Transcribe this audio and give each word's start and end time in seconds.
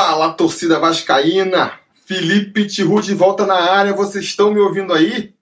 Fala, 0.00 0.32
torcida 0.32 0.78
vascaína! 0.78 1.72
Felipe 2.06 2.68
Tiru 2.68 3.02
de 3.02 3.12
volta 3.14 3.44
na 3.44 3.56
área. 3.56 3.92
Vocês 3.92 4.26
estão 4.26 4.54
me 4.54 4.60
ouvindo 4.60 4.94
aí? 4.94 5.34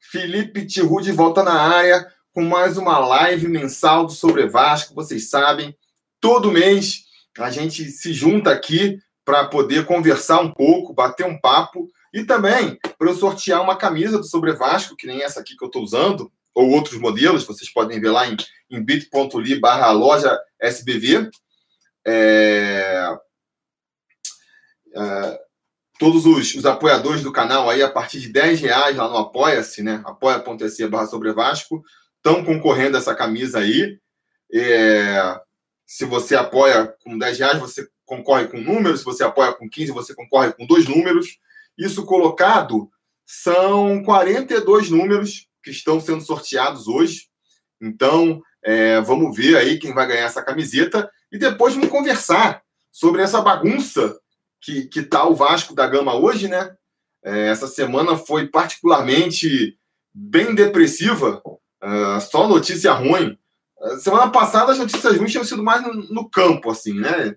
Felipe 0.00 0.64
Tiru 0.64 1.02
de 1.02 1.12
volta 1.12 1.42
na 1.42 1.52
área 1.52 2.10
com 2.32 2.42
mais 2.42 2.78
uma 2.78 2.98
live 2.98 3.46
mensal 3.46 4.06
do 4.06 4.12
Sobre 4.12 4.46
Vasco. 4.46 4.94
Vocês 4.94 5.28
sabem, 5.28 5.76
todo 6.18 6.50
mês 6.50 7.04
a 7.38 7.50
gente 7.50 7.90
se 7.90 8.14
junta 8.14 8.50
aqui 8.50 8.98
para 9.22 9.44
poder 9.44 9.84
conversar 9.84 10.40
um 10.40 10.50
pouco, 10.50 10.94
bater 10.94 11.26
um 11.26 11.38
papo 11.38 11.90
e 12.10 12.24
também 12.24 12.78
para 12.98 13.10
eu 13.10 13.14
sortear 13.14 13.60
uma 13.60 13.76
camisa 13.76 14.16
do 14.16 14.24
Sobre 14.24 14.54
Vasco, 14.54 14.96
que 14.96 15.06
nem 15.06 15.22
essa 15.22 15.40
aqui 15.40 15.54
que 15.54 15.62
eu 15.62 15.68
estou 15.68 15.82
usando, 15.82 16.32
ou 16.54 16.70
outros 16.70 16.98
modelos, 16.98 17.44
vocês 17.44 17.70
podem 17.70 18.00
ver 18.00 18.12
lá 18.12 18.26
em, 18.26 18.34
em 18.70 18.82
bit.ly 18.82 19.60
barra 19.60 19.90
loja 19.90 20.40
SBV. 20.58 21.28
É, 22.06 23.18
todos 25.98 26.26
os, 26.26 26.54
os, 26.54 26.64
apoiadores 26.64 27.22
do 27.22 27.32
canal 27.32 27.68
aí, 27.68 27.82
a 27.82 27.90
partir 27.90 28.20
de 28.20 28.28
10 28.28 28.60
reais 28.60 28.96
lá 28.96 29.08
no 29.08 29.16
Apoia-se, 29.16 29.82
né? 29.82 30.00
apoia.se 30.04 30.86
barra 30.86 31.06
sobre 31.06 31.32
Vasco, 31.32 31.82
estão 32.16 32.44
concorrendo 32.44 32.96
a 32.96 33.00
essa 33.00 33.14
camisa 33.14 33.58
aí. 33.58 33.98
É, 34.52 35.40
se 35.86 36.04
você 36.04 36.36
apoia 36.36 36.94
com 37.02 37.18
10 37.18 37.38
reais, 37.38 37.58
você 37.58 37.88
concorre 38.04 38.46
com 38.46 38.58
números. 38.58 39.00
Se 39.00 39.04
você 39.04 39.24
apoia 39.24 39.52
com 39.52 39.68
15, 39.68 39.92
você 39.92 40.14
concorre 40.14 40.52
com 40.52 40.66
dois 40.66 40.86
números. 40.86 41.38
Isso 41.76 42.04
colocado 42.06 42.88
são 43.26 44.02
42 44.02 44.90
números 44.90 45.48
que 45.62 45.70
estão 45.70 46.00
sendo 46.00 46.22
sorteados 46.22 46.88
hoje. 46.88 47.28
Então, 47.80 48.42
é, 48.64 49.00
vamos 49.00 49.36
ver 49.36 49.56
aí 49.56 49.78
quem 49.78 49.94
vai 49.94 50.06
ganhar 50.06 50.24
essa 50.24 50.42
camiseta 50.42 51.10
e 51.30 51.38
depois 51.38 51.74
vamos 51.74 51.90
conversar 51.90 52.62
sobre 52.90 53.22
essa 53.22 53.40
bagunça 53.40 54.18
que, 54.60 54.86
que 54.86 55.02
tá 55.02 55.26
o 55.26 55.34
Vasco 55.34 55.74
da 55.74 55.86
Gama 55.86 56.14
hoje, 56.14 56.48
né? 56.48 56.76
É, 57.22 57.48
essa 57.48 57.66
semana 57.66 58.16
foi 58.16 58.48
particularmente 58.48 59.76
bem 60.12 60.54
depressiva, 60.54 61.42
uh, 61.46 62.20
só 62.20 62.48
notícia 62.48 62.92
ruim. 62.92 63.38
Uh, 63.78 63.96
semana 63.98 64.30
passada 64.30 64.72
as 64.72 64.78
notícias 64.78 65.16
ruins 65.16 65.30
tinham 65.30 65.44
sido 65.44 65.62
mais 65.62 65.82
no, 65.82 65.92
no, 65.94 66.28
campo, 66.28 66.70
assim, 66.70 66.94
né? 66.94 67.36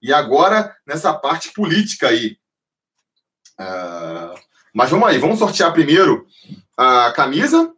E 0.00 0.12
agora 0.12 0.74
nessa 0.86 1.12
parte 1.12 1.52
política 1.52 2.08
aí. 2.08 2.38
Uh, 3.60 4.38
mas 4.72 4.90
vamos 4.90 5.08
aí, 5.08 5.18
vamos 5.18 5.38
sortear 5.38 5.72
primeiro 5.72 6.26
a 6.76 7.12
camisa. 7.12 7.72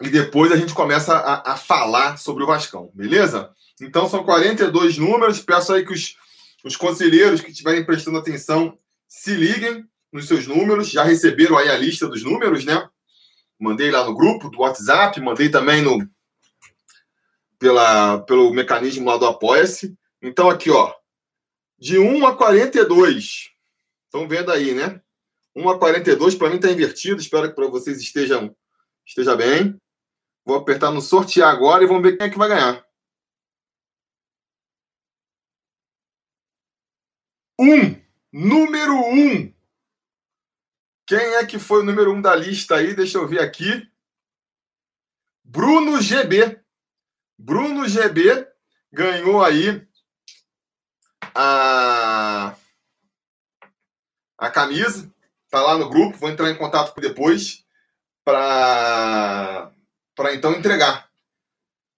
E 0.00 0.10
depois 0.10 0.52
a 0.52 0.56
gente 0.56 0.74
começa 0.74 1.16
a, 1.16 1.52
a 1.52 1.56
falar 1.56 2.18
sobre 2.18 2.44
o 2.44 2.46
Vascão, 2.46 2.90
beleza? 2.94 3.54
Então 3.80 4.08
são 4.08 4.24
42 4.24 4.98
números. 4.98 5.40
Peço 5.40 5.72
aí 5.72 5.84
que 5.84 5.92
os, 5.92 6.16
os 6.64 6.76
conselheiros 6.76 7.40
que 7.40 7.50
estiverem 7.50 7.84
prestando 7.84 8.18
atenção 8.18 8.78
se 9.08 9.34
liguem 9.34 9.84
nos 10.12 10.26
seus 10.26 10.46
números. 10.46 10.90
Já 10.90 11.04
receberam 11.04 11.56
aí 11.56 11.68
a 11.68 11.76
lista 11.76 12.08
dos 12.08 12.22
números, 12.22 12.64
né? 12.64 12.88
Mandei 13.58 13.90
lá 13.90 14.04
no 14.04 14.14
grupo 14.14 14.48
do 14.50 14.60
WhatsApp, 14.60 15.20
mandei 15.20 15.48
também 15.48 15.82
no 15.82 15.98
pela, 17.58 18.18
pelo 18.18 18.52
mecanismo 18.52 19.06
lá 19.06 19.16
do 19.16 19.26
Apoia-se. 19.26 19.96
Então 20.20 20.50
aqui, 20.50 20.70
ó, 20.70 20.92
de 21.78 21.98
1 21.98 22.26
a 22.26 22.36
42. 22.36 23.50
Estão 24.04 24.28
vendo 24.28 24.52
aí, 24.52 24.74
né? 24.74 25.00
1 25.56 25.68
a 25.68 25.78
42, 25.78 26.34
para 26.34 26.50
mim 26.50 26.56
está 26.56 26.70
invertido. 26.70 27.20
Espero 27.20 27.48
que 27.48 27.54
para 27.54 27.68
vocês 27.68 28.00
estejam 28.00 28.54
esteja 29.06 29.36
bem. 29.36 29.76
Vou 30.44 30.56
apertar 30.56 30.90
no 30.90 31.00
sortear 31.00 31.50
agora 31.50 31.84
e 31.84 31.86
vamos 31.86 32.02
ver 32.02 32.16
quem 32.16 32.26
é 32.26 32.30
que 32.30 32.38
vai 32.38 32.48
ganhar. 32.48 32.84
Um. 37.58 38.02
Número 38.32 38.94
um. 38.94 39.52
Quem 41.06 41.34
é 41.36 41.46
que 41.46 41.58
foi 41.58 41.80
o 41.80 41.84
número 41.84 42.12
um 42.12 42.20
da 42.20 42.34
lista 42.34 42.76
aí? 42.76 42.94
Deixa 42.94 43.18
eu 43.18 43.28
ver 43.28 43.40
aqui. 43.40 43.88
Bruno 45.44 46.00
GB. 46.00 46.60
Bruno 47.38 47.86
GB 47.86 48.48
ganhou 48.92 49.44
aí 49.44 49.86
a, 51.34 52.56
a 54.38 54.50
camisa. 54.50 55.12
Tá 55.50 55.60
lá 55.60 55.76
no 55.76 55.88
grupo. 55.88 56.16
Vou 56.16 56.30
entrar 56.30 56.50
em 56.50 56.56
contato 56.56 56.98
depois 57.00 57.64
para 58.24 59.72
então 60.32 60.52
entregar. 60.52 61.10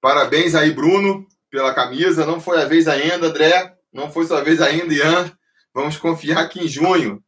Parabéns 0.01 0.55
aí, 0.55 0.73
Bruno, 0.73 1.27
pela 1.51 1.73
camisa. 1.73 2.27
Não 2.27 2.41
foi 2.41 2.61
a 2.61 2.67
vez 2.67 2.89
ainda, 2.89 3.29
André. 3.29 3.77
Não 3.93 4.11
foi 4.11 4.27
sua 4.27 4.43
vez 4.43 4.61
ainda, 4.61 4.93
Ian. 4.93 5.37
Vamos 5.77 5.99
confiar 5.99 6.49
que 6.49 6.59
em 6.59 6.67
junho. 6.67 7.23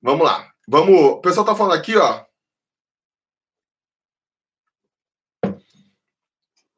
Vamos 0.00 0.24
lá. 0.24 0.54
Vamos. 0.68 0.94
O 0.94 1.20
pessoal 1.20 1.44
tá 1.44 1.56
falando 1.56 1.76
aqui, 1.76 1.96
ó. 1.96 2.24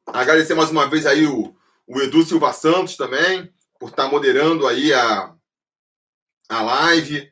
Agradecer 0.07 0.55
mais 0.55 0.71
uma 0.71 0.89
vez 0.89 1.05
aí 1.05 1.27
o, 1.27 1.55
o 1.85 2.01
Edu 2.01 2.23
Silva 2.23 2.51
Santos 2.51 2.97
também, 2.97 3.53
por 3.79 3.89
estar 3.89 4.05
tá 4.05 4.09
moderando 4.09 4.65
aí 4.65 4.91
a, 4.91 5.35
a 6.49 6.61
live, 6.63 7.31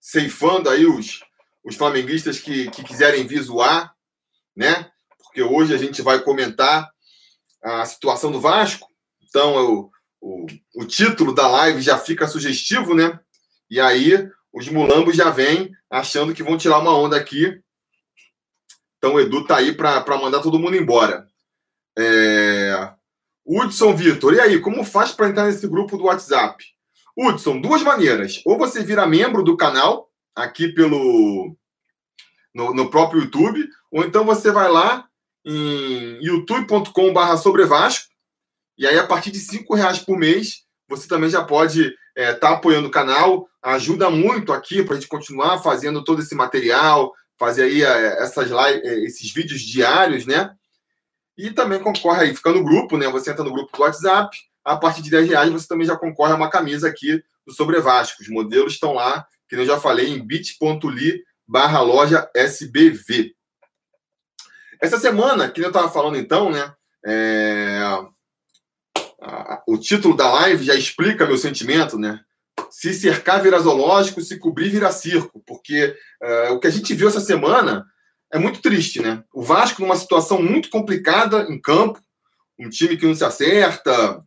ceifando 0.00 0.70
aí 0.70 0.86
os, 0.86 1.24
os 1.64 1.74
flamenguistas 1.74 2.38
que, 2.38 2.70
que 2.70 2.84
quiserem 2.84 3.26
visuar, 3.26 3.92
né? 4.54 4.92
Porque 5.18 5.42
hoje 5.42 5.74
a 5.74 5.78
gente 5.78 6.02
vai 6.02 6.22
comentar 6.22 6.88
a 7.60 7.84
situação 7.84 8.30
do 8.30 8.40
Vasco. 8.40 8.86
Então, 9.20 9.56
eu, 9.56 9.92
o, 10.22 10.46
o 10.76 10.84
título 10.84 11.34
da 11.34 11.48
live 11.48 11.82
já 11.82 11.98
fica 11.98 12.28
sugestivo, 12.28 12.94
né? 12.94 13.18
E 13.68 13.80
aí 13.80 14.28
os 14.52 14.68
mulambos 14.68 15.16
já 15.16 15.30
vêm 15.30 15.72
achando 15.90 16.32
que 16.32 16.44
vão 16.44 16.56
tirar 16.56 16.78
uma 16.78 16.96
onda 16.96 17.16
aqui. 17.16 17.60
Então 18.96 19.14
o 19.14 19.20
Edu 19.20 19.44
tá 19.44 19.56
aí 19.56 19.72
para 19.74 20.04
mandar 20.16 20.40
todo 20.40 20.60
mundo 20.60 20.76
embora. 20.76 21.26
É... 21.98 22.92
Hudson 23.44 23.96
Vitor, 23.96 24.34
e 24.34 24.40
aí, 24.40 24.60
como 24.60 24.84
faz 24.84 25.10
para 25.10 25.28
entrar 25.28 25.46
nesse 25.46 25.66
grupo 25.66 25.96
do 25.96 26.04
WhatsApp? 26.04 26.64
Hudson, 27.18 27.60
duas 27.60 27.82
maneiras. 27.82 28.40
Ou 28.46 28.56
você 28.56 28.84
vira 28.84 29.04
membro 29.04 29.42
do 29.42 29.56
canal, 29.56 30.08
aqui 30.32 30.68
pelo 30.68 31.56
no, 32.54 32.72
no 32.72 32.88
próprio 32.88 33.22
YouTube, 33.22 33.68
ou 33.90 34.04
então 34.04 34.24
você 34.24 34.52
vai 34.52 34.70
lá 34.70 35.08
em 35.44 36.24
youtube.com/barra 36.24 37.36
sobre 37.36 37.64
Vasco 37.64 38.11
e 38.82 38.86
aí, 38.88 38.98
a 38.98 39.06
partir 39.06 39.30
de 39.30 39.38
cinco 39.38 39.76
reais 39.76 40.00
por 40.00 40.18
mês, 40.18 40.64
você 40.88 41.06
também 41.06 41.30
já 41.30 41.44
pode 41.44 41.82
estar 41.82 41.96
é, 42.16 42.34
tá 42.34 42.50
apoiando 42.50 42.88
o 42.88 42.90
canal. 42.90 43.48
Ajuda 43.62 44.10
muito 44.10 44.52
aqui 44.52 44.82
para 44.82 44.96
a 44.96 44.98
gente 44.98 45.08
continuar 45.08 45.62
fazendo 45.62 46.02
todo 46.02 46.20
esse 46.20 46.34
material, 46.34 47.12
fazer 47.38 47.62
aí 47.62 47.84
é, 47.84 48.20
essas 48.20 48.50
live, 48.50 48.84
é, 48.84 49.04
esses 49.04 49.32
vídeos 49.32 49.60
diários, 49.60 50.26
né? 50.26 50.52
E 51.38 51.52
também 51.52 51.78
concorre 51.78 52.22
aí, 52.22 52.34
fica 52.34 52.50
no 52.50 52.64
grupo, 52.64 52.96
né? 52.98 53.06
Você 53.06 53.30
entra 53.30 53.44
no 53.44 53.52
grupo 53.52 53.70
do 53.72 53.84
WhatsApp, 53.84 54.36
a 54.64 54.76
partir 54.76 55.00
de 55.00 55.12
10 55.12 55.28
reais 55.28 55.52
você 55.52 55.68
também 55.68 55.86
já 55.86 55.96
concorre 55.96 56.32
a 56.32 56.36
uma 56.36 56.50
camisa 56.50 56.88
aqui 56.88 57.22
do 57.46 57.52
Sobre 57.52 57.78
Vasco. 57.80 58.20
Os 58.20 58.28
modelos 58.28 58.72
estão 58.72 58.94
lá, 58.94 59.24
que 59.48 59.54
eu 59.54 59.64
já 59.64 59.78
falei, 59.78 60.08
em 60.08 60.18
bit.ly 60.18 61.22
barra 61.46 61.80
loja 61.82 62.28
SBV. 62.34 63.32
Essa 64.80 64.98
semana, 64.98 65.48
que 65.48 65.60
eu 65.60 65.68
estava 65.68 65.88
falando 65.88 66.18
então, 66.18 66.50
né? 66.50 66.74
É 67.06 68.10
o 69.66 69.78
título 69.78 70.16
da 70.16 70.30
live 70.32 70.64
já 70.64 70.74
explica 70.74 71.26
meu 71.26 71.36
sentimento, 71.36 71.98
né? 71.98 72.20
Se 72.70 72.92
cercar 72.92 73.42
vira 73.42 73.58
zoológico, 73.58 74.20
se 74.20 74.38
cobrir 74.38 74.68
vira 74.68 74.90
circo, 74.90 75.42
porque 75.46 75.96
uh, 76.22 76.52
o 76.52 76.60
que 76.60 76.66
a 76.66 76.70
gente 76.70 76.92
viu 76.94 77.08
essa 77.08 77.20
semana 77.20 77.86
é 78.32 78.38
muito 78.38 78.60
triste, 78.60 79.00
né? 79.00 79.22
O 79.32 79.42
Vasco 79.42 79.82
numa 79.82 79.96
situação 79.96 80.42
muito 80.42 80.70
complicada 80.70 81.46
em 81.48 81.60
campo, 81.60 82.00
um 82.58 82.68
time 82.68 82.96
que 82.96 83.06
não 83.06 83.14
se 83.14 83.24
acerta, 83.24 84.22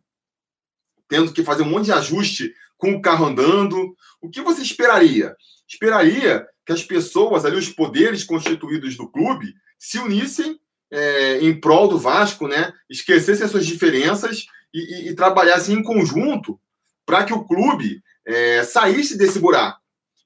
tendo 1.08 1.32
que 1.32 1.44
fazer 1.44 1.62
um 1.62 1.70
monte 1.70 1.86
de 1.86 1.92
ajuste 1.92 2.52
com 2.76 2.92
o 2.92 3.02
carro 3.02 3.26
andando. 3.26 3.94
O 4.20 4.30
que 4.30 4.40
você 4.40 4.62
esperaria? 4.62 5.34
Esperaria 5.68 6.46
que 6.64 6.72
as 6.72 6.82
pessoas 6.82 7.44
ali, 7.44 7.56
os 7.56 7.68
poderes 7.68 8.24
constituídos 8.24 8.96
do 8.96 9.08
clube, 9.08 9.54
se 9.78 9.98
unissem 9.98 10.58
é, 10.90 11.38
em 11.38 11.58
prol 11.58 11.88
do 11.88 11.98
Vasco, 11.98 12.48
né? 12.48 12.72
Esquecessem 12.88 13.44
as 13.44 13.50
suas 13.50 13.66
diferenças 13.66 14.46
e, 14.72 14.78
e, 14.78 15.08
e 15.08 15.14
trabalhassem 15.14 15.76
em 15.76 15.82
conjunto 15.82 16.60
para 17.04 17.24
que 17.24 17.32
o 17.32 17.44
clube 17.44 18.02
é, 18.26 18.64
saísse 18.64 19.16
desse 19.16 19.38
buraco. 19.38 19.80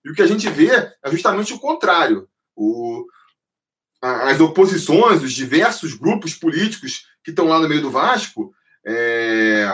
E 0.04 0.10
o 0.10 0.14
que 0.14 0.22
a 0.22 0.26
gente 0.26 0.48
vê 0.48 0.70
é 1.02 1.10
justamente 1.10 1.52
o 1.52 1.58
contrário. 1.58 2.28
O, 2.56 3.06
as 4.00 4.40
oposições, 4.40 5.22
os 5.22 5.32
diversos 5.32 5.94
grupos 5.94 6.34
políticos 6.34 7.06
que 7.22 7.31
estão 7.31 7.46
lá 7.46 7.60
no 7.60 7.69
meio 7.69 7.82
do 7.82 7.90
Vasco, 7.90 8.54
é, 8.84 9.69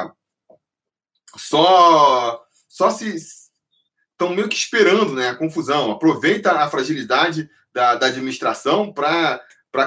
só, 1.36 2.44
só 2.68 2.90
se 2.90 3.14
estão 3.14 4.34
meio 4.34 4.48
que 4.48 4.56
esperando 4.56 5.14
né, 5.14 5.28
a 5.28 5.36
confusão. 5.36 5.92
Aproveita 5.92 6.52
a 6.52 6.68
fragilidade 6.68 7.48
da, 7.72 7.94
da 7.94 8.06
administração 8.06 8.92
para 8.92 9.40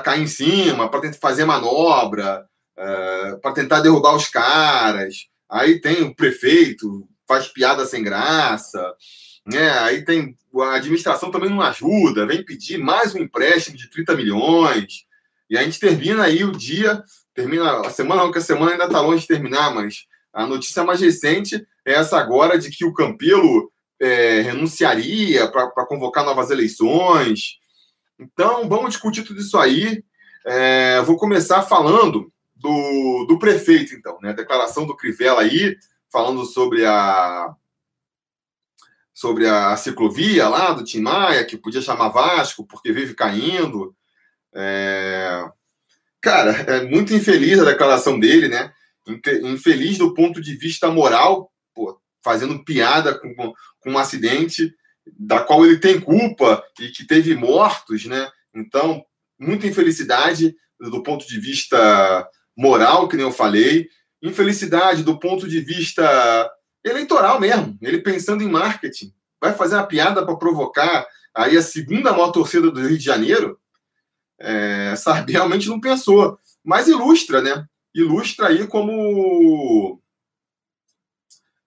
cair 0.04 0.22
em 0.24 0.28
cima, 0.28 0.90
para 0.90 1.02
tentar 1.02 1.18
fazer 1.18 1.44
manobra, 1.44 2.48
é, 2.80 3.36
para 3.42 3.52
tentar 3.52 3.82
derrubar 3.82 4.16
os 4.16 4.28
caras. 4.30 5.28
Aí 5.50 5.82
tem 5.82 6.02
o 6.04 6.16
prefeito, 6.16 7.08
faz 7.28 7.48
piada 7.50 7.86
sem 7.86 8.02
graça. 8.02 8.94
Né? 9.46 9.70
Aí 9.80 10.06
tem 10.06 10.38
a 10.62 10.76
administração 10.76 11.30
também 11.30 11.50
não 11.50 11.62
ajuda, 11.62 12.26
vem 12.26 12.44
pedir 12.44 12.78
mais 12.78 13.14
um 13.14 13.20
empréstimo 13.20 13.76
de 13.76 13.90
30 13.90 14.16
milhões. 14.16 15.06
E 15.50 15.58
a 15.58 15.64
gente 15.64 15.80
termina 15.80 16.24
aí 16.24 16.44
o 16.44 16.52
dia, 16.52 17.04
termina 17.34 17.82
a 17.82 17.90
semana, 17.90 18.32
que 18.32 18.38
a 18.38 18.42
semana 18.42 18.72
ainda 18.72 18.86
está 18.86 19.02
longe 19.02 19.22
de 19.22 19.28
terminar, 19.28 19.74
mas 19.74 20.06
a 20.32 20.46
notícia 20.46 20.84
mais 20.84 21.02
recente 21.02 21.68
é 21.86 21.94
essa 21.94 22.18
agora 22.18 22.58
de 22.58 22.70
que 22.70 22.86
o 22.86 22.94
Campelo 22.94 23.72
é, 24.00 24.42
renunciaria 24.42 25.48
para 25.48 25.86
convocar 25.86 26.24
novas 26.24 26.50
eleições. 26.50 27.58
Então, 28.20 28.70
vamos 28.70 28.92
discutir 28.92 29.24
tudo 29.24 29.42
isso 29.42 29.58
aí. 29.58 30.04
É, 30.46 31.02
vou 31.02 31.18
começar 31.18 31.64
falando 31.64 32.32
do, 32.60 33.26
do 33.26 33.40
prefeito, 33.40 33.96
então, 33.96 34.20
né? 34.22 34.30
A 34.30 34.34
declaração 34.34 34.86
do 34.86 34.96
Crivella 34.96 35.42
aí, 35.42 35.78
falando 36.12 36.46
sobre 36.46 36.86
a 36.86 37.56
sobre 39.14 39.48
a 39.48 39.76
ciclovia 39.76 40.48
lá 40.48 40.72
do 40.72 40.84
Tim 40.84 41.02
Maia, 41.02 41.44
que 41.44 41.58
podia 41.58 41.82
chamar 41.82 42.08
Vasco 42.08 42.66
porque 42.66 42.94
vive 42.94 43.14
caindo. 43.14 43.94
É... 44.54 45.46
Cara, 46.22 46.52
é 46.52 46.86
muito 46.86 47.14
infeliz 47.14 47.60
a 47.60 47.66
declaração 47.66 48.18
dele, 48.18 48.48
né? 48.48 48.72
Infeliz 49.44 49.98
do 49.98 50.14
ponto 50.14 50.42
de 50.42 50.56
vista 50.56 50.90
moral, 50.90 51.52
pô, 51.74 52.00
fazendo 52.24 52.64
piada 52.64 53.18
com, 53.18 53.36
com 53.36 53.92
um 53.92 53.98
acidente 53.98 54.74
da 55.18 55.42
qual 55.42 55.66
ele 55.66 55.80
tem 55.80 56.00
culpa 56.00 56.64
e 56.80 56.88
que 56.90 57.06
teve 57.06 57.36
mortos, 57.36 58.06
né? 58.06 58.30
Então, 58.56 59.04
muita 59.38 59.68
infelicidade 59.68 60.56
do 60.80 61.04
ponto 61.04 61.28
de 61.28 61.40
vista 61.40 62.26
moral, 62.60 63.08
que 63.08 63.16
nem 63.16 63.26
eu 63.26 63.32
falei, 63.32 63.88
infelicidade 64.22 65.02
do 65.02 65.18
ponto 65.18 65.48
de 65.48 65.62
vista 65.62 66.52
eleitoral 66.84 67.40
mesmo. 67.40 67.78
Ele 67.82 68.02
pensando 68.02 68.44
em 68.44 68.50
marketing. 68.50 69.14
Vai 69.40 69.54
fazer 69.54 69.76
uma 69.76 69.88
piada 69.88 70.26
para 70.26 70.36
provocar 70.36 71.08
aí 71.34 71.56
a 71.56 71.62
segunda 71.62 72.12
maior 72.12 72.32
torcida 72.32 72.70
do 72.70 72.82
Rio 72.82 72.98
de 72.98 73.04
Janeiro? 73.04 73.58
É, 74.42 74.94
realmente 75.30 75.70
não 75.70 75.80
pensou. 75.80 76.38
Mas 76.62 76.90
ilustra, 76.90 77.42
né? 77.42 77.66
Ilustra 77.96 78.50
aí 78.50 78.68
como. 78.68 80.02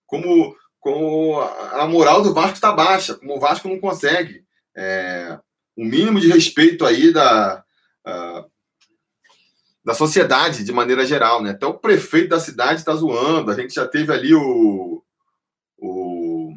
Como, 0.06 0.54
como 0.78 1.40
a 1.40 1.86
moral 1.86 2.22
do 2.22 2.34
Vasco 2.34 2.56
está 2.56 2.70
baixa, 2.70 3.14
como 3.14 3.34
o 3.34 3.40
Vasco 3.40 3.66
não 3.66 3.80
consegue. 3.80 4.44
É, 4.76 5.38
o 5.74 5.86
mínimo 5.86 6.20
de 6.20 6.28
respeito 6.28 6.84
aí 6.84 7.10
da, 7.10 7.64
uh, 8.06 8.51
da 9.84 9.94
sociedade 9.94 10.64
de 10.64 10.72
maneira 10.72 11.04
geral, 11.04 11.42
né? 11.42 11.50
Até 11.50 11.66
o 11.66 11.74
prefeito 11.74 12.30
da 12.30 12.40
cidade 12.40 12.80
está 12.80 12.94
zoando. 12.94 13.50
A 13.50 13.54
gente 13.54 13.74
já 13.74 13.86
teve 13.86 14.12
ali 14.12 14.34
o, 14.34 15.02
o 15.78 16.54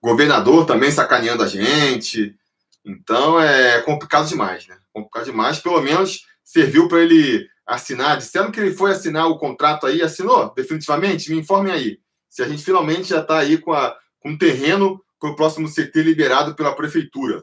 governador 0.00 0.64
também 0.64 0.90
sacaneando 0.90 1.42
a 1.42 1.48
gente. 1.48 2.36
Então 2.84 3.40
é 3.40 3.82
complicado 3.82 4.28
demais, 4.28 4.66
né? 4.66 4.78
Complicado 4.92 5.24
demais. 5.24 5.58
Pelo 5.58 5.80
menos 5.82 6.24
serviu 6.44 6.88
para 6.88 7.00
ele 7.00 7.48
assinar. 7.66 8.16
Disseram 8.16 8.52
que 8.52 8.60
ele 8.60 8.74
foi 8.74 8.92
assinar 8.92 9.26
o 9.26 9.38
contrato 9.38 9.86
aí, 9.86 10.00
assinou 10.00 10.52
definitivamente? 10.54 11.30
Me 11.30 11.38
informem 11.38 11.72
aí. 11.72 11.98
Se 12.30 12.42
a 12.42 12.48
gente 12.48 12.64
finalmente 12.64 13.08
já 13.08 13.20
está 13.20 13.38
aí 13.38 13.58
com, 13.58 13.72
a, 13.72 13.96
com 14.20 14.30
um 14.30 14.38
terreno 14.38 15.02
para 15.18 15.30
o 15.30 15.36
próximo 15.36 15.68
CT 15.68 16.02
liberado 16.02 16.54
pela 16.54 16.74
prefeitura. 16.74 17.42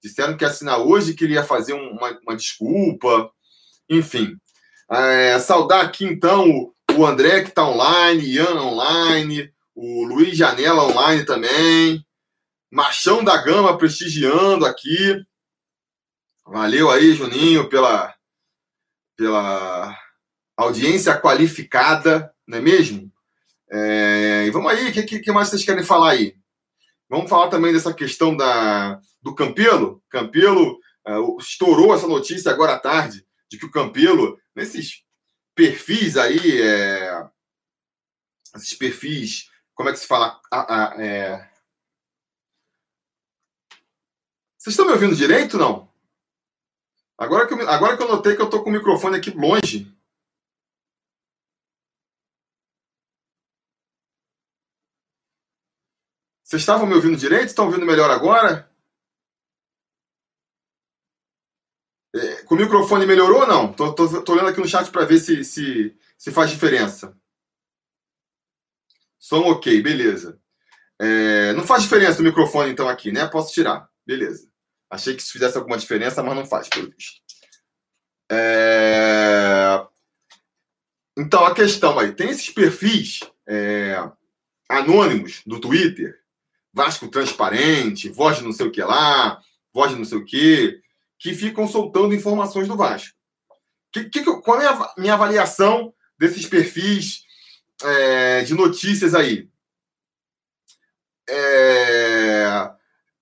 Disseram 0.00 0.36
que 0.36 0.44
ia 0.44 0.48
assinar 0.48 0.78
hoje, 0.78 1.14
que 1.14 1.24
ele 1.24 1.34
ia 1.34 1.42
fazer 1.42 1.72
uma, 1.72 2.16
uma 2.22 2.36
desculpa 2.36 3.32
enfim, 3.88 4.36
é, 4.90 5.38
saudar 5.38 5.84
aqui 5.84 6.04
então 6.04 6.72
o 6.96 7.06
André 7.06 7.42
que 7.42 7.48
está 7.48 7.66
online, 7.68 8.24
Ian 8.24 8.60
online, 8.60 9.52
o 9.74 10.04
Luiz 10.04 10.36
Janela 10.36 10.84
online 10.84 11.24
também, 11.24 12.04
Machão 12.70 13.22
da 13.22 13.36
Gama 13.36 13.76
prestigiando 13.76 14.64
aqui. 14.64 15.22
Valeu 16.46 16.90
aí, 16.90 17.14
Juninho, 17.14 17.68
pela, 17.68 18.14
pela 19.16 19.96
audiência 20.56 21.18
qualificada, 21.20 22.32
não 22.46 22.58
é 22.58 22.60
mesmo? 22.60 23.12
É, 23.70 24.44
e 24.46 24.50
vamos 24.50 24.70
aí, 24.70 24.88
o 24.88 24.92
que, 24.92 25.18
que, 25.18 25.32
mais 25.32 25.48
vocês 25.48 25.64
querem 25.64 25.84
falar 25.84 26.12
aí? 26.12 26.36
Vamos 27.08 27.28
falar 27.28 27.48
também 27.48 27.72
dessa 27.72 27.92
questão 27.92 28.36
da, 28.36 29.00
do 29.20 29.34
Campelo. 29.34 30.02
Campelo 30.08 30.78
uh, 31.06 31.36
estourou 31.38 31.94
essa 31.94 32.06
notícia 32.06 32.50
agora 32.50 32.74
à 32.74 32.78
tarde 32.78 33.25
de 33.50 33.58
que 33.58 33.66
o 33.66 33.70
Campelo, 33.70 34.40
nesses 34.54 35.04
perfis 35.54 36.16
aí, 36.16 36.60
é, 36.60 37.30
esses 38.54 38.74
perfis, 38.74 39.50
como 39.74 39.88
é 39.88 39.92
que 39.92 39.98
se 39.98 40.06
fala? 40.06 40.40
é... 40.98 41.50
Vocês 44.58 44.72
estão 44.72 44.86
me 44.86 44.92
ouvindo 44.92 45.14
direito 45.14 45.58
não? 45.58 45.86
Agora 47.18 47.46
que, 47.46 47.54
eu, 47.54 47.68
agora 47.68 47.96
que 47.96 48.02
eu 48.02 48.08
notei 48.08 48.36
que 48.36 48.42
eu 48.42 48.46
estou 48.46 48.62
com 48.62 48.70
o 48.70 48.72
microfone 48.72 49.16
aqui 49.16 49.30
longe. 49.30 49.96
Vocês 56.42 56.62
estavam 56.62 56.86
me 56.86 56.94
ouvindo 56.94 57.16
direito? 57.16 57.46
Estão 57.48 57.66
ouvindo 57.66 57.86
melhor 57.86 58.10
agora? 58.10 58.70
É, 62.14 62.35
com 62.46 62.54
o 62.54 62.58
microfone 62.58 63.06
melhorou 63.06 63.40
ou 63.40 63.46
não? 63.46 63.72
Tô, 63.72 63.92
tô, 63.92 64.22
tô 64.22 64.32
olhando 64.32 64.48
aqui 64.48 64.60
no 64.60 64.68
chat 64.68 64.90
para 64.90 65.04
ver 65.04 65.18
se, 65.18 65.44
se, 65.44 65.94
se 66.16 66.30
faz 66.30 66.50
diferença. 66.50 67.16
Som 69.18 69.42
ok, 69.50 69.82
beleza. 69.82 70.40
É, 71.00 71.52
não 71.52 71.66
faz 71.66 71.82
diferença 71.82 72.20
o 72.20 72.24
microfone, 72.24 72.70
então, 72.70 72.88
aqui, 72.88 73.12
né? 73.12 73.26
Posso 73.26 73.52
tirar. 73.52 73.88
Beleza. 74.06 74.48
Achei 74.88 75.14
que 75.14 75.22
isso 75.22 75.32
fizesse 75.32 75.58
alguma 75.58 75.76
diferença, 75.76 76.22
mas 76.22 76.36
não 76.36 76.46
faz, 76.46 76.68
pelo 76.68 76.90
visto. 76.90 77.20
É... 78.30 79.84
Então, 81.18 81.44
a 81.44 81.54
questão 81.54 81.98
aí, 81.98 82.12
tem 82.12 82.30
esses 82.30 82.50
perfis 82.50 83.20
é, 83.48 83.96
anônimos 84.68 85.42
do 85.46 85.60
Twitter, 85.60 86.20
Vasco 86.72 87.08
Transparente, 87.08 88.08
voz 88.08 88.38
de 88.38 88.44
não 88.44 88.52
sei 88.52 88.66
o 88.66 88.70
que 88.70 88.82
lá, 88.82 89.40
voz 89.72 89.90
de 89.90 89.96
não 89.96 90.04
sei 90.04 90.18
o 90.18 90.24
que, 90.24 90.80
que 91.18 91.34
ficam 91.34 91.66
soltando 91.66 92.14
informações 92.14 92.68
do 92.68 92.76
Vasco. 92.76 93.14
Que, 93.92 94.04
que, 94.04 94.22
qual 94.42 94.60
é 94.60 94.66
a 94.66 94.94
minha 94.98 95.14
avaliação 95.14 95.94
desses 96.18 96.46
perfis 96.46 97.22
é, 97.82 98.42
de 98.42 98.54
notícias 98.54 99.14
aí? 99.14 99.48
É, 101.28 102.70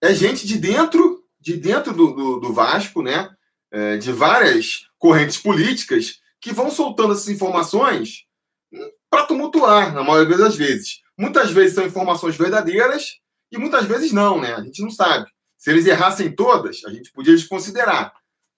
é, 0.02 0.14
gente 0.14 0.46
de 0.46 0.58
dentro, 0.58 1.24
de 1.40 1.56
dentro 1.56 1.92
do, 1.92 2.12
do, 2.12 2.40
do 2.40 2.52
Vasco, 2.52 3.02
né? 3.02 3.30
É, 3.70 3.96
de 3.96 4.12
várias 4.12 4.88
correntes 4.98 5.36
políticas 5.36 6.20
que 6.40 6.52
vão 6.52 6.70
soltando 6.70 7.12
essas 7.12 7.28
informações 7.28 8.24
para 9.10 9.26
tumultuar, 9.26 9.92
na 9.94 10.02
maioria 10.02 10.36
das 10.36 10.56
vezes. 10.56 11.00
Muitas 11.16 11.50
vezes 11.50 11.74
são 11.74 11.86
informações 11.86 12.36
verdadeiras 12.36 13.20
e 13.50 13.58
muitas 13.58 13.84
vezes 13.86 14.12
não, 14.12 14.40
né? 14.40 14.54
A 14.54 14.60
gente 14.62 14.82
não 14.82 14.90
sabe. 14.90 15.30
Se 15.64 15.70
eles 15.70 15.86
errassem 15.86 16.30
todas, 16.30 16.84
a 16.84 16.90
gente 16.90 17.10
podia 17.10 17.32
desconsiderar. 17.32 18.12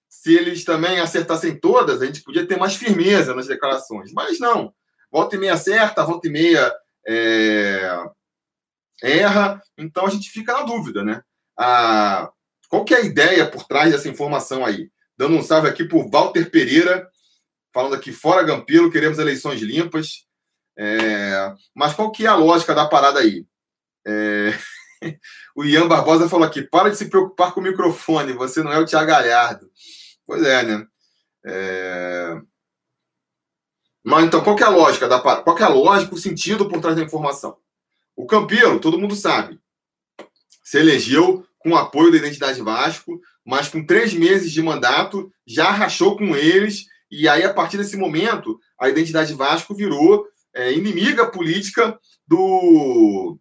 Se 0.08 0.34
eles 0.34 0.64
também 0.64 0.98
acertassem 0.98 1.56
todas, 1.56 2.02
a 2.02 2.06
gente 2.06 2.20
podia 2.20 2.44
ter 2.44 2.58
mais 2.58 2.74
firmeza 2.74 3.32
nas 3.32 3.46
declarações. 3.46 4.12
Mas 4.12 4.40
não. 4.40 4.74
Volta 5.08 5.36
e 5.36 5.38
meia 5.38 5.54
acerta, 5.54 6.04
volta 6.04 6.26
e 6.26 6.30
meia 6.32 6.74
é... 7.06 7.88
erra. 9.04 9.62
Então 9.78 10.04
a 10.04 10.10
gente 10.10 10.28
fica 10.30 10.52
na 10.52 10.64
dúvida, 10.64 11.04
né? 11.04 11.22
A... 11.56 12.28
Qual 12.68 12.84
que 12.84 12.92
é 12.92 12.96
a 12.96 13.04
ideia 13.04 13.48
por 13.48 13.62
trás 13.68 13.92
dessa 13.92 14.08
informação 14.08 14.64
aí? 14.64 14.90
Dando 15.16 15.36
um 15.36 15.44
salve 15.44 15.68
aqui 15.68 15.84
por 15.84 16.10
Walter 16.10 16.50
Pereira, 16.50 17.08
falando 17.72 17.94
aqui 17.94 18.10
fora 18.10 18.42
Gampilo, 18.42 18.90
queremos 18.90 19.20
eleições 19.20 19.60
limpas. 19.60 20.26
É... 20.76 21.54
Mas 21.72 21.94
qual 21.94 22.10
que 22.10 22.26
é 22.26 22.28
a 22.28 22.34
lógica 22.34 22.74
da 22.74 22.88
parada 22.88 23.20
aí? 23.20 23.46
É... 24.04 24.52
o 25.54 25.64
Ian 25.64 25.88
Barbosa 25.88 26.28
falou 26.28 26.46
aqui: 26.46 26.62
para 26.62 26.90
de 26.90 26.96
se 26.96 27.08
preocupar 27.08 27.52
com 27.52 27.60
o 27.60 27.62
microfone, 27.62 28.32
você 28.32 28.62
não 28.62 28.72
é 28.72 28.78
o 28.78 28.84
Tiago 28.84 29.06
Galhardo. 29.06 29.70
Pois 30.26 30.42
é, 30.42 30.62
né? 30.62 30.86
É... 31.44 32.40
Mas 34.04 34.24
então, 34.24 34.42
qual 34.42 34.58
é 34.58 34.62
a 34.62 34.68
lógica 34.68 35.08
da 35.08 35.18
Qual 35.18 35.58
é 35.58 35.62
a 35.62 35.68
lógica, 35.68 36.14
o 36.14 36.18
sentido 36.18 36.68
por 36.68 36.80
trás 36.80 36.96
da 36.96 37.02
informação? 37.02 37.56
O 38.14 38.26
Campelo, 38.26 38.80
todo 38.80 38.98
mundo 38.98 39.14
sabe, 39.14 39.60
se 40.64 40.78
elegeu 40.78 41.44
com 41.58 41.70
o 41.70 41.76
apoio 41.76 42.10
da 42.10 42.18
Identidade 42.18 42.62
Vasco, 42.62 43.20
mas 43.44 43.68
com 43.68 43.84
três 43.84 44.14
meses 44.14 44.52
de 44.52 44.62
mandato 44.62 45.30
já 45.46 45.70
rachou 45.70 46.16
com 46.16 46.34
eles, 46.36 46.86
e 47.10 47.28
aí, 47.28 47.44
a 47.44 47.52
partir 47.52 47.76
desse 47.76 47.96
momento, 47.96 48.58
a 48.80 48.88
Identidade 48.88 49.34
Vasco 49.34 49.74
virou 49.74 50.26
é, 50.54 50.72
inimiga 50.72 51.30
política 51.30 51.98
do, 52.26 53.38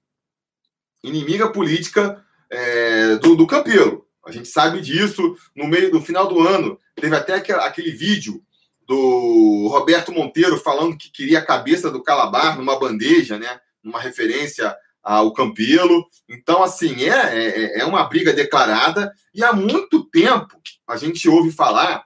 inimiga 1.07 1.51
política 1.51 2.23
é, 2.49 3.15
do, 3.17 3.35
do 3.35 3.47
Campelo. 3.47 4.05
A 4.25 4.31
gente 4.31 4.47
sabe 4.47 4.81
disso. 4.81 5.35
No 5.55 5.67
meio 5.67 5.91
do 5.91 6.01
final 6.01 6.27
do 6.27 6.39
ano, 6.39 6.79
teve 6.95 7.15
até 7.15 7.35
aquele 7.35 7.91
vídeo 7.91 8.41
do 8.87 9.67
Roberto 9.69 10.11
Monteiro 10.11 10.57
falando 10.57 10.97
que 10.97 11.11
queria 11.11 11.39
a 11.39 11.45
cabeça 11.45 11.89
do 11.89 12.03
Calabar 12.03 12.57
numa 12.57 12.79
bandeja, 12.79 13.37
né? 13.37 13.59
Numa 13.83 13.99
referência 13.99 14.75
ao 15.03 15.31
Campelo. 15.33 16.05
Então, 16.27 16.63
assim, 16.63 17.03
é, 17.03 17.09
é, 17.09 17.79
é 17.81 17.85
uma 17.85 18.03
briga 18.03 18.33
declarada 18.33 19.13
e 19.33 19.43
há 19.43 19.53
muito 19.53 20.03
tempo 20.09 20.59
a 20.87 20.97
gente 20.97 21.29
ouve 21.29 21.51
falar 21.51 22.03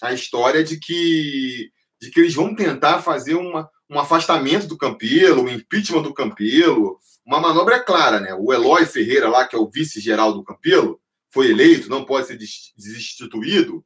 a 0.00 0.12
história 0.12 0.64
de 0.64 0.78
que, 0.78 1.70
de 2.00 2.10
que 2.10 2.20
eles 2.20 2.34
vão 2.34 2.54
tentar 2.54 3.02
fazer 3.02 3.34
uma, 3.34 3.68
um 3.90 3.98
afastamento 3.98 4.66
do 4.66 4.78
Campelo, 4.78 5.42
um 5.42 5.48
impeachment 5.48 6.02
do 6.02 6.14
Campelo. 6.14 6.98
Uma 7.30 7.38
manobra 7.38 7.76
é 7.76 7.78
clara, 7.78 8.18
né? 8.18 8.34
O 8.34 8.52
Eloy 8.52 8.84
Ferreira, 8.84 9.28
lá, 9.28 9.46
que 9.46 9.54
é 9.54 9.58
o 9.58 9.70
vice-geral 9.70 10.32
do 10.32 10.42
Campelo, 10.42 11.00
foi 11.28 11.50
eleito, 11.50 11.88
não 11.88 12.04
pode 12.04 12.26
ser 12.26 12.36
destituído. 12.36 13.84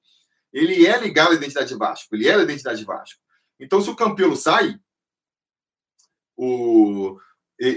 Ele 0.51 0.87
é 0.87 0.99
ligado 0.99 1.33
à 1.33 1.35
identidade 1.35 1.75
Vasco, 1.75 2.15
ele 2.15 2.27
é 2.27 2.39
da 2.39 2.43
identidade 2.43 2.83
Vasco. 2.87 3.21
Então, 3.61 3.83
se 3.83 3.91
o 3.91 3.95
Campelo 3.95 4.35
sai, 4.35 4.79
o, 6.35 7.19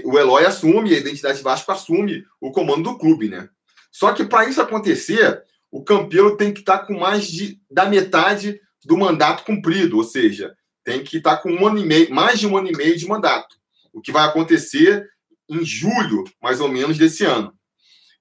o 0.04 0.18
Eloy 0.18 0.46
assume, 0.46 0.94
a 0.94 0.98
identidade 0.98 1.42
Vasco 1.42 1.70
assume 1.70 2.24
o 2.40 2.50
comando 2.50 2.84
do 2.84 2.98
clube, 2.98 3.28
né? 3.28 3.50
Só 3.92 4.14
que 4.14 4.24
para 4.24 4.48
isso 4.48 4.62
acontecer, 4.62 5.44
o 5.70 5.84
Campelo 5.84 6.34
tem 6.38 6.50
que 6.50 6.60
estar 6.60 6.78
tá 6.78 6.86
com 6.86 6.98
mais 6.98 7.28
de, 7.28 7.60
da 7.70 7.84
metade 7.84 8.58
do 8.86 8.96
mandato 8.96 9.44
cumprido, 9.44 9.98
ou 9.98 10.04
seja, 10.04 10.56
tem 10.82 11.04
que 11.04 11.18
estar 11.18 11.36
tá 11.36 11.42
com 11.42 11.52
um 11.52 11.66
ano 11.66 11.78
e 11.78 11.84
meio, 11.84 12.10
mais 12.10 12.40
de 12.40 12.46
um 12.46 12.56
ano 12.56 12.68
e 12.68 12.74
meio 12.74 12.96
de 12.96 13.06
mandato, 13.06 13.54
o 13.92 14.00
que 14.00 14.10
vai 14.10 14.26
acontecer 14.26 15.06
em 15.48 15.64
julho, 15.64 16.24
mais 16.42 16.60
ou 16.60 16.68
menos, 16.68 16.98
desse 16.98 17.24
ano. 17.24 17.52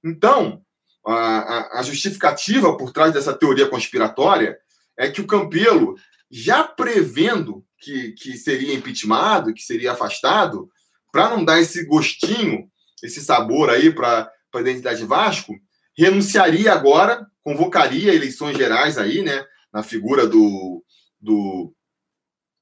Então, 0.03 0.61
a, 1.05 1.79
a 1.79 1.83
justificativa 1.83 2.75
por 2.77 2.91
trás 2.91 3.13
dessa 3.13 3.33
teoria 3.33 3.67
conspiratória 3.67 4.57
é 4.97 5.09
que 5.09 5.21
o 5.21 5.27
Campelo, 5.27 5.95
já 6.29 6.63
prevendo 6.63 7.63
que, 7.79 8.11
que 8.13 8.37
seria 8.37 8.73
impeachmentado, 8.73 9.53
que 9.53 9.61
seria 9.61 9.93
afastado, 9.93 10.69
para 11.11 11.29
não 11.29 11.43
dar 11.43 11.59
esse 11.59 11.85
gostinho, 11.85 12.69
esse 13.03 13.21
sabor 13.21 13.69
aí 13.69 13.93
para 13.93 14.31
a 14.53 14.59
identidade 14.59 15.05
Vasco, 15.05 15.55
renunciaria 15.97 16.73
agora, 16.73 17.25
convocaria 17.43 18.13
eleições 18.13 18.57
gerais 18.57 18.97
aí, 18.97 19.23
né, 19.23 19.45
na 19.71 19.83
figura 19.83 20.27
do, 20.27 20.83
do 21.19 21.73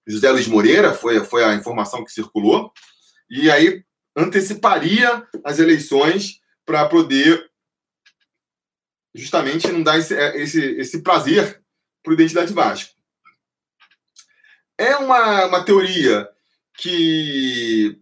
José 0.08 0.30
Luiz 0.32 0.48
Moreira, 0.48 0.94
foi, 0.94 1.24
foi 1.24 1.44
a 1.44 1.56
informação 1.56 2.04
que 2.04 2.12
circulou, 2.12 2.72
e 3.30 3.50
aí 3.50 3.84
anteciparia 4.16 5.28
as 5.44 5.60
eleições 5.60 6.40
para 6.66 6.88
poder 6.88 7.50
justamente 9.14 9.72
não 9.72 9.82
dar 9.82 9.98
esse, 9.98 10.16
é, 10.16 10.42
esse, 10.42 10.62
esse 10.78 11.02
prazer 11.02 11.62
para 12.04 12.12
o 12.12 12.14
Identidade 12.14 12.54
Vasco. 12.54 12.94
É 14.78 14.96
uma, 14.98 15.46
uma 15.46 15.64
teoria 15.64 16.28
que 16.78 17.98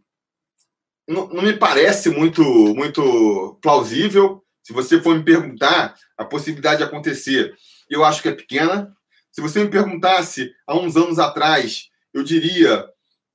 não, 1.08 1.28
não, 1.28 1.44
me 1.44 1.54
parece 1.54 2.10
muito, 2.10 2.42
muito 2.42 3.60
plausível. 3.62 4.44
Se 4.64 4.74
você 4.74 5.00
for 5.02 5.16
me 5.16 5.24
perguntar 5.24 5.96
a 6.18 6.26
possibilidade 6.26 6.78
de 6.78 6.84
acontecer, 6.84 7.56
eu 7.90 8.04
acho 8.04 8.22
que 8.22 8.30
é 8.30 8.36
pequena. 8.36 8.96
Se 9.32 9.42
você 9.42 9.64
me 9.64 9.70
perguntasse 9.70 10.52
há 10.66 10.76
uns 10.76 10.96
anos 10.96 11.20
atrás, 11.20 11.90
eu 12.14 12.24
diria 12.24 12.88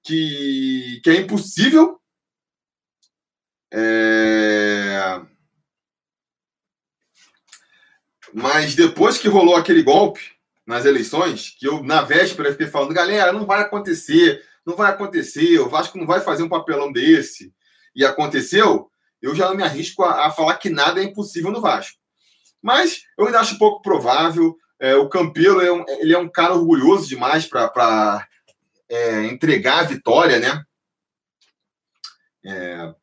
que, 0.02 1.00
que 1.04 1.11
é 1.11 1.16
impossível. 1.16 1.98
É... 3.73 5.21
Mas 8.33 8.75
depois 8.75 9.19
que 9.19 9.29
rolou 9.29 9.57
aquele 9.57 9.83
golpe 9.83 10.21
nas 10.67 10.85
eleições, 10.85 11.57
que 11.59 11.67
eu, 11.67 11.83
na 11.83 12.03
véspera, 12.03 12.53
fiquei 12.53 12.67
falando, 12.67 12.93
galera, 12.93 13.33
não 13.33 13.47
vai 13.47 13.63
acontecer, 13.63 14.45
não 14.67 14.77
vai 14.77 14.91
acontecer, 14.91 15.59
o 15.59 15.69
Vasco 15.69 15.97
não 15.97 16.07
vai 16.07 16.21
fazer 16.21 16.43
um 16.43 16.49
papelão 16.49 16.93
desse. 16.93 17.53
E 17.95 18.05
aconteceu, 18.05 18.91
eu 19.21 19.35
já 19.35 19.49
não 19.49 19.57
me 19.57 19.63
arrisco 19.63 20.03
a, 20.05 20.27
a 20.27 20.31
falar 20.31 20.57
que 20.59 20.69
nada 20.69 21.01
é 21.01 21.05
impossível 21.05 21.51
no 21.51 21.61
Vasco. 21.61 21.99
Mas 22.63 23.03
eu 23.17 23.27
ainda 23.27 23.41
acho 23.41 23.59
pouco 23.59 23.83
provável. 23.83 24.57
É, 24.79 24.95
o 24.95 25.09
Campelo 25.09 25.61
é 25.61 25.73
um, 25.73 25.85
ele 25.89 26.15
é 26.15 26.19
um 26.19 26.29
cara 26.29 26.55
orgulhoso 26.55 27.09
demais 27.09 27.47
para 27.47 28.27
é, 28.89 29.25
entregar 29.27 29.81
a 29.81 29.85
vitória, 29.85 30.39
né? 30.39 30.63
É, 32.45 32.95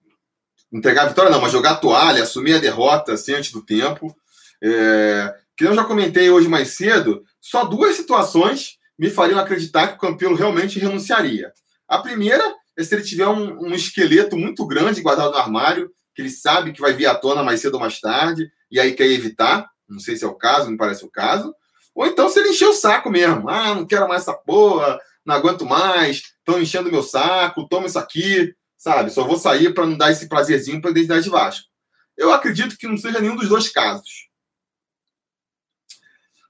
entregar 0.72 1.04
a 1.04 1.10
vitória 1.10 1.32
não, 1.32 1.42
mas 1.42 1.52
jogar 1.52 1.72
a 1.72 1.76
toalha, 1.76 2.24
assumir 2.24 2.56
a 2.56 2.60
derrota 2.60 3.14
assim, 3.14 3.34
antes 3.34 3.52
do 3.52 3.62
tempo. 3.62 4.16
É, 4.64 5.36
que 5.56 5.66
eu 5.66 5.74
já 5.74 5.84
comentei 5.84 6.30
hoje 6.30 6.48
mais 6.48 6.70
cedo, 6.70 7.24
só 7.40 7.64
duas 7.66 7.96
situações 7.96 8.78
me 8.98 9.10
fariam 9.10 9.40
acreditar 9.40 9.88
que 9.88 9.96
o 9.96 10.00
Campelo 10.00 10.36
realmente 10.36 10.80
renunciaria. 10.80 11.52
A 11.88 12.00
primeira 12.00 12.44
é 12.78 12.84
se 12.84 12.94
ele 12.96 13.04
tiver 13.04 13.28
um, 13.28 13.68
um, 13.68 13.74
esqueleto 13.74 14.38
muito 14.38 14.66
grande 14.66 15.02
guardado 15.02 15.32
no 15.32 15.38
armário, 15.38 15.92
que 16.14 16.22
ele 16.22 16.30
sabe 16.30 16.72
que 16.72 16.82
vai 16.82 16.94
vir 16.94 17.06
à 17.06 17.16
tona 17.16 17.44
mais 17.44 17.62
cedo 17.62 17.76
ou 17.76 17.80
mais 17.80 18.00
tarde, 18.00 18.50
e 18.72 18.80
aí 18.80 18.94
quer 18.94 19.08
evitar. 19.08 19.70
Não 19.88 20.00
sei 20.00 20.16
se 20.16 20.24
é 20.24 20.28
o 20.28 20.36
caso, 20.36 20.70
não 20.70 20.78
parece 20.78 21.06
o 21.06 21.12
caso. 21.12 21.54
Ou 21.94 22.06
então 22.06 22.28
se 22.30 22.40
ele 22.40 22.50
encher 22.50 22.68
o 22.68 22.74
saco 22.74 23.10
mesmo. 23.10 23.50
Ah, 23.50 23.76
não 23.76 23.86
quero 23.86 24.08
mais 24.08 24.24
essa 24.24 24.34
porra, 24.34 25.00
não 25.26 25.36
aguento 25.36 25.66
mais, 25.66 26.18
estão 26.18 26.62
enchendo 26.62 26.92
meu 26.92 27.04
saco, 27.04 27.68
toma 27.68 27.88
isso 27.88 28.00
aqui, 28.00 28.54
sabe? 28.86 29.10
Só 29.10 29.24
vou 29.24 29.36
sair 29.36 29.74
para 29.74 29.88
não 29.88 29.98
dar 29.98 30.12
esse 30.12 30.30
prazerzinho 30.30 30.80
para 30.80 30.92
a 30.92 30.94
identidade 30.94 31.28
Vasco. 31.28 31.68
Eu 32.16 32.32
acredito 32.32 32.78
que 32.78 32.88
não 32.88 32.96
seja 32.96 33.20
nenhum 33.20 33.36
dos 33.36 33.50
dois 33.50 33.68
casos. 33.68 34.30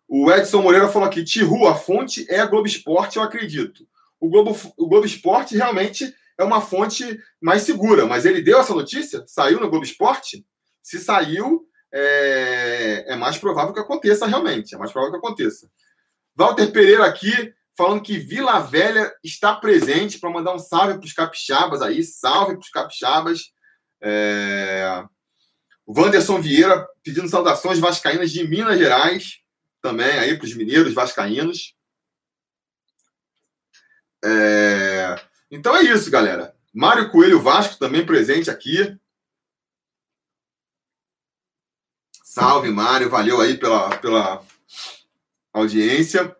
O 0.05 0.29
Edson 0.29 0.61
Moreira 0.61 0.89
falou 0.89 1.07
aqui: 1.07 1.23
Tihu, 1.23 1.65
a 1.65 1.75
fonte 1.75 2.25
é 2.29 2.41
a 2.41 2.45
Globo 2.45 2.67
Esporte, 2.67 3.15
eu 3.15 3.23
acredito. 3.23 3.87
O 4.19 4.27
Globo, 4.29 4.51
o 4.75 4.85
Globo 4.85 5.05
Esporte 5.05 5.55
realmente 5.55 6.13
é 6.37 6.43
uma 6.43 6.59
fonte 6.59 7.17
mais 7.41 7.61
segura, 7.61 8.05
mas 8.05 8.25
ele 8.25 8.41
deu 8.41 8.59
essa 8.59 8.73
notícia? 8.73 9.23
Saiu 9.25 9.61
no 9.61 9.69
Globo 9.69 9.85
Esporte? 9.85 10.45
Se 10.83 10.99
saiu, 10.99 11.65
é, 11.89 13.13
é 13.13 13.15
mais 13.15 13.37
provável 13.37 13.73
que 13.73 13.79
aconteça 13.79 14.27
realmente. 14.27 14.75
É 14.75 14.77
mais 14.77 14.91
provável 14.91 15.17
que 15.17 15.25
aconteça. 15.25 15.71
Walter 16.35 16.67
Pereira 16.67 17.05
aqui 17.05 17.53
falando 17.77 18.01
que 18.01 18.17
Vila 18.17 18.59
Velha 18.59 19.13
está 19.23 19.55
presente 19.55 20.17
para 20.17 20.29
mandar 20.29 20.53
um 20.53 20.59
salve 20.59 20.95
para 20.97 21.05
os 21.05 21.13
capixabas 21.13 21.81
aí, 21.81 22.03
salve 22.03 22.53
para 22.53 22.61
os 22.61 22.69
capixabas. 22.69 23.51
É... 24.01 25.03
O 25.85 25.99
Wanderson 25.99 26.41
Vieira 26.41 26.87
pedindo 27.03 27.27
saudações 27.27 27.77
vascaínas 27.79 28.31
de 28.31 28.47
Minas 28.47 28.79
Gerais 28.79 29.39
também 29.81 30.17
aí 30.17 30.35
para 30.37 30.45
os 30.45 30.55
mineiros 30.55 30.93
vascaínos. 30.93 31.75
É... 34.23 35.15
Então 35.51 35.75
é 35.75 35.83
isso, 35.83 36.09
galera. 36.09 36.55
Mário 36.73 37.11
Coelho 37.11 37.41
Vasco 37.41 37.77
também 37.77 38.05
presente 38.05 38.49
aqui. 38.49 38.97
Salve, 42.23 42.69
Mário. 42.69 43.09
Valeu 43.09 43.39
aí 43.39 43.57
pela, 43.57 43.95
pela 43.97 44.43
audiência. 45.53 46.35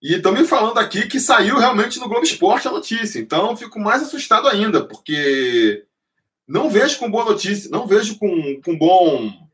E 0.00 0.14
estão 0.14 0.32
me 0.32 0.44
falando 0.44 0.78
aqui 0.78 1.06
que 1.08 1.18
saiu 1.18 1.58
realmente 1.58 1.98
no 1.98 2.08
Globo 2.08 2.24
Esporte 2.24 2.68
a 2.68 2.72
notícia. 2.72 3.18
Então 3.18 3.56
fico 3.56 3.80
mais 3.80 4.02
assustado 4.02 4.46
ainda, 4.48 4.84
porque 4.84 5.84
não 6.46 6.70
vejo 6.70 6.98
com 6.98 7.10
boa 7.10 7.24
notícia, 7.24 7.68
não 7.70 7.86
vejo 7.86 8.18
com, 8.18 8.60
com 8.62 8.78
bom 8.78 9.48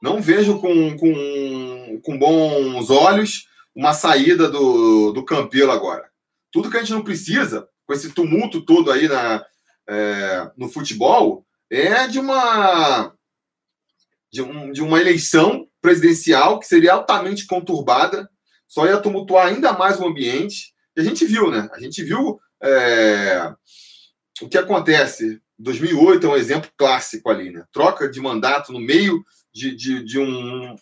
não 0.00 0.20
vejo 0.20 0.60
com, 0.60 0.96
com, 0.96 2.00
com 2.02 2.18
bons 2.18 2.90
olhos 2.90 3.48
uma 3.74 3.92
saída 3.92 4.48
do, 4.48 5.12
do 5.12 5.24
Campelo 5.24 5.72
agora. 5.72 6.08
Tudo 6.52 6.70
que 6.70 6.76
a 6.76 6.80
gente 6.80 6.92
não 6.92 7.02
precisa, 7.02 7.68
com 7.86 7.92
esse 7.92 8.12
tumulto 8.12 8.62
todo 8.62 8.90
aí 8.90 9.08
na, 9.08 9.44
é, 9.88 10.50
no 10.56 10.68
futebol, 10.68 11.44
é 11.70 12.06
de 12.06 12.18
uma, 12.18 13.12
de, 14.32 14.42
um, 14.42 14.70
de 14.70 14.82
uma 14.82 15.00
eleição 15.00 15.66
presidencial 15.80 16.58
que 16.58 16.66
seria 16.66 16.92
altamente 16.92 17.46
conturbada, 17.46 18.30
só 18.66 18.86
ia 18.86 19.00
tumultuar 19.00 19.46
ainda 19.46 19.72
mais 19.72 19.98
o 19.98 20.06
ambiente. 20.06 20.74
E 20.96 21.00
a 21.00 21.04
gente 21.04 21.24
viu, 21.24 21.50
né? 21.50 21.68
A 21.72 21.80
gente 21.80 22.02
viu 22.02 22.40
é, 22.62 23.52
o 24.42 24.48
que 24.48 24.58
acontece. 24.58 25.40
2008 25.58 26.26
é 26.26 26.30
um 26.30 26.36
exemplo 26.36 26.70
clássico 26.76 27.30
ali, 27.30 27.50
né? 27.50 27.64
Troca 27.72 28.08
de 28.08 28.20
mandato 28.20 28.72
no 28.72 28.80
meio 28.80 29.24
de, 29.52 29.74
de, 29.74 30.04
de 30.04 30.18
um, 30.18 30.76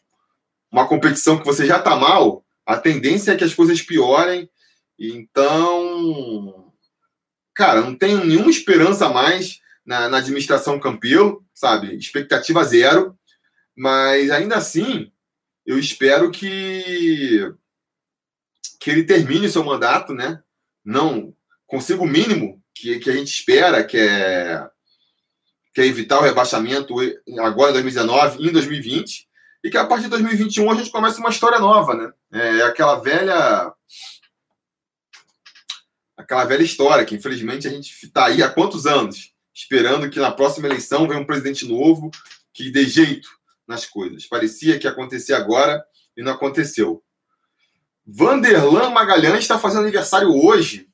uma 0.71 0.89
competição 0.89 1.39
que 1.39 1.47
você 1.47 1.65
já 1.65 1.79
está 1.79 1.95
mal, 1.95 2.45
a 2.67 2.77
tendência 2.77 3.33
é 3.33 3.37
que 3.37 3.45
as 3.45 3.55
coisas 3.55 3.81
piorem. 3.81 4.51
Então, 4.99 6.73
cara, 7.55 7.81
não 7.81 7.95
tenho 7.95 8.25
nenhuma 8.25 8.51
esperança 8.51 9.09
mais 9.09 9.61
na, 9.87 10.09
na 10.09 10.19
administração 10.19 10.81
Campelo, 10.81 11.45
sabe? 11.55 11.95
Expectativa 11.97 12.65
zero. 12.65 13.17
Mas 13.77 14.31
ainda 14.31 14.57
assim, 14.57 15.13
eu 15.65 15.79
espero 15.79 16.31
que 16.31 17.53
que 18.81 18.91
ele 18.91 19.05
termine 19.05 19.49
seu 19.49 19.65
mandato, 19.65 20.13
né? 20.13 20.43
Não 20.85 21.35
consiga 21.67 22.03
o 22.03 22.07
mínimo 22.07 22.63
que, 22.75 22.99
que 22.99 23.11
a 23.11 23.15
gente 23.15 23.29
espera, 23.29 23.85
que 23.85 23.99
é 23.99 24.69
que 25.75 25.81
é 25.81 25.87
evitar 25.87 26.21
o 26.21 26.23
rebaixamento 26.23 26.95
agora 27.41 27.71
em 27.71 27.83
2019 27.83 28.41
e 28.41 28.49
em 28.49 28.53
2020, 28.53 29.29
e 29.65 29.71
que 29.71 29.77
a 29.77 29.85
partir 29.85 30.05
de 30.05 30.11
2021 30.11 30.71
a 30.71 30.75
gente 30.77 30.91
começa 30.91 31.19
uma 31.19 31.31
história 31.31 31.59
nova, 31.59 31.95
né? 31.95 32.13
É 32.31 32.63
aquela 32.63 32.95
velha 33.01 33.73
aquela 36.17 36.45
velha 36.45 36.63
história 36.63 37.05
que 37.05 37.17
infelizmente 37.17 37.67
a 37.67 37.71
gente 37.71 37.91
está 38.05 38.27
aí 38.27 38.41
há 38.41 38.49
quantos 38.49 38.87
anos 38.87 39.35
esperando 39.53 40.09
que 40.09 40.21
na 40.21 40.31
próxima 40.31 40.69
eleição 40.69 41.09
venha 41.09 41.21
um 41.21 41.27
presidente 41.27 41.67
novo 41.67 42.11
que 42.53 42.71
dê 42.71 42.85
jeito 42.85 43.29
nas 43.67 43.85
coisas. 43.85 44.27
Parecia 44.27 44.79
que 44.79 44.87
ia 44.87 44.91
acontecer 44.91 45.35
agora 45.35 45.85
e 46.17 46.23
não 46.23 46.33
aconteceu. 46.33 47.03
Vanderlan 48.07 48.91
Magalhães 48.91 49.41
está 49.41 49.59
fazendo 49.59 49.83
aniversário 49.83 50.29
hoje. 50.31 50.89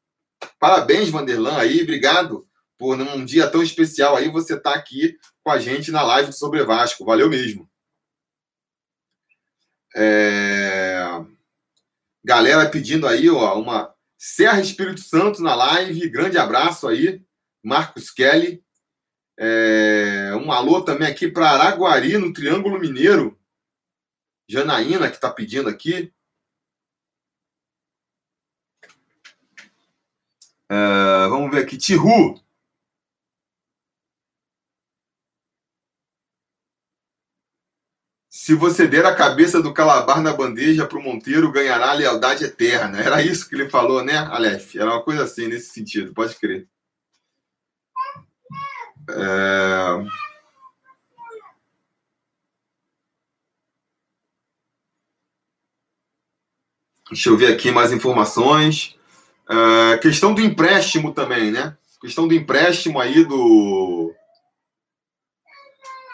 Parabéns, 0.58 1.08
Vanderlan, 1.08 1.58
aí, 1.58 1.82
obrigado 1.82 2.48
por 2.78 2.96
num 2.96 3.24
dia 3.26 3.46
tão 3.46 3.62
especial 3.62 4.16
aí 4.16 4.30
você 4.30 4.58
tá 4.58 4.74
aqui 4.74 5.18
com 5.44 5.50
a 5.50 5.58
gente 5.58 5.90
na 5.90 6.02
live 6.02 6.32
sobre 6.32 6.64
Vasco. 6.64 7.04
Valeu 7.04 7.28
mesmo. 7.28 7.70
É... 9.94 11.04
Galera 12.24 12.70
pedindo 12.70 13.06
aí 13.06 13.28
ó, 13.28 13.58
uma 13.60 13.94
Serra 14.16 14.60
Espírito 14.60 15.00
Santo 15.00 15.42
na 15.42 15.54
live. 15.54 16.08
Grande 16.08 16.38
abraço 16.38 16.88
aí, 16.88 17.22
Marcos 17.62 18.10
Kelly. 18.10 18.64
É... 19.38 20.32
Um 20.36 20.50
alô 20.50 20.80
também 20.80 21.06
aqui 21.06 21.28
para 21.28 21.50
Araguari, 21.50 22.16
no 22.16 22.32
Triângulo 22.32 22.80
Mineiro. 22.80 23.38
Janaína, 24.48 25.10
que 25.10 25.16
está 25.16 25.30
pedindo 25.30 25.68
aqui. 25.68 26.12
É... 30.70 31.28
Vamos 31.28 31.50
ver 31.50 31.64
aqui. 31.64 31.76
Tihu. 31.76 32.40
Se 38.28 38.54
você 38.54 38.86
der 38.86 39.04
a 39.04 39.14
cabeça 39.14 39.60
do 39.62 39.74
calabar 39.74 40.20
na 40.22 40.32
bandeja 40.32 40.86
para 40.86 40.98
o 40.98 41.02
Monteiro, 41.02 41.52
ganhará 41.52 41.90
a 41.90 41.94
lealdade 41.94 42.44
eterna. 42.44 42.98
Era 43.00 43.22
isso 43.22 43.48
que 43.48 43.54
ele 43.54 43.68
falou, 43.68 44.02
né, 44.02 44.16
Aleph? 44.16 44.76
Era 44.76 44.86
uma 44.86 45.02
coisa 45.02 45.24
assim, 45.24 45.46
nesse 45.46 45.70
sentido, 45.70 46.14
pode 46.14 46.34
crer. 46.36 46.66
É... 49.10 50.04
Deixa 57.10 57.28
eu 57.28 57.36
ver 57.36 57.52
aqui 57.52 57.70
mais 57.70 57.92
informações. 57.92 58.96
É... 59.50 59.98
Questão 59.98 60.32
do 60.32 60.40
empréstimo 60.40 61.12
também, 61.12 61.50
né? 61.50 61.76
Questão 62.00 62.26
do 62.26 62.34
empréstimo 62.34 63.00
aí 63.00 63.24
do 63.24 64.14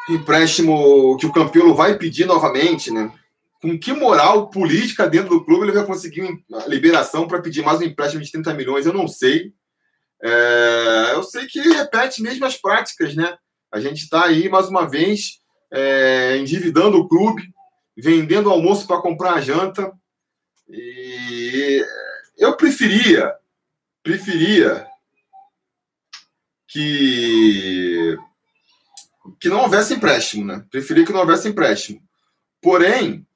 empréstimo 0.09 1.17
que 1.17 1.27
o 1.27 1.33
Campelo 1.33 1.75
vai 1.75 1.99
pedir 1.99 2.27
novamente, 2.27 2.91
né? 2.91 3.13
Com 3.61 3.79
que 3.79 3.93
moral 3.93 4.49
política 4.49 5.09
dentro 5.09 5.31
do 5.31 5.45
clube 5.45 5.65
ele 5.65 5.73
vai 5.73 5.85
conseguir 5.85 6.23
a 6.53 6.67
liberação 6.67 7.27
para 7.27 7.41
pedir 7.41 7.65
mais 7.65 7.81
um 7.81 7.85
empréstimo 7.85 8.23
de 8.23 8.31
30 8.31 8.55
milhões? 8.55 8.87
Eu 8.87 8.93
não 8.93 9.09
sei. 9.09 9.53
É, 10.23 11.13
eu 11.15 11.23
sei 11.23 11.47
que 11.47 11.61
repete 11.61 12.23
mesmo 12.23 12.45
as 12.45 12.57
práticas, 12.57 13.15
né? 13.15 13.37
A 13.73 13.81
gente 13.81 14.03
está 14.03 14.25
aí, 14.25 14.49
mais 14.49 14.69
uma 14.69 14.89
vez, 14.89 15.41
é, 15.73 16.37
endividando 16.39 16.99
o 16.99 17.09
clube, 17.09 17.43
vendendo 17.97 18.51
almoço 18.51 18.87
para 18.87 19.01
comprar 19.01 19.35
a 19.35 19.41
janta. 19.41 19.93
E 20.69 21.85
eu 22.37 22.57
preferia, 22.57 23.35
preferia 24.03 24.87
que 26.69 28.17
que 29.41 29.49
não 29.49 29.63
houvesse 29.63 29.95
empréstimo, 29.95 30.45
né? 30.45 30.65
Preferia 30.71 31.05
que 31.05 31.13
não 31.13 31.21
houvesse 31.21 31.49
empréstimo. 31.49 32.01
Porém, 32.63 33.27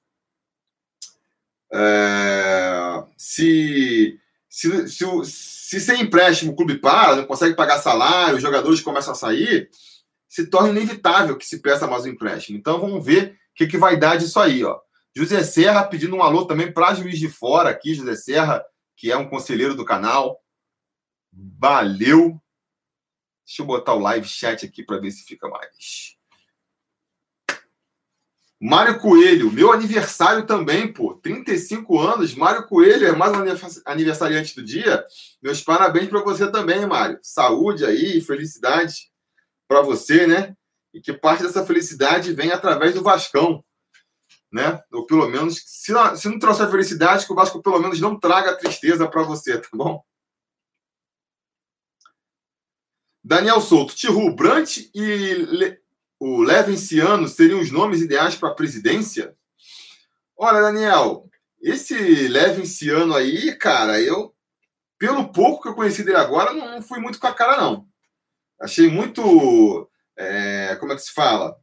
é, 1.73 3.05
se, 3.17 4.19
se, 4.49 4.89
se, 4.89 5.05
se 5.25 5.81
sem 5.81 6.03
empréstimo 6.03 6.53
o 6.53 6.57
clube 6.57 6.79
para, 6.79 7.17
não 7.17 7.27
consegue 7.27 7.55
pagar 7.55 7.79
salário, 7.79 8.37
os 8.37 8.43
jogadores 8.43 8.81
começam 8.81 9.13
a 9.13 9.17
sair, 9.17 9.69
se 10.29 10.47
torna 10.47 10.71
inevitável 10.71 11.37
que 11.37 11.47
se 11.47 11.61
peça 11.61 11.87
mais 11.87 12.05
um 12.05 12.09
empréstimo. 12.09 12.59
Então 12.59 12.81
vamos 12.81 13.05
ver 13.05 13.33
o 13.33 13.55
que, 13.55 13.67
que 13.67 13.79
vai 13.79 13.97
dar 13.97 14.17
disso 14.17 14.39
aí, 14.39 14.65
ó. 14.65 14.79
José 15.15 15.43
Serra 15.43 15.85
pedindo 15.85 16.15
um 16.15 16.23
alô 16.23 16.45
também 16.45 16.73
para 16.73 16.95
juiz 16.95 17.19
de 17.19 17.29
fora 17.29 17.71
aqui, 17.71 17.95
José 17.95 18.15
Serra, 18.15 18.65
que 19.01 19.11
é 19.11 19.17
um 19.17 19.27
conselheiro 19.27 19.75
do 19.75 19.83
canal. 19.83 20.45
Valeu. 21.33 22.39
Deixa 23.47 23.63
eu 23.63 23.67
botar 23.67 23.95
o 23.95 23.99
live 23.99 24.29
chat 24.29 24.67
aqui 24.67 24.85
para 24.85 24.99
ver 24.99 25.11
se 25.11 25.25
fica 25.25 25.49
mais. 25.49 26.19
Mário 28.61 29.01
Coelho, 29.01 29.51
meu 29.51 29.73
aniversário 29.73 30.47
também, 30.47 30.93
pô. 30.93 31.15
35 31.15 31.99
anos. 31.99 32.35
Mário 32.35 32.67
Coelho 32.69 33.07
é 33.07 33.13
mais 33.13 33.33
um 33.33 33.43
aniversariante 33.87 34.55
do 34.55 34.63
dia. 34.63 35.03
Meus 35.41 35.63
parabéns 35.63 36.11
para 36.11 36.23
você 36.23 36.53
também, 36.53 36.85
Mário. 36.85 37.19
Saúde 37.23 37.87
aí, 37.87 38.21
felicidade 38.21 39.11
para 39.67 39.81
você, 39.81 40.27
né? 40.27 40.55
E 40.93 41.01
que 41.01 41.15
parte 41.15 41.43
dessa 41.43 41.65
felicidade 41.65 42.35
vem 42.35 42.53
através 42.53 42.93
do 42.93 43.03
Vascão, 43.03 43.65
né? 44.53 44.83
Ou 44.93 45.07
pelo 45.07 45.29
menos, 45.29 45.63
se 45.67 45.93
não, 45.93 46.17
se 46.17 46.29
não 46.29 46.39
trouxer 46.39 46.71
felicidade, 46.71 47.25
que 47.25 47.33
o 47.33 47.37
Vasco 47.37 47.63
pelo 47.63 47.79
menos 47.79 48.01
não 48.01 48.19
traga 48.19 48.57
tristeza 48.57 49.09
para 49.09 49.23
você, 49.23 49.59
tá 49.59 49.69
bom? 49.73 50.03
Daniel 53.23 53.61
Souto, 53.61 53.95
Tihu, 53.95 54.35
Brant 54.35 54.79
e 54.95 55.35
Le... 55.35 55.79
o 56.19 56.43
Levenciano 56.43 57.29
seriam 57.29 57.61
os 57.61 57.71
nomes 57.71 58.01
ideais 58.01 58.35
para 58.35 58.49
a 58.49 58.55
presidência? 58.55 59.37
Olha, 60.37 60.63
Daniel, 60.63 61.29
esse 61.61 61.95
Levenciano 62.29 63.15
aí, 63.15 63.55
cara, 63.57 64.01
eu, 64.01 64.35
pelo 64.99 65.31
pouco 65.31 65.63
que 65.63 65.69
eu 65.69 65.75
conheci 65.75 66.03
dele 66.03 66.17
agora, 66.17 66.53
não 66.53 66.83
fui 66.83 66.99
muito 66.99 67.21
com 67.21 67.27
a 67.27 67.35
cara, 67.35 67.57
não. 67.57 67.87
Achei 68.61 68.89
muito. 68.89 69.89
É, 70.17 70.77
como 70.77 70.93
é 70.93 70.97
que 70.97 71.03
se 71.03 71.13
fala? 71.13 71.57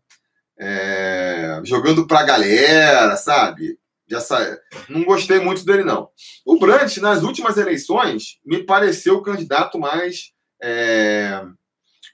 É, 0.60 1.62
jogando 1.64 2.08
para 2.08 2.22
a 2.22 2.24
galera, 2.24 3.16
sabe? 3.16 3.78
Já 4.10 4.20
sa... 4.20 4.58
Não 4.90 5.04
gostei 5.04 5.40
muito 5.40 5.66
dele, 5.66 5.84
não. 5.84 6.10
O 6.46 6.58
Brandt, 6.58 7.00
nas 7.02 7.24
últimas 7.24 7.58
eleições, 7.58 8.40
me 8.46 8.64
pareceu 8.64 9.16
o 9.16 9.22
candidato 9.22 9.78
mais 9.78 10.32
é, 10.62 11.44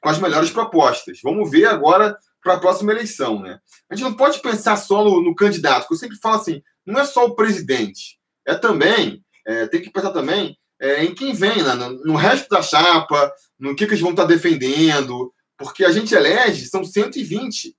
com 0.01 0.09
as 0.09 0.19
melhores 0.19 0.49
propostas. 0.49 1.19
Vamos 1.23 1.49
ver 1.49 1.65
agora 1.65 2.17
para 2.43 2.55
a 2.55 2.59
próxima 2.59 2.91
eleição, 2.91 3.41
né? 3.41 3.59
A 3.89 3.95
gente 3.95 4.03
não 4.03 4.13
pode 4.13 4.41
pensar 4.41 4.75
só 4.75 5.03
no, 5.03 5.21
no, 5.21 5.35
candidato, 5.35 5.87
que 5.87 5.93
eu 5.93 5.97
sempre 5.97 6.17
falo 6.17 6.35
assim, 6.35 6.61
não 6.85 6.99
é 6.99 7.05
só 7.05 7.25
o 7.25 7.35
presidente, 7.35 8.19
é 8.45 8.53
também, 8.53 9.23
é, 9.47 9.65
tem 9.67 9.81
que 9.81 9.89
pensar 9.89 10.11
também 10.11 10.57
é, 10.81 11.05
em 11.05 11.15
quem 11.15 11.33
vem, 11.33 11.63
né? 11.63 11.73
no, 11.75 12.03
no, 12.03 12.15
resto 12.15 12.49
da 12.49 12.61
chapa, 12.61 13.31
no 13.57 13.73
que, 13.73 13.85
que 13.85 13.93
eles 13.93 14.01
vão 14.01 14.11
estar 14.11 14.25
defendendo, 14.25 15.33
porque 15.57 15.85
a 15.85 15.91
gente 15.91 16.13
elege, 16.13 16.65
são 16.65 16.83
120 16.83 17.73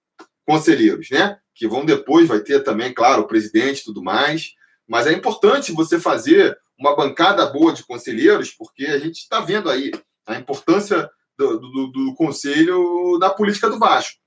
conselheiros, 0.46 1.10
né? 1.10 1.38
Que 1.54 1.66
vão 1.66 1.84
depois, 1.84 2.28
vai 2.28 2.40
ter 2.40 2.62
também, 2.62 2.92
claro, 2.92 3.22
o 3.22 3.26
presidente 3.26 3.80
e 3.80 3.84
tudo 3.84 4.02
mais, 4.02 4.54
mas 4.86 5.06
é 5.06 5.12
importante 5.12 5.72
você 5.72 5.98
fazer 5.98 6.58
uma 6.78 6.96
bancada 6.96 7.46
boa 7.46 7.72
de 7.72 7.84
conselheiros, 7.84 8.50
porque 8.50 8.86
a 8.86 8.98
gente 8.98 9.18
está 9.18 9.40
vendo 9.40 9.70
aí 9.70 9.92
a 10.26 10.36
importância 10.36 11.08
do, 11.38 11.58
do, 11.58 11.86
do, 11.88 12.14
conselho 12.14 13.18
da 13.18 13.30
política 13.30 13.68
do 13.68 13.78
Vasco. 13.78 14.18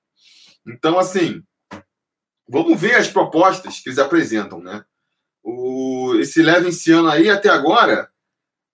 Então, 0.66 1.00
assim, 1.00 1.44
vamos 2.48 2.80
ver 2.80 2.96
as 2.96 3.08
propostas 3.08 3.80
que 3.80 3.90
eles 3.90 4.00
apresentam, 4.00 4.60
né? 4.60 4.84
O, 5.44 6.16
esse 6.20 6.42
ano 6.92 7.10
aí, 7.10 7.30
até 7.30 7.50
agora, 7.50 8.10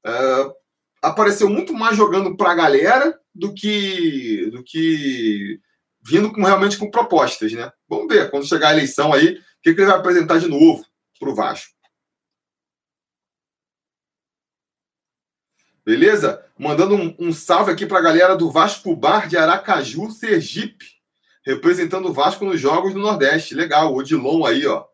uh, 0.05 0.53
apareceu 1.01 1.49
muito 1.49 1.73
mais 1.73 1.95
jogando 1.95 2.35
para 2.35 2.51
a 2.51 2.55
galera 2.55 3.19
do 3.33 3.53
que, 3.53 4.49
do 4.51 4.63
que 4.63 5.59
vindo 6.03 6.31
com, 6.31 6.43
realmente 6.43 6.77
com 6.77 6.91
propostas, 6.91 7.53
né? 7.53 7.71
Vamos 7.87 8.07
ver, 8.07 8.29
quando 8.29 8.47
chegar 8.47 8.69
a 8.69 8.73
eleição 8.73 9.13
aí, 9.13 9.37
o 9.37 9.41
que, 9.61 9.73
que 9.73 9.81
ele 9.81 9.87
vai 9.87 9.97
apresentar 9.97 10.39
de 10.39 10.47
novo 10.47 10.85
para 11.19 11.29
o 11.29 11.35
Vasco. 11.35 11.71
Beleza? 15.85 16.45
Mandando 16.57 16.95
um, 16.95 17.15
um 17.19 17.33
salve 17.33 17.71
aqui 17.71 17.85
para 17.85 17.99
a 17.99 18.01
galera 18.01 18.35
do 18.35 18.51
Vasco 18.51 18.95
Bar 18.95 19.27
de 19.27 19.37
Aracaju, 19.37 20.11
Sergipe, 20.11 20.85
representando 21.45 22.09
o 22.09 22.13
Vasco 22.13 22.45
nos 22.45 22.59
Jogos 22.59 22.93
do 22.93 22.99
Nordeste. 22.99 23.55
Legal, 23.55 23.91
o 23.91 23.97
Odilon 23.97 24.45
aí, 24.45 24.65
ó. 24.65 24.85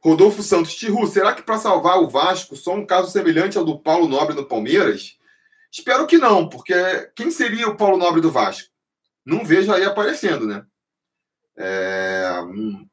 Rodolfo 0.00 0.42
Santos, 0.42 0.74
Tiru, 0.76 1.06
será 1.06 1.34
que 1.34 1.42
para 1.42 1.58
salvar 1.58 1.98
o 1.98 2.08
Vasco 2.08 2.56
só 2.56 2.74
um 2.74 2.86
caso 2.86 3.10
semelhante 3.10 3.58
ao 3.58 3.64
do 3.64 3.78
Paulo 3.78 4.08
Nobre 4.08 4.34
no 4.34 4.46
Palmeiras? 4.46 5.17
Espero 5.72 6.06
que 6.06 6.18
não, 6.18 6.48
porque 6.48 6.74
quem 7.14 7.30
seria 7.30 7.68
o 7.68 7.76
Paulo 7.76 7.96
Nobre 7.96 8.20
do 8.20 8.30
Vasco? 8.30 8.68
Não 9.24 9.44
vejo 9.44 9.72
aí 9.72 9.84
aparecendo, 9.84 10.46
né? 10.46 10.64
É... 11.56 12.40
Hum, 12.42 12.88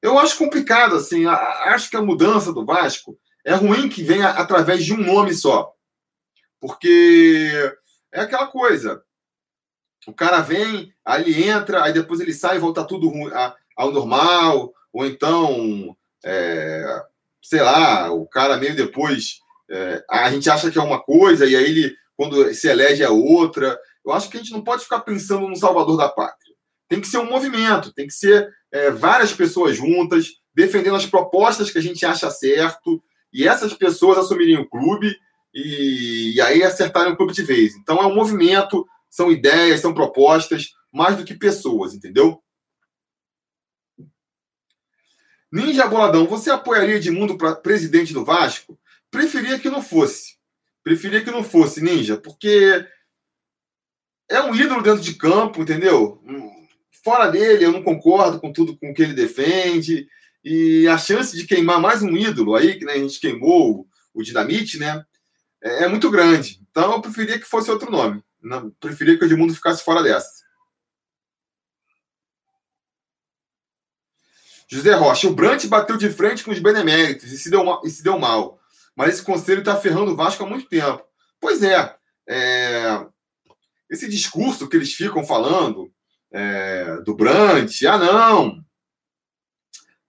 eu 0.00 0.18
acho 0.18 0.38
complicado, 0.38 0.94
assim. 0.94 1.26
Acho 1.26 1.90
que 1.90 1.96
a 1.96 2.02
mudança 2.02 2.52
do 2.52 2.64
Vasco 2.64 3.18
é 3.44 3.54
ruim 3.54 3.88
que 3.88 4.02
venha 4.02 4.28
através 4.28 4.84
de 4.84 4.92
um 4.92 4.98
nome 4.98 5.34
só. 5.34 5.72
Porque 6.60 7.50
é 8.12 8.20
aquela 8.20 8.46
coisa. 8.46 9.02
O 10.06 10.12
cara 10.12 10.40
vem, 10.40 10.94
aí 11.04 11.22
ele 11.22 11.48
entra, 11.48 11.82
aí 11.82 11.92
depois 11.92 12.20
ele 12.20 12.32
sai 12.32 12.56
e 12.56 12.60
volta 12.60 12.84
tudo 12.84 13.12
ao 13.76 13.92
normal, 13.92 14.72
ou 14.92 15.04
então, 15.04 15.94
é, 16.24 17.02
sei 17.42 17.60
lá, 17.60 18.10
o 18.10 18.26
cara 18.26 18.56
meio 18.56 18.74
depois, 18.74 19.40
é, 19.70 20.04
a 20.10 20.30
gente 20.30 20.48
acha 20.48 20.70
que 20.70 20.78
é 20.78 20.82
uma 20.82 21.02
coisa, 21.02 21.46
e 21.46 21.54
aí 21.54 21.64
ele, 21.64 21.96
quando 22.16 22.52
se 22.54 22.68
elege, 22.68 23.02
é 23.02 23.08
outra. 23.08 23.78
Eu 24.04 24.12
acho 24.12 24.28
que 24.28 24.36
a 24.36 24.40
gente 24.40 24.52
não 24.52 24.62
pode 24.62 24.82
ficar 24.82 25.00
pensando 25.00 25.48
no 25.48 25.56
salvador 25.56 25.96
da 25.96 26.08
pátria. 26.08 26.54
Tem 26.88 27.00
que 27.00 27.08
ser 27.08 27.18
um 27.18 27.28
movimento, 27.28 27.92
tem 27.92 28.06
que 28.06 28.14
ser 28.14 28.48
é, 28.72 28.90
várias 28.90 29.32
pessoas 29.32 29.76
juntas, 29.76 30.28
defendendo 30.54 30.96
as 30.96 31.06
propostas 31.06 31.70
que 31.70 31.78
a 31.78 31.82
gente 31.82 32.04
acha 32.04 32.30
certo, 32.30 33.02
e 33.32 33.46
essas 33.46 33.74
pessoas 33.74 34.18
assumirem 34.18 34.56
o 34.56 34.68
clube 34.68 35.14
e, 35.54 36.32
e 36.34 36.40
aí 36.40 36.62
acertarem 36.62 37.12
o 37.12 37.16
clube 37.16 37.32
de 37.32 37.42
vez. 37.42 37.74
Então 37.76 37.98
é 37.98 38.06
um 38.06 38.14
movimento, 38.14 38.86
são 39.10 39.30
ideias, 39.30 39.80
são 39.80 39.94
propostas, 39.94 40.70
mais 40.92 41.16
do 41.16 41.24
que 41.24 41.34
pessoas, 41.34 41.94
entendeu? 41.94 42.42
Ninja 45.50 45.86
Boladão, 45.86 46.26
você 46.26 46.50
apoiaria 46.50 46.96
Edmundo 46.96 47.38
para 47.38 47.54
presidente 47.54 48.12
do 48.12 48.24
Vasco? 48.24 48.78
Preferia 49.10 49.58
que 49.58 49.70
não 49.70 49.82
fosse. 49.82 50.36
Preferia 50.82 51.22
que 51.22 51.30
não 51.30 51.42
fosse, 51.42 51.82
Ninja, 51.82 52.16
porque 52.16 52.86
é 54.28 54.40
um 54.42 54.54
ídolo 54.54 54.82
dentro 54.82 55.02
de 55.02 55.14
campo, 55.14 55.62
entendeu? 55.62 56.22
Fora 57.02 57.28
dele, 57.28 57.64
eu 57.64 57.72
não 57.72 57.82
concordo 57.82 58.40
com 58.40 58.52
tudo 58.52 58.76
com 58.76 58.90
o 58.90 58.94
que 58.94 59.02
ele 59.02 59.14
defende. 59.14 60.08
E 60.44 60.86
a 60.88 60.98
chance 60.98 61.36
de 61.36 61.46
queimar 61.46 61.80
mais 61.80 62.02
um 62.02 62.16
ídolo 62.16 62.54
aí, 62.54 62.78
que 62.78 62.84
né, 62.84 62.92
a 62.92 62.98
gente 62.98 63.20
queimou 63.20 63.86
o 64.14 64.22
Dinamite, 64.22 64.78
né? 64.78 65.04
É, 65.62 65.84
é 65.84 65.88
muito 65.88 66.10
grande. 66.10 66.60
Então 66.70 66.92
eu 66.92 67.00
preferia 67.00 67.38
que 67.38 67.44
fosse 67.46 67.70
outro 67.70 67.90
nome. 67.90 68.22
Não, 68.40 68.70
preferia 68.78 69.18
que 69.18 69.24
o 69.24 69.26
Edmundo 69.26 69.54
ficasse 69.54 69.82
fora 69.82 70.02
dessa. 70.02 70.46
José 74.70 74.92
Rocha, 74.92 75.26
o 75.26 75.34
Brant 75.34 75.64
bateu 75.66 75.96
de 75.96 76.10
frente 76.10 76.44
com 76.44 76.50
os 76.50 76.58
beneméritos 76.58 77.32
e 77.32 77.38
se 77.38 77.50
deu, 77.50 77.80
e 77.84 77.90
se 77.90 78.02
deu 78.02 78.18
mal. 78.18 78.57
Mas 78.98 79.14
esse 79.14 79.22
conselho 79.22 79.60
está 79.60 79.76
ferrando 79.76 80.10
o 80.10 80.16
Vasco 80.16 80.42
há 80.42 80.46
muito 80.48 80.68
tempo. 80.68 81.04
Pois 81.40 81.62
é, 81.62 81.94
é, 82.28 83.06
esse 83.88 84.08
discurso 84.08 84.68
que 84.68 84.76
eles 84.76 84.92
ficam 84.92 85.22
falando 85.22 85.88
é, 86.32 87.00
do 87.04 87.14
Brant, 87.14 87.70
ah, 87.84 87.96
não, 87.96 88.60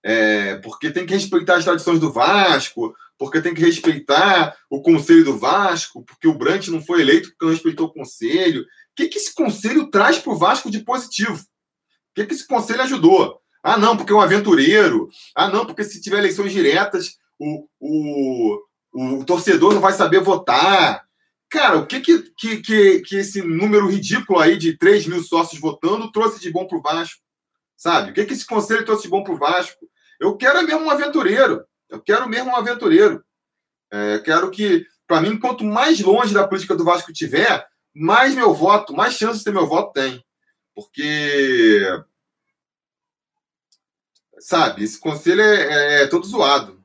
é, 0.02 0.56
porque 0.56 0.90
tem 0.90 1.06
que 1.06 1.14
respeitar 1.14 1.58
as 1.58 1.66
tradições 1.66 2.00
do 2.00 2.12
Vasco, 2.12 2.96
porque 3.16 3.40
tem 3.40 3.54
que 3.54 3.62
respeitar 3.62 4.58
o 4.72 4.82
conselho 4.82 5.24
do 5.24 5.38
Vasco, 5.38 6.04
porque 6.04 6.28
o 6.28 6.34
Brant 6.34 6.70
não 6.70 6.82
foi 6.82 7.02
eleito 7.02 7.30
porque 7.30 7.46
não 7.46 7.52
respeitou 7.52 7.86
o 7.86 7.94
conselho. 7.94 8.62
O 8.62 8.66
que, 8.96 9.08
que 9.08 9.20
esse 9.20 9.36
conselho 9.36 9.92
traz 9.92 10.18
para 10.18 10.34
o 10.34 10.38
Vasco 10.38 10.72
de 10.72 10.80
positivo? 10.80 11.38
O 11.38 12.16
que, 12.16 12.26
que 12.26 12.34
esse 12.34 12.48
conselho 12.48 12.82
ajudou? 12.82 13.40
Ah, 13.62 13.78
não, 13.78 13.96
porque 13.96 14.12
é 14.12 14.16
um 14.16 14.22
aventureiro. 14.22 15.10
Ah, 15.36 15.48
não, 15.48 15.64
porque 15.64 15.84
se 15.84 16.02
tiver 16.02 16.18
eleições 16.18 16.52
diretas, 16.52 17.20
o, 17.38 17.68
o, 17.80 18.69
o 18.94 19.24
torcedor 19.24 19.74
não 19.74 19.82
vai 19.82 19.94
saber 19.94 20.22
votar. 20.22 21.04
Cara, 21.50 21.78
o 21.78 21.86
que 21.86 22.00
que, 22.00 22.22
que, 22.62 23.02
que, 23.02 23.16
esse 23.16 23.42
número 23.42 23.90
ridículo 23.90 24.40
aí 24.40 24.58
de 24.58 24.78
3 24.78 25.08
mil 25.08 25.24
sócios 25.24 25.60
votando 25.60 26.12
trouxe 26.12 26.40
de 26.40 26.52
bom 26.52 26.68
para 26.68 26.78
o 26.78 26.82
Vasco? 26.82 27.22
Sabe? 27.76 28.12
O 28.12 28.14
que, 28.14 28.26
que 28.26 28.34
esse 28.34 28.46
conselho 28.46 28.86
trouxe 28.86 29.04
de 29.04 29.10
bom 29.10 29.24
para 29.24 29.34
o 29.34 29.38
Vasco? 29.38 29.90
Eu 30.20 30.36
quero 30.36 30.62
mesmo 30.64 30.82
um 30.82 30.90
aventureiro. 30.90 31.66
Eu 31.90 32.02
quero 32.02 32.28
mesmo 32.30 32.52
um 32.52 32.56
aventureiro. 32.56 33.24
É, 33.92 34.20
quero 34.20 34.52
que, 34.52 34.86
para 35.08 35.22
mim, 35.22 35.40
quanto 35.40 35.64
mais 35.64 36.00
longe 36.00 36.34
da 36.34 36.48
política 36.48 36.76
do 36.76 36.84
Vasco 36.84 37.12
tiver, 37.12 37.68
mais 37.96 38.36
meu 38.36 38.54
voto, 38.54 38.94
mais 38.94 39.16
chances 39.16 39.40
de 39.40 39.46
ter 39.46 39.52
meu 39.52 39.66
voto 39.66 39.94
tem. 39.94 40.24
Porque, 40.76 41.82
sabe, 44.40 44.84
esse 44.84 45.00
conselho 45.00 45.42
é, 45.42 46.02
é, 46.02 46.04
é 46.04 46.08
todo 46.08 46.28
zoado. 46.28 46.79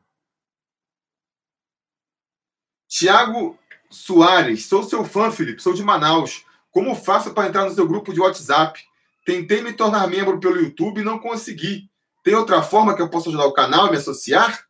Tiago 2.94 3.58
Soares, 3.90 4.66
sou 4.66 4.84
seu 4.84 5.04
fã, 5.04 5.28
Felipe, 5.28 5.60
sou 5.60 5.74
de 5.74 5.82
Manaus. 5.82 6.44
Como 6.70 6.94
faço 6.94 7.34
para 7.34 7.48
entrar 7.48 7.64
no 7.64 7.74
seu 7.74 7.88
grupo 7.88 8.14
de 8.14 8.20
WhatsApp? 8.20 8.80
Tentei 9.26 9.60
me 9.62 9.72
tornar 9.72 10.06
membro 10.06 10.38
pelo 10.38 10.60
YouTube 10.60 11.00
e 11.00 11.04
não 11.04 11.18
consegui. 11.18 11.90
Tem 12.22 12.36
outra 12.36 12.62
forma 12.62 12.94
que 12.94 13.02
eu 13.02 13.10
possa 13.10 13.30
ajudar 13.30 13.46
o 13.46 13.52
canal 13.52 13.88
e 13.88 13.90
me 13.90 13.96
associar? 13.96 14.64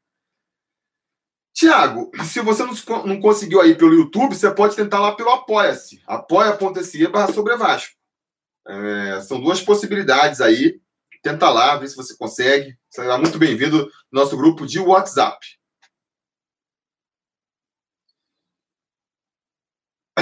Tiago, 1.53 2.11
se 2.25 2.41
você 2.41 2.65
não, 2.65 3.21
conseguiu 3.21 3.61
aí 3.61 3.75
pelo 3.75 3.93
YouTube, 3.93 4.35
você 4.35 4.51
pode 4.51 4.75
tentar 4.75 5.01
lá 5.01 5.15
pelo 5.15 5.29
Apoia-se. 5.29 6.03
apoia.se 6.07 7.07
barra 7.09 7.31
sobre 7.31 7.55
Vasco. 7.59 7.95
É, 8.67 9.21
são 9.21 9.39
duas 9.39 9.61
possibilidades 9.61 10.41
aí. 10.41 10.81
Tenta 11.23 11.51
lá, 11.51 11.77
vê 11.77 11.87
se 11.87 11.95
você 11.95 12.17
consegue. 12.17 12.75
Será 12.89 13.19
muito 13.19 13.39
bem-vindo 13.39 13.85
no 14.11 14.21
nosso 14.23 14.35
grupo 14.35 14.67
de 14.67 14.81
WhatsApp. 14.81 15.47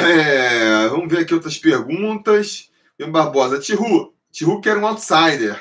É, 0.05 0.89
vamos 0.89 1.09
ver 1.09 1.21
aqui 1.21 1.33
outras 1.33 1.59
perguntas. 1.59 2.71
Ian 2.99 3.11
Barbosa. 3.11 3.61
Tihu, 3.61 4.13
Tihu 4.31 4.61
quer 4.61 4.77
um 4.77 4.87
outsider. 4.87 5.61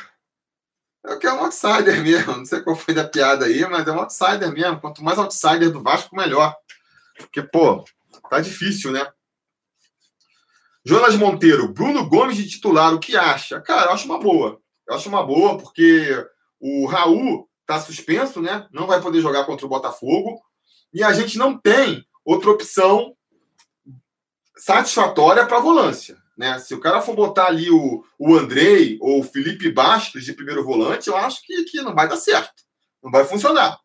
Eu 1.04 1.20
quero 1.20 1.36
um 1.36 1.46
outsider 1.46 2.02
mesmo. 2.04 2.38
Não 2.38 2.46
sei 2.46 2.62
qual 2.62 2.76
foi 2.76 2.94
da 2.94 3.08
piada 3.08 3.46
aí, 3.46 3.62
mas 3.68 3.88
é 3.88 3.92
um 3.92 4.00
outsider 4.00 4.52
mesmo. 4.52 4.80
Quanto 4.80 5.04
mais 5.04 5.18
outsider 5.18 5.72
do 5.72 5.82
Vasco, 5.82 6.16
melhor. 6.16 6.56
Porque, 7.18 7.42
pô, 7.42 7.84
tá 8.30 8.40
difícil, 8.40 8.92
né? 8.92 9.08
Jonas 10.84 11.16
Monteiro, 11.16 11.72
Bruno 11.72 12.10
Gomes 12.10 12.36
de 12.36 12.50
titular, 12.50 12.92
o 12.94 13.00
que 13.00 13.16
acha? 13.16 13.62
Cara, 13.62 13.88
eu 13.88 13.94
acho 13.94 14.06
uma 14.06 14.20
boa. 14.20 14.60
Eu 14.88 14.96
acho 14.96 15.08
uma 15.08 15.24
boa, 15.24 15.58
porque 15.60 16.26
o 16.60 16.88
Raul 16.88 17.48
tá 17.68 17.80
suspenso, 17.80 18.42
né? 18.42 18.68
Não 18.72 18.88
vai 18.88 19.00
poder 19.00 19.22
jogar 19.22 19.46
contra 19.46 19.66
o 19.66 19.70
Botafogo. 19.70 20.42
E 20.92 21.04
a 21.04 21.14
gente 21.14 21.38
não 21.38 21.56
tem 21.56 22.04
outra 22.26 22.50
opção 22.50 23.16
satisfatória 24.62 25.43
para 25.47 25.58
a 25.58 25.62
volância. 25.62 26.15
Né? 26.38 26.60
Se 26.60 26.76
o 26.76 26.80
cara 26.80 27.02
for 27.02 27.15
botar 27.15 27.47
ali 27.47 27.71
o, 27.71 28.04
o 28.19 28.36
Andrei 28.36 28.95
ou 29.02 29.19
o 29.19 29.24
Felipe 29.24 29.71
Bastos 29.71 30.24
de 30.24 30.34
primeiro 30.34 30.63
volante, 30.63 31.10
eu 31.10 31.17
acho 31.17 31.41
que, 31.43 31.63
que 31.63 31.82
não 31.82 31.95
vai 31.95 32.08
dar 32.08 32.17
certo. 32.17 32.62
Não 33.04 33.10
vai 33.10 33.26
funcionar. 33.26 33.80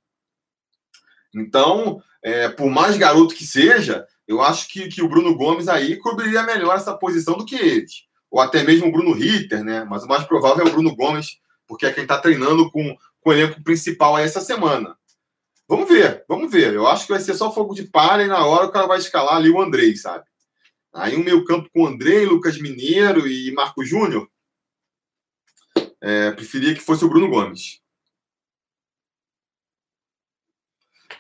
Então, 1.35 2.03
é, 2.23 2.51
por 2.51 2.71
mais 2.71 2.99
garoto 2.99 3.35
que 3.35 3.47
seja, 3.47 4.07
eu 4.29 4.43
acho 4.43 4.69
que, 4.69 4.89
que 4.89 5.03
o 5.03 5.09
Bruno 5.09 5.35
Gomes 5.35 5.67
aí 5.67 5.97
cobriria 5.97 6.43
melhor 6.43 6.77
essa 6.77 6.95
posição 6.95 7.39
do 7.39 7.47
que 7.47 7.57
eles. 7.57 8.05
Ou 8.31 8.39
até 8.39 8.63
mesmo 8.63 8.89
o 8.89 8.93
Bruno 8.93 9.13
Ritter, 9.13 9.65
né? 9.65 9.83
Mas 9.85 10.05
o 10.05 10.09
mais 10.09 10.25
provável 10.25 10.67
é 10.67 10.69
o 10.69 10.73
Bruno 10.73 10.95
Gomes, 10.95 11.39
porque 11.67 11.87
é 11.87 11.93
quem 11.93 12.03
está 12.03 12.19
treinando 12.19 12.71
com, 12.71 12.95
com 13.21 13.31
o 13.31 13.33
elenco 13.33 13.63
principal 13.63 14.19
essa 14.19 14.43
semana. 14.43 14.95
Vamos 15.67 15.89
ver, 15.89 16.23
vamos 16.29 16.51
ver. 16.51 16.75
Eu 16.75 16.87
acho 16.87 17.07
que 17.07 17.13
vai 17.13 17.21
ser 17.21 17.35
só 17.35 17.51
fogo 17.51 17.75
de 17.75 17.85
palha 17.85 18.25
e 18.25 18.29
na 18.29 18.45
hora 18.45 18.67
o 18.67 18.71
cara 18.71 18.87
vai 18.87 18.99
escalar 18.99 19.37
ali 19.37 19.49
o 19.49 19.61
Andrei, 19.61 19.97
sabe? 19.97 20.25
Aí 20.97 21.15
um 21.15 21.23
meio 21.23 21.45
campo 21.45 21.69
com 21.75 21.87
André, 21.87 22.25
Lucas 22.25 22.59
Mineiro 22.59 23.29
e 23.29 23.53
Marco 23.53 23.85
Júnior. 23.85 24.27
É, 26.01 26.31
preferia 26.31 26.75
que 26.75 26.81
fosse 26.81 27.05
o 27.05 27.09
Bruno 27.09 27.29
Gomes. 27.29 27.83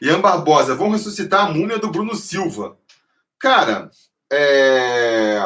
Ian 0.00 0.20
Barbosa, 0.22 0.74
vão 0.74 0.90
ressuscitar 0.90 1.44
a 1.44 1.52
múmia 1.52 1.78
do 1.78 1.90
Bruno 1.90 2.14
Silva. 2.14 2.78
Cara, 3.38 3.90
é... 4.32 5.40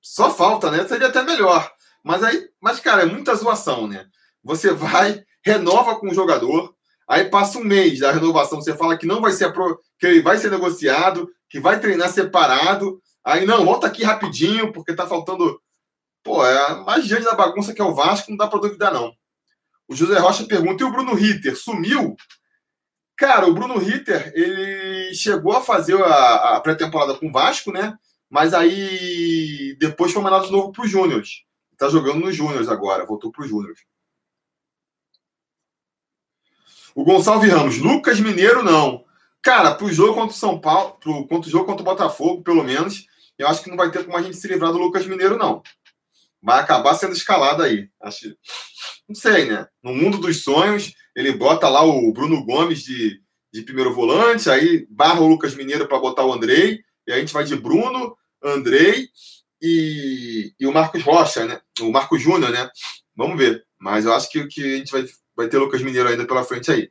só 0.00 0.32
falta, 0.32 0.70
né? 0.70 0.86
Seria 0.86 1.08
até 1.08 1.24
melhor. 1.24 1.72
Mas 2.04 2.22
aí, 2.22 2.48
mas 2.60 2.78
cara, 2.78 3.02
é 3.02 3.06
muita 3.06 3.34
zoação, 3.34 3.88
né? 3.88 4.08
Você 4.42 4.72
vai, 4.72 5.24
renova 5.44 5.98
com 5.98 6.08
o 6.08 6.14
jogador, 6.14 6.76
aí 7.08 7.24
passa 7.24 7.58
um 7.58 7.64
mês 7.64 7.98
da 7.98 8.12
renovação, 8.12 8.60
você 8.60 8.76
fala 8.76 8.96
que 8.96 9.06
não 9.06 9.20
vai 9.20 9.32
ser 9.32 9.52
que 9.98 10.06
ele 10.06 10.22
vai 10.22 10.38
ser 10.38 10.50
negociado, 10.50 11.28
que 11.50 11.58
vai 11.58 11.80
treinar 11.80 12.10
separado, 12.10 13.02
Aí, 13.28 13.44
não, 13.44 13.62
volta 13.62 13.86
aqui 13.86 14.02
rapidinho, 14.02 14.72
porque 14.72 14.94
tá 14.94 15.06
faltando. 15.06 15.60
Pô, 16.22 16.46
é 16.46 16.82
mais 16.82 17.04
diante 17.06 17.24
da 17.24 17.34
bagunça 17.34 17.74
que 17.74 17.80
é 17.82 17.84
o 17.84 17.94
Vasco, 17.94 18.30
não 18.30 18.38
dá 18.38 18.46
para 18.46 18.58
duvidar, 18.58 18.90
não. 18.90 19.12
O 19.86 19.94
José 19.94 20.18
Rocha 20.18 20.46
pergunta: 20.46 20.82
e 20.82 20.86
o 20.86 20.90
Bruno 20.90 21.12
Ritter 21.12 21.54
sumiu? 21.54 22.16
Cara, 23.18 23.46
o 23.46 23.52
Bruno 23.52 23.76
Ritter, 23.76 24.32
ele 24.34 25.14
chegou 25.14 25.52
a 25.54 25.60
fazer 25.60 26.02
a, 26.02 26.56
a 26.56 26.60
pré-temporada 26.60 27.18
com 27.18 27.28
o 27.28 27.32
Vasco, 27.32 27.70
né? 27.70 27.98
Mas 28.30 28.54
aí 28.54 29.76
depois 29.78 30.10
foi 30.10 30.22
mandado 30.22 30.46
de 30.46 30.52
novo 30.52 30.72
para 30.72 30.86
os 30.86 30.90
Júniors. 30.90 31.44
Tá 31.76 31.90
jogando 31.90 32.20
nos 32.20 32.34
Júniors 32.34 32.70
agora, 32.70 33.04
voltou 33.04 33.30
para 33.30 33.42
os 33.42 33.50
Júniors. 33.50 33.80
O 36.94 37.04
Gonçalves 37.04 37.52
Ramos, 37.52 37.76
Lucas 37.76 38.20
Mineiro 38.20 38.62
não. 38.62 39.04
Cara, 39.42 39.74
pro 39.74 39.92
jogo 39.92 40.14
contra 40.14 40.34
o 40.34 40.38
São 40.38 40.58
Paulo, 40.58 40.98
pro, 40.98 41.42
jogo 41.44 41.66
contra 41.66 41.82
o 41.82 41.84
Botafogo, 41.84 42.42
pelo 42.42 42.64
menos, 42.64 43.06
eu 43.38 43.48
acho 43.48 43.62
que 43.62 43.70
não 43.70 43.76
vai 43.76 43.90
ter 43.90 44.04
como 44.04 44.16
a 44.16 44.22
gente 44.22 44.36
se 44.36 44.48
livrar 44.48 44.72
do 44.72 44.78
Lucas 44.78 45.06
Mineiro, 45.06 45.36
não. 45.36 45.62
Vai 46.42 46.60
acabar 46.60 46.94
sendo 46.94 47.12
escalado 47.12 47.62
aí. 47.62 47.88
Acho, 48.02 48.36
não 49.08 49.14
sei, 49.14 49.46
né? 49.46 49.66
No 49.82 49.94
mundo 49.94 50.18
dos 50.18 50.42
sonhos, 50.42 50.92
ele 51.14 51.32
bota 51.32 51.68
lá 51.68 51.82
o 51.82 52.12
Bruno 52.12 52.44
Gomes 52.44 52.82
de, 52.82 53.20
de 53.52 53.62
primeiro 53.62 53.94
volante, 53.94 54.50
aí 54.50 54.86
barra 54.90 55.20
o 55.20 55.26
Lucas 55.26 55.54
Mineiro 55.54 55.88
para 55.88 55.98
botar 55.98 56.24
o 56.24 56.32
Andrei. 56.32 56.80
E 57.06 57.12
a 57.12 57.18
gente 57.18 57.32
vai 57.32 57.44
de 57.44 57.56
Bruno, 57.56 58.16
Andrei 58.42 59.08
e, 59.60 60.52
e 60.58 60.66
o 60.66 60.72
Marcos 60.72 61.02
Rocha, 61.02 61.46
né? 61.46 61.60
O 61.80 61.90
Marcos 61.90 62.22
Júnior, 62.22 62.50
né? 62.50 62.68
Vamos 63.16 63.38
ver. 63.38 63.64
Mas 63.78 64.04
eu 64.04 64.12
acho 64.12 64.30
que, 64.30 64.46
que 64.46 64.62
a 64.62 64.76
gente 64.78 64.92
vai, 64.92 65.04
vai 65.36 65.48
ter 65.48 65.58
Lucas 65.58 65.82
Mineiro 65.82 66.08
ainda 66.08 66.26
pela 66.26 66.44
frente 66.44 66.70
aí. 66.70 66.90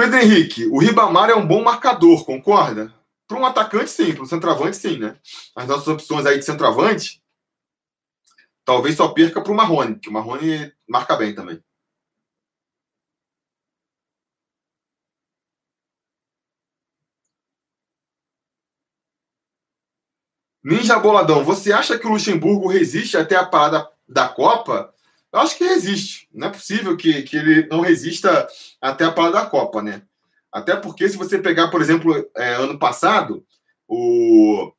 Pedro 0.00 0.16
Henrique, 0.16 0.64
o 0.64 0.78
Ribamar 0.78 1.28
é 1.28 1.34
um 1.34 1.46
bom 1.46 1.62
marcador, 1.62 2.24
concorda? 2.24 2.90
Para 3.28 3.38
um 3.38 3.44
atacante, 3.44 3.90
sim. 3.90 4.14
Para 4.14 4.22
um 4.22 4.26
centroavante, 4.26 4.74
sim, 4.74 4.96
né? 4.98 5.20
As 5.54 5.68
nossas 5.68 5.88
opções 5.88 6.24
aí 6.24 6.38
de 6.38 6.44
centroavante, 6.46 7.22
talvez 8.64 8.96
só 8.96 9.08
perca 9.08 9.42
para 9.42 9.52
o 9.52 9.54
Marrone, 9.54 9.98
que 9.98 10.08
o 10.08 10.12
Marrone 10.12 10.72
marca 10.88 11.14
bem 11.16 11.34
também. 11.34 11.62
Ninja 20.64 20.98
Boladão, 20.98 21.44
você 21.44 21.74
acha 21.74 21.98
que 21.98 22.06
o 22.06 22.10
Luxemburgo 22.12 22.68
resiste 22.68 23.18
até 23.18 23.36
a 23.36 23.44
parada 23.44 23.86
da 24.08 24.30
Copa? 24.30 24.94
Eu 25.32 25.40
acho 25.40 25.56
que 25.56 25.64
resiste. 25.64 26.28
Não 26.32 26.48
é 26.48 26.50
possível 26.50 26.96
que, 26.96 27.22
que 27.22 27.36
ele 27.36 27.66
não 27.68 27.80
resista 27.80 28.48
até 28.80 29.04
a 29.04 29.12
parada 29.12 29.34
da 29.34 29.46
Copa, 29.46 29.82
né? 29.82 30.02
Até 30.52 30.74
porque, 30.74 31.08
se 31.08 31.16
você 31.16 31.38
pegar, 31.38 31.68
por 31.68 31.80
exemplo, 31.80 32.12
é, 32.36 32.54
ano 32.54 32.78
passado, 32.78 33.44
o, 33.86 34.72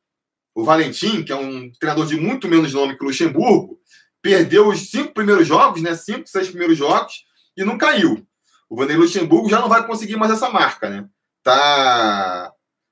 o 0.53 0.63
Valentim, 0.63 1.23
que 1.23 1.31
é 1.31 1.35
um 1.35 1.71
treinador 1.71 2.05
de 2.05 2.17
muito 2.17 2.47
menos 2.47 2.73
nome 2.73 2.97
que 2.97 3.03
o 3.03 3.07
Luxemburgo, 3.07 3.79
perdeu 4.21 4.67
os 4.67 4.91
cinco 4.91 5.13
primeiros 5.13 5.47
jogos, 5.47 5.81
né? 5.81 5.95
Cinco, 5.95 6.27
seis 6.27 6.49
primeiros 6.49 6.77
jogos, 6.77 7.25
e 7.55 7.63
não 7.63 7.77
caiu. 7.77 8.25
O 8.69 8.75
Vanderlei 8.75 9.05
Luxemburgo 9.05 9.49
já 9.49 9.59
não 9.59 9.69
vai 9.69 9.85
conseguir 9.85 10.17
mais 10.17 10.31
essa 10.31 10.49
marca, 10.49 10.89
né? 10.89 11.07
Tá, 11.43 12.51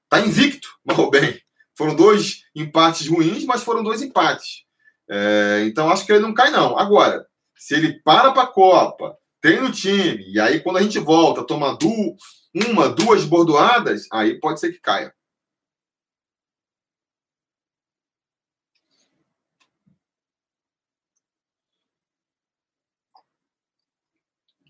tá 0.10 0.20
invicto, 0.22 0.70
mal 0.86 1.10
bem. 1.10 1.40
Foram 1.78 1.96
dois 1.96 2.44
empates 2.56 3.08
ruins, 3.08 3.46
mas 3.46 3.64
foram 3.64 3.84
dois 3.84 4.02
empates. 4.02 4.66
É, 5.10 5.64
então 5.66 5.90
acho 5.90 6.06
que 6.06 6.12
ele 6.12 6.20
não 6.20 6.34
cai, 6.34 6.52
não. 6.52 6.78
Agora, 6.78 7.26
se 7.60 7.76
ele 7.76 8.02
para 8.02 8.32
para 8.32 8.44
a 8.44 8.48
Copa, 8.48 9.18
tem 9.42 9.60
no 9.62 9.72
time, 9.72 10.24
e 10.32 10.40
aí 10.40 10.62
quando 10.62 10.78
a 10.78 10.82
gente 10.82 10.98
volta, 10.98 11.46
toma 11.46 11.78
du 11.78 12.16
uma, 12.56 12.90
duas 12.90 13.26
bordoadas, 13.26 14.08
aí 14.12 14.40
pode 14.40 14.60
ser 14.60 14.72
que 14.72 14.80
caia. 14.80 15.14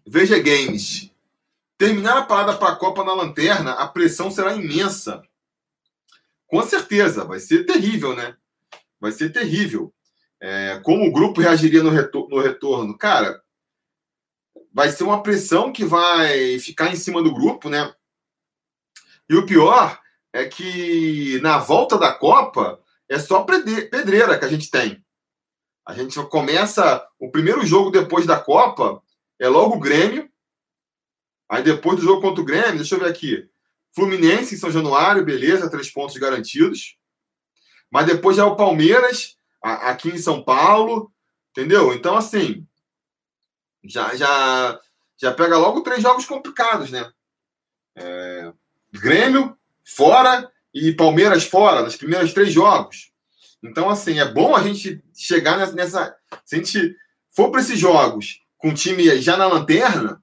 Veja 0.06 0.40
Games. 0.40 1.12
Terminar 1.78 2.18
a 2.18 2.26
parada 2.26 2.58
para 2.58 2.74
a 2.74 2.76
Copa 2.76 3.04
na 3.04 3.14
lanterna, 3.14 3.74
a 3.74 3.88
pressão 3.88 4.32
será 4.32 4.56
imensa. 4.56 5.22
Com 6.48 6.64
certeza, 6.64 7.24
vai 7.24 7.40
ser 7.40 7.66
terrível, 7.66 8.16
né? 8.16 8.36
Vai 9.00 9.12
ser 9.12 9.32
terrível. 9.32 9.94
É, 10.42 10.80
como 10.84 11.06
o 11.06 11.12
grupo 11.12 11.42
reagiria 11.42 11.84
no, 11.84 11.90
retor 11.90 12.30
no 12.30 12.40
retorno? 12.40 12.98
Cara, 12.98 13.42
vai 14.74 14.90
ser 14.90 15.04
uma 15.04 15.22
pressão 15.22 15.72
que 15.72 15.84
vai 15.84 16.60
ficar 16.60 16.92
em 16.92 16.96
cima 16.96 17.22
do 17.22 17.34
grupo, 17.34 17.70
né? 17.70 17.94
E 19.30 19.36
o 19.36 19.46
pior 19.46 20.00
é 20.34 20.46
que 20.46 21.40
na 21.42 21.58
volta 21.58 21.98
da 21.98 22.14
Copa 22.14 22.82
é 23.08 23.20
só 23.20 23.44
pedreira 23.44 24.38
que 24.38 24.46
a 24.46 24.50
gente 24.50 24.70
tem. 24.70 25.04
A 25.86 25.94
gente 25.94 26.22
começa 26.28 27.08
o 27.20 27.32
primeiro 27.32 27.66
jogo 27.66 27.90
depois 27.90 28.26
da 28.26 28.40
Copa, 28.40 29.02
é 29.40 29.48
logo 29.48 29.76
o 29.76 29.80
Grêmio. 29.80 30.30
Aí 31.50 31.64
depois 31.64 31.98
do 31.98 32.06
jogo 32.06 32.22
contra 32.22 32.42
o 32.42 32.46
Grêmio, 32.46 32.78
deixa 32.78 32.94
eu 32.94 33.00
ver 33.00 33.10
aqui. 33.10 33.50
Fluminense 33.96 34.54
em 34.54 34.58
São 34.58 34.70
Januário, 34.70 35.26
beleza, 35.26 35.70
três 35.70 35.92
pontos 35.92 36.16
garantidos. 36.18 36.96
Mas 37.92 38.06
depois 38.06 38.38
já 38.38 38.44
é 38.44 38.46
o 38.46 38.56
Palmeiras, 38.56 39.39
aqui 39.62 40.10
em 40.10 40.18
São 40.18 40.44
Paulo, 40.44 41.12
entendeu? 41.52 41.94
Então, 41.94 42.16
assim, 42.16 42.66
já, 43.84 44.16
já, 44.16 44.80
já 45.18 45.34
pega 45.34 45.58
logo 45.58 45.82
três 45.82 46.02
jogos 46.02 46.26
complicados, 46.26 46.92
né? 46.92 47.12
É, 47.96 48.54
Grêmio 48.94 49.58
fora 49.84 50.50
e 50.74 50.94
Palmeiras 50.94 51.44
fora, 51.44 51.82
nos 51.82 51.96
primeiros 51.96 52.34
três 52.34 52.52
jogos. 52.52 53.12
Então, 53.64 53.90
assim, 53.90 54.20
é 54.20 54.26
bom 54.26 54.56
a 54.56 54.64
gente 54.64 55.04
chegar 55.14 55.58
nessa. 55.58 55.74
nessa 55.74 56.16
se 56.46 56.56
a 56.56 56.58
gente 56.58 56.96
for 57.30 57.52
para 57.52 57.62
esses 57.62 57.78
jogos 57.78 58.42
com 58.58 58.70
o 58.70 58.74
time 58.74 59.20
já 59.22 59.38
na 59.38 59.48
lanterna, 59.48 60.22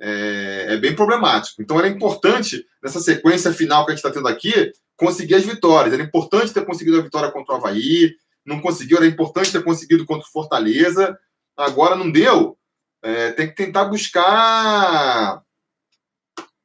é, 0.00 0.66
é, 0.70 0.76
bem 0.76 0.94
problemático. 0.94 1.62
Então 1.62 1.78
era 1.78 1.88
importante, 1.88 2.66
nessa 2.82 3.00
sequência 3.00 3.52
final 3.52 3.84
que 3.84 3.92
a 3.92 3.94
gente 3.94 4.04
está 4.04 4.12
tendo 4.12 4.28
aqui, 4.28 4.72
conseguir 4.96 5.36
as 5.36 5.44
vitórias. 5.44 5.94
Era 5.94 6.02
importante 6.02 6.52
ter 6.52 6.66
conseguido 6.66 6.98
a 6.98 7.02
vitória 7.02 7.30
contra 7.30 7.54
o 7.54 7.56
Havaí, 7.56 8.14
não 8.44 8.60
conseguiu, 8.60 8.98
era 8.98 9.06
importante 9.06 9.52
ter 9.52 9.64
conseguido 9.64 10.04
contra 10.04 10.26
o 10.26 10.30
Fortaleza. 10.30 11.18
Agora 11.56 11.96
não 11.96 12.10
deu. 12.10 12.58
É, 13.02 13.32
tem 13.32 13.48
que 13.48 13.54
tentar 13.54 13.84
buscar 13.84 15.42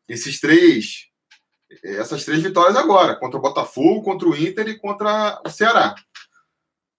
esses 0.08 0.40
três, 0.40 1.08
essas 1.84 2.26
três 2.26 2.42
vitórias 2.42 2.76
agora, 2.76 3.16
contra 3.16 3.38
o 3.38 3.42
Botafogo, 3.42 4.02
contra 4.02 4.28
o 4.28 4.36
Inter 4.36 4.68
e 4.68 4.80
contra 4.80 5.42
o 5.46 5.50
Ceará. 5.50 5.96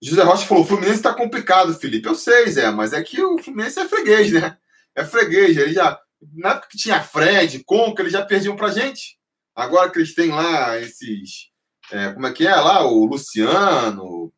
José 0.02 0.22
Rocha 0.22 0.46
falou: 0.46 0.64
o 0.64 0.66
Fluminense 0.66 0.96
está 0.96 1.12
complicado, 1.12 1.74
Felipe. 1.74 2.08
Eu 2.08 2.14
sei, 2.14 2.46
Zé, 2.50 2.70
mas 2.70 2.92
é 2.92 3.02
que 3.02 3.22
o 3.22 3.38
Fluminense 3.38 3.78
é 3.78 3.88
freguês, 3.88 4.32
né? 4.32 4.56
É 4.94 5.04
freguês. 5.04 5.56
Ele 5.56 5.72
já, 5.72 6.00
na 6.34 6.50
época 6.50 6.68
que 6.70 6.78
tinha 6.78 7.02
Fred, 7.02 7.62
Conca, 7.64 8.02
eles 8.02 8.12
já 8.12 8.24
perdiam 8.24 8.56
pra 8.56 8.70
gente. 8.70 9.18
Agora 9.54 9.90
que 9.90 9.98
eles 9.98 10.14
têm 10.14 10.30
lá 10.30 10.78
esses. 10.78 11.50
É, 11.90 12.12
como 12.12 12.26
é 12.26 12.32
que 12.32 12.46
é 12.46 12.54
lá? 12.54 12.86
O 12.86 13.04
Luciano. 13.04 14.32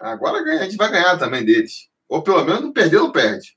Agora 0.00 0.40
a 0.40 0.64
gente 0.64 0.76
vai 0.76 0.90
ganhar 0.90 1.18
também 1.18 1.44
deles. 1.44 1.88
Ou 2.08 2.22
pelo 2.22 2.44
menos 2.44 2.62
não 2.62 2.72
perder, 2.72 2.98
não 2.98 3.12
perde. 3.12 3.56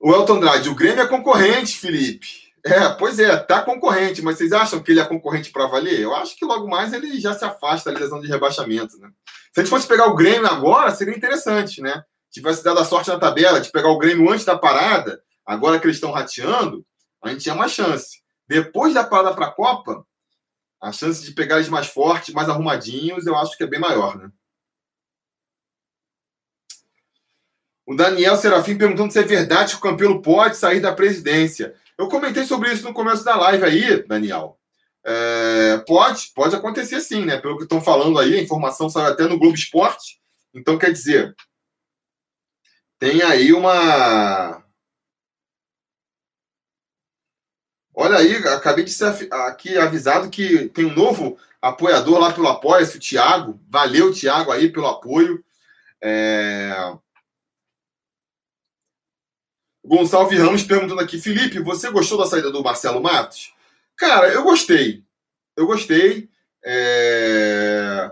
O 0.00 0.12
Elton 0.12 0.34
Andrade, 0.34 0.68
o 0.68 0.74
Grêmio 0.74 1.02
é 1.02 1.06
concorrente, 1.06 1.78
Felipe. 1.78 2.26
É, 2.64 2.88
pois 2.90 3.18
é, 3.18 3.36
tá 3.36 3.62
concorrente, 3.62 4.22
mas 4.22 4.38
vocês 4.38 4.52
acham 4.52 4.80
que 4.80 4.92
ele 4.92 5.00
é 5.00 5.04
concorrente 5.04 5.50
para 5.50 5.66
valer? 5.66 6.00
Eu 6.00 6.14
acho 6.14 6.36
que 6.36 6.44
logo 6.44 6.68
mais 6.68 6.92
ele 6.92 7.20
já 7.20 7.34
se 7.34 7.44
afasta 7.44 7.92
da 7.92 8.06
zona 8.06 8.22
de 8.22 8.28
rebaixamento, 8.28 8.98
né? 8.98 9.10
Se 9.52 9.60
a 9.60 9.62
gente 9.62 9.70
fosse 9.70 9.86
pegar 9.86 10.06
o 10.06 10.14
Grêmio 10.14 10.46
agora, 10.46 10.94
seria 10.94 11.16
interessante, 11.16 11.80
né? 11.80 12.04
tivesse 12.32 12.64
dado 12.64 12.80
a 12.80 12.84
sorte 12.84 13.10
na 13.10 13.18
tabela 13.18 13.60
de 13.60 13.70
pegar 13.70 13.90
o 13.90 13.98
Grêmio 13.98 14.30
antes 14.30 14.44
da 14.44 14.58
parada, 14.58 15.22
agora 15.44 15.78
que 15.78 15.86
eles 15.86 15.98
estão 15.98 16.10
rateando, 16.10 16.84
a 17.22 17.28
gente 17.28 17.42
tinha 17.42 17.54
uma 17.54 17.68
chance. 17.68 18.22
Depois 18.48 18.94
da 18.94 19.04
parada 19.04 19.34
para 19.34 19.46
a 19.46 19.50
Copa, 19.50 20.04
a 20.82 20.90
chance 20.90 21.24
de 21.24 21.30
pegar 21.30 21.56
eles 21.56 21.68
mais 21.68 21.86
fortes, 21.86 22.34
mais 22.34 22.48
arrumadinhos, 22.48 23.24
eu 23.24 23.36
acho 23.36 23.56
que 23.56 23.62
é 23.62 23.68
bem 23.68 23.78
maior, 23.78 24.18
né? 24.18 24.30
O 27.86 27.94
Daniel 27.94 28.36
Serafim 28.36 28.76
perguntando 28.76 29.12
se 29.12 29.18
é 29.18 29.22
verdade 29.22 29.72
que 29.72 29.78
o 29.78 29.80
Campelo 29.80 30.20
pode 30.20 30.56
sair 30.56 30.80
da 30.80 30.92
presidência. 30.92 31.74
Eu 31.96 32.08
comentei 32.08 32.44
sobre 32.44 32.72
isso 32.72 32.84
no 32.84 32.94
começo 32.94 33.24
da 33.24 33.36
live 33.36 33.64
aí, 33.64 34.02
Daniel. 34.06 34.58
É, 35.04 35.78
pode, 35.86 36.32
pode 36.34 36.54
acontecer 36.54 37.00
sim, 37.00 37.24
né? 37.24 37.38
Pelo 37.38 37.56
que 37.56 37.64
estão 37.64 37.80
falando 37.80 38.18
aí, 38.18 38.38
a 38.38 38.42
informação 38.42 38.88
saiu 38.88 39.06
até 39.06 39.24
no 39.24 39.38
Globo 39.38 39.54
Esporte. 39.54 40.20
Então, 40.54 40.78
quer 40.78 40.92
dizer, 40.92 41.34
tem 42.98 43.22
aí 43.22 43.52
uma. 43.52 44.64
Olha 48.02 48.16
aí, 48.16 48.34
acabei 48.48 48.84
de 48.84 48.90
ser 48.90 49.28
aqui 49.30 49.78
avisado 49.78 50.28
que 50.28 50.68
tem 50.70 50.86
um 50.86 50.92
novo 50.92 51.38
apoiador 51.60 52.18
lá 52.18 52.32
pelo 52.32 52.48
Apoia-se, 52.48 52.96
o 52.96 53.00
Thiago. 53.00 53.60
Valeu, 53.70 54.12
Thiago, 54.12 54.50
aí 54.50 54.72
pelo 54.72 54.88
apoio. 54.88 55.44
É... 56.02 56.96
Gonçalves 59.84 60.36
Ramos 60.36 60.64
perguntando 60.64 61.00
aqui, 61.00 61.16
Felipe, 61.16 61.60
você 61.60 61.92
gostou 61.92 62.18
da 62.18 62.26
saída 62.26 62.50
do 62.50 62.60
Marcelo 62.60 63.00
Matos? 63.00 63.54
Cara, 63.94 64.26
eu 64.32 64.42
gostei. 64.42 65.04
Eu 65.56 65.64
gostei. 65.64 66.28
É... 66.64 68.10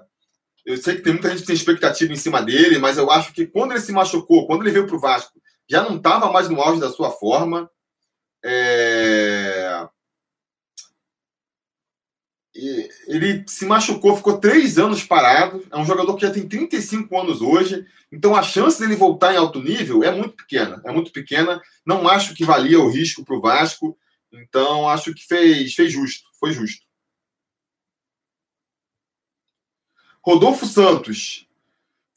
Eu 0.65 0.77
sei 0.77 0.95
que 0.95 1.03
tem 1.03 1.15
muita 1.15 1.31
gente 1.31 1.41
que 1.41 1.47
tem 1.49 1.57
expectativa 1.57 2.13
em 2.13 2.17
cima 2.17 2.41
dele, 2.41 2.79
mas 2.79 2.97
eu 2.97 3.11
acho 3.11 3.33
que 3.33 3.45
quando 3.45 3.73
ele 3.73 3.81
se 3.81 3.91
machucou, 3.91 4.47
quando 4.47 4.63
ele 4.63 4.71
veio 4.71 4.87
para 4.87 4.95
o 4.95 5.01
Vasco, 5.01 5.43
já 5.69 5.83
não 5.83 5.97
estava 5.97 6.31
mais 6.31 6.49
no 6.49 6.61
auge 6.61 6.81
da 6.81 6.91
sua 6.91 7.11
forma. 7.11 7.69
É... 8.45 9.89
Ele 13.07 13.45
se 13.47 13.65
machucou, 13.65 14.17
ficou 14.17 14.39
três 14.39 14.79
anos 14.79 15.05
parado. 15.05 15.65
É 15.71 15.77
um 15.77 15.85
jogador 15.85 16.15
que 16.15 16.27
já 16.27 16.33
tem 16.33 16.47
35 16.47 17.19
anos 17.19 17.41
hoje. 17.41 17.87
Então 18.13 18.35
a 18.35 18.43
chance 18.43 18.79
dele 18.79 18.97
voltar 18.97 19.33
em 19.33 19.37
alto 19.37 19.63
nível 19.63 20.03
é 20.03 20.11
muito 20.11 20.37
pequena. 20.37 20.83
É 20.85 20.93
muito 20.93 21.13
pequena. 21.13 21.61
Não 21.87 22.09
acho 22.09 22.35
que 22.35 22.45
valia 22.45 22.79
o 22.81 22.91
risco 22.91 23.25
para 23.25 23.37
o 23.37 23.41
Vasco. 23.41 23.97
Então 24.33 24.89
acho 24.89 25.15
que 25.15 25.27
fez, 25.27 25.75
fez 25.75 25.93
justo. 25.93 26.29
Foi 26.39 26.53
justo. 26.53 26.85
Rodolfo 30.23 30.67
Santos. 30.67 31.47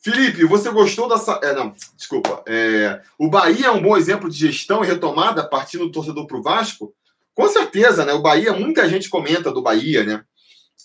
Felipe, 0.04 0.44
você 0.44 0.70
gostou 0.70 1.08
dessa. 1.08 1.40
É, 1.42 1.54
não, 1.54 1.74
desculpa. 1.96 2.44
É, 2.46 3.02
o 3.18 3.30
Bahia 3.30 3.68
é 3.68 3.72
um 3.72 3.82
bom 3.82 3.96
exemplo 3.96 4.30
de 4.30 4.38
gestão 4.38 4.84
e 4.84 4.88
retomada 4.88 5.48
partindo 5.48 5.86
do 5.86 5.92
torcedor 5.94 6.28
para 6.28 6.38
o 6.38 6.44
Vasco? 6.44 6.94
Com 7.34 7.48
certeza, 7.48 8.04
né? 8.04 8.12
O 8.12 8.22
Bahia, 8.22 8.52
muita 8.52 8.88
gente 8.90 9.10
comenta 9.10 9.50
do 9.50 9.62
Bahia, 9.62 10.04
né? 10.04 10.22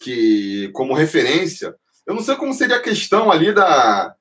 Que 0.00 0.70
como 0.72 0.94
referência. 0.94 1.74
Eu 2.06 2.14
não 2.14 2.22
sei 2.22 2.36
como 2.36 2.54
seria 2.54 2.76
a 2.76 2.82
questão 2.82 3.28
ali 3.28 3.52
da 3.52 4.14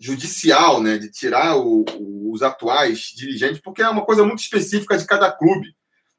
judicial, 0.00 0.82
né? 0.82 0.98
De 0.98 1.12
tirar 1.12 1.56
o, 1.56 1.84
os 2.32 2.42
atuais 2.42 3.12
dirigentes, 3.14 3.60
porque 3.60 3.82
é 3.82 3.88
uma 3.88 4.04
coisa 4.04 4.24
muito 4.24 4.40
específica 4.40 4.98
de 4.98 5.06
cada 5.06 5.30
clube. 5.30 5.76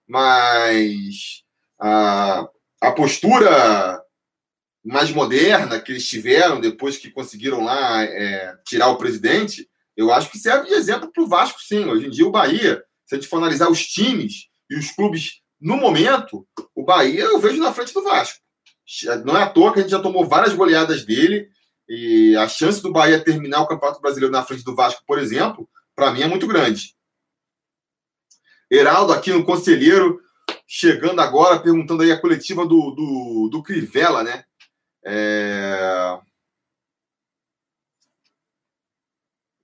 Mas 0.07 1.43
a, 1.77 2.47
a 2.81 2.91
postura 2.93 4.01
mais 4.89 5.11
moderna 5.11 5.79
que 5.79 5.91
eles 5.91 6.07
tiveram 6.07 6.59
depois 6.59 6.97
que 6.97 7.11
conseguiram 7.11 7.63
lá 7.63 8.03
é, 8.03 8.57
tirar 8.65 8.87
o 8.87 8.97
presidente, 8.97 9.69
eu 9.95 10.11
acho 10.11 10.31
que 10.31 10.39
serve 10.39 10.67
de 10.67 10.73
exemplo 10.73 11.11
para 11.11 11.23
o 11.23 11.27
Vasco, 11.27 11.61
sim. 11.61 11.85
Hoje 11.85 12.07
em 12.07 12.09
dia, 12.09 12.25
o 12.25 12.31
Bahia, 12.31 12.83
se 13.05 13.13
a 13.13 13.17
gente 13.17 13.29
for 13.29 13.37
analisar 13.37 13.69
os 13.69 13.85
times 13.85 14.47
e 14.69 14.75
os 14.75 14.89
clubes 14.91 15.41
no 15.61 15.77
momento, 15.77 16.47
o 16.73 16.83
Bahia 16.83 17.21
eu 17.21 17.39
vejo 17.39 17.61
na 17.61 17.71
frente 17.71 17.93
do 17.93 18.03
Vasco. 18.03 18.39
Não 19.23 19.37
é 19.37 19.43
à 19.43 19.49
toa 19.49 19.71
que 19.71 19.79
a 19.79 19.81
gente 19.83 19.91
já 19.91 19.99
tomou 19.99 20.25
várias 20.25 20.53
goleadas 20.53 21.05
dele 21.05 21.47
e 21.87 22.35
a 22.35 22.47
chance 22.47 22.81
do 22.81 22.91
Bahia 22.91 23.23
terminar 23.23 23.61
o 23.61 23.67
Campeonato 23.67 24.01
Brasileiro 24.01 24.31
na 24.31 24.43
frente 24.43 24.63
do 24.63 24.75
Vasco, 24.75 25.03
por 25.05 25.19
exemplo, 25.19 25.69
para 25.95 26.11
mim 26.11 26.21
é 26.21 26.27
muito 26.27 26.47
grande. 26.47 26.95
Heraldo 28.71 29.13
aqui 29.13 29.31
no 29.31 29.45
Conselheiro, 29.45 30.19
chegando 30.67 31.19
agora, 31.21 31.59
perguntando 31.59 32.01
aí 32.01 32.11
a 32.11 32.19
coletiva 32.19 32.65
do, 32.65 32.91
do, 32.91 33.49
do 33.51 33.61
Crivella, 33.61 34.23
né? 34.23 34.45
É... 35.03 36.19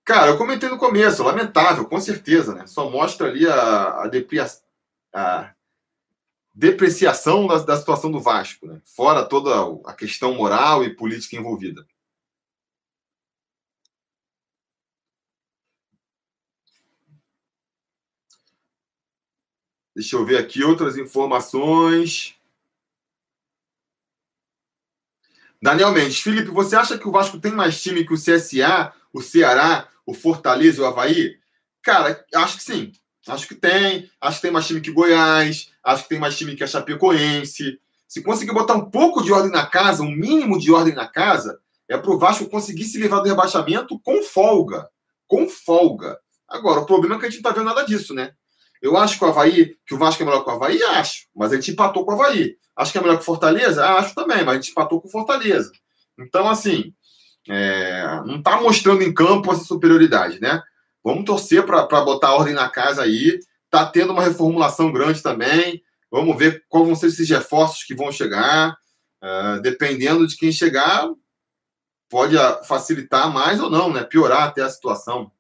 Cara, 0.04 0.28
eu 0.32 0.38
comentei 0.38 0.70
no 0.70 0.78
começo, 0.78 1.24
lamentável, 1.24 1.88
com 1.88 2.00
certeza, 2.00 2.54
né? 2.54 2.68
Só 2.68 2.90
mostra 2.90 3.28
ali 3.28 3.48
a, 3.48 4.04
a, 4.04 4.08
depria... 4.08 4.46
a 5.14 5.54
depreciação 6.54 7.48
da, 7.48 7.58
da 7.60 7.78
situação 7.78 8.12
do 8.12 8.22
Vasco, 8.22 8.66
né? 8.68 8.82
Fora 8.86 9.28
toda 9.28 9.52
a 9.90 9.94
questão 9.94 10.36
moral 10.36 10.84
e 10.84 10.96
política 10.96 11.36
envolvida. 11.36 11.86
Deixa 19.96 20.16
eu 20.18 20.26
ver 20.26 20.38
aqui 20.38 20.64
outras 20.64 20.98
informações. 20.98 22.35
Daniel 25.66 25.92
Mendes, 25.92 26.22
Felipe, 26.22 26.52
você 26.52 26.76
acha 26.76 26.96
que 26.96 27.08
o 27.08 27.12
Vasco 27.12 27.40
tem 27.40 27.52
mais 27.52 27.82
time 27.82 28.06
que 28.06 28.14
o 28.14 28.18
CSA, 28.18 28.94
o 29.12 29.20
Ceará, 29.20 29.88
o 30.06 30.14
Fortaleza 30.14 30.78
e 30.78 30.82
o 30.82 30.86
Havaí? 30.86 31.38
Cara, 31.82 32.24
acho 32.36 32.58
que 32.58 32.64
sim. 32.64 32.92
Acho 33.28 33.48
que 33.48 33.56
tem. 33.56 34.08
Acho 34.22 34.36
que 34.36 34.42
tem 34.44 34.52
mais 34.52 34.68
time 34.68 34.80
que 34.80 34.92
Goiás. 34.92 35.72
Acho 35.84 36.04
que 36.04 36.10
tem 36.10 36.20
mais 36.20 36.38
time 36.38 36.56
que 36.56 36.64
a 36.64 36.68
Chapecoense. 36.68 37.80
Se 38.08 38.22
conseguir 38.22 38.54
botar 38.54 38.76
um 38.76 38.92
pouco 38.92 39.24
de 39.24 39.34
ordem 39.34 39.52
na 39.52 39.66
casa, 39.66 40.04
um 40.04 40.12
mínimo 40.12 40.60
de 40.60 40.72
ordem 40.72 40.94
na 40.94 41.08
casa, 41.08 41.58
é 41.90 41.98
para 41.98 42.12
o 42.12 42.20
Vasco 42.20 42.48
conseguir 42.48 42.84
se 42.84 43.00
livrar 43.00 43.24
do 43.24 43.28
rebaixamento 43.28 44.00
com 44.02 44.22
folga. 44.22 44.88
Com 45.26 45.50
folga. 45.50 46.20
Agora, 46.48 46.82
o 46.82 46.86
problema 46.86 47.16
é 47.16 47.18
que 47.18 47.26
a 47.26 47.30
gente 47.32 47.42
não 47.42 47.50
está 47.50 47.60
vendo 47.60 47.74
nada 47.74 47.88
disso, 47.88 48.14
né? 48.14 48.34
Eu 48.86 48.96
acho 48.98 49.18
que 49.18 49.26
o 49.26 49.28
Havaí, 49.28 49.76
que 49.84 49.96
o 49.96 49.98
Vasco 49.98 50.22
é 50.22 50.26
melhor 50.28 50.44
que 50.44 50.50
o 50.52 50.54
Havaí, 50.54 50.82
acho. 50.84 51.26
Mas 51.36 51.52
a 51.52 51.56
gente 51.56 51.72
empatou 51.72 52.06
com 52.06 52.12
o 52.12 52.14
Havaí. 52.14 52.56
Acho 52.76 52.92
que 52.92 53.00
é 53.00 53.02
melhor 53.02 53.16
que 53.16 53.24
o 53.24 53.26
Fortaleza? 53.26 53.84
Acho 53.84 54.14
também, 54.14 54.44
mas 54.44 54.50
a 54.50 54.62
gente 54.62 54.70
empatou 54.70 55.02
com 55.02 55.08
o 55.08 55.12
Fortaleza. 55.12 55.72
Então, 56.20 56.48
assim, 56.48 56.94
é, 57.50 58.22
não 58.28 58.38
está 58.38 58.62
mostrando 58.62 59.02
em 59.02 59.12
campo 59.12 59.52
essa 59.52 59.64
superioridade, 59.64 60.40
né? 60.40 60.62
Vamos 61.04 61.26
torcer 61.26 61.66
para 61.66 61.84
botar 62.02 62.36
ordem 62.36 62.54
na 62.54 62.70
casa 62.70 63.02
aí. 63.02 63.40
Está 63.66 63.88
tendo 63.88 64.14
uma 64.14 64.22
reformulação 64.22 64.92
grande 64.92 65.20
também. 65.24 65.82
Vamos 66.12 66.38
ver 66.38 66.64
quais 66.70 66.86
vão 66.86 66.96
ser 66.96 67.08
esses 67.08 67.28
reforços 67.28 67.84
que 67.84 67.96
vão 67.96 68.12
chegar. 68.12 68.78
Uh, 69.20 69.60
dependendo 69.64 70.28
de 70.28 70.38
quem 70.38 70.52
chegar, 70.52 71.10
pode 72.08 72.36
facilitar 72.68 73.34
mais 73.34 73.60
ou 73.60 73.72
não, 73.72 73.92
né? 73.92 74.04
Piorar 74.04 74.44
até 74.44 74.62
a 74.62 74.70
situação. 74.70 75.32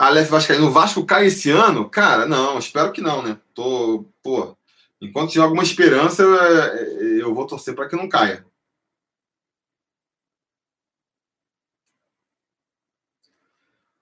Aleph 0.00 0.30
Vascaíno, 0.30 0.68
o 0.68 0.70
Vasco 0.70 1.04
cai 1.04 1.26
esse 1.26 1.50
ano? 1.50 1.90
Cara, 1.90 2.24
não, 2.26 2.58
espero 2.58 2.90
que 2.90 3.02
não, 3.02 3.22
né? 3.22 3.38
Tô, 3.52 4.06
pô, 4.22 4.56
enquanto 4.98 5.30
tiver 5.30 5.44
alguma 5.44 5.62
esperança, 5.62 6.22
é, 6.22 7.20
eu 7.20 7.34
vou 7.34 7.46
torcer 7.46 7.74
para 7.74 7.86
que 7.86 7.94
não 7.94 8.08
caia. 8.08 8.46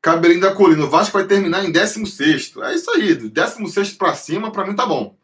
Cabelinho 0.01 0.41
da 0.41 0.55
Colina, 0.55 0.85
o 0.85 0.89
Vasco 0.89 1.19
vai 1.19 1.27
terminar 1.27 1.65
em 1.65 1.73
16. 1.73 2.55
É 2.59 2.75
isso 2.75 2.91
aí, 2.93 3.17
do 3.17 3.29
16 3.29 3.95
para 3.95 4.15
cima, 4.15 4.53
para 4.53 4.65
mim 4.65 4.77
tá 4.77 4.87
bom. 4.87 5.19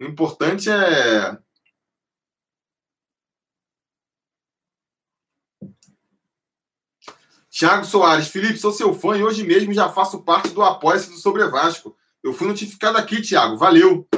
O 0.00 0.04
importante 0.04 0.70
é 0.70 1.36
Thiago 7.60 7.84
Soares, 7.84 8.28
Felipe, 8.28 8.58
sou 8.58 8.72
seu 8.72 8.94
fã 8.94 9.18
e 9.18 9.22
hoje 9.22 9.44
mesmo 9.44 9.74
já 9.74 9.90
faço 9.90 10.22
parte 10.22 10.48
do 10.48 10.62
Apoia-se 10.62 11.10
do 11.10 11.18
Sobre 11.18 11.46
Vasco. 11.46 11.94
Eu 12.24 12.32
fui 12.32 12.48
notificado 12.48 12.96
aqui, 12.96 13.20
Thiago. 13.20 13.58
Valeu. 13.58 14.08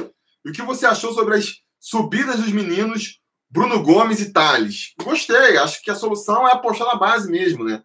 E 0.45 0.49
o 0.49 0.53
que 0.53 0.61
você 0.61 0.85
achou 0.85 1.13
sobre 1.13 1.35
as 1.35 1.55
subidas 1.77 2.37
dos 2.37 2.53
meninos 2.53 3.19
Bruno 3.49 3.83
Gomes 3.83 4.21
e 4.21 4.31
Thales? 4.31 4.93
Gostei. 5.03 5.57
Acho 5.57 5.83
que 5.83 5.91
a 5.91 5.95
solução 5.95 6.47
é 6.47 6.53
apostar 6.53 6.87
na 6.87 6.95
base 6.95 7.29
mesmo, 7.29 7.65
né? 7.65 7.83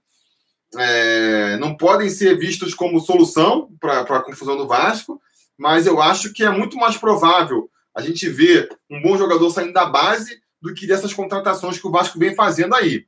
É, 0.77 1.57
não 1.57 1.77
podem 1.77 2.09
ser 2.09 2.39
vistos 2.39 2.73
como 2.73 3.01
solução 3.01 3.69
para 3.81 4.03
a 4.03 4.23
confusão 4.23 4.57
do 4.57 4.69
Vasco, 4.69 5.21
mas 5.59 5.89
eu 5.89 6.01
acho 6.01 6.33
que 6.33 6.45
é 6.45 6.51
muito 6.51 6.77
mais 6.77 6.97
provável 6.97 7.69
a 7.97 8.01
gente 8.01 8.29
ver 8.29 8.69
um 8.89 9.03
bom 9.03 9.19
jogador 9.19 9.51
saindo 9.51 9.73
da 9.73 9.87
base 9.87 10.41
do 10.63 10.73
que 10.73 10.87
dessas 10.87 11.13
contratações 11.13 11.81
que 11.81 11.87
o 11.89 11.91
Vasco 11.91 12.17
vem 12.17 12.33
fazendo 12.37 12.77
aí. 12.77 13.08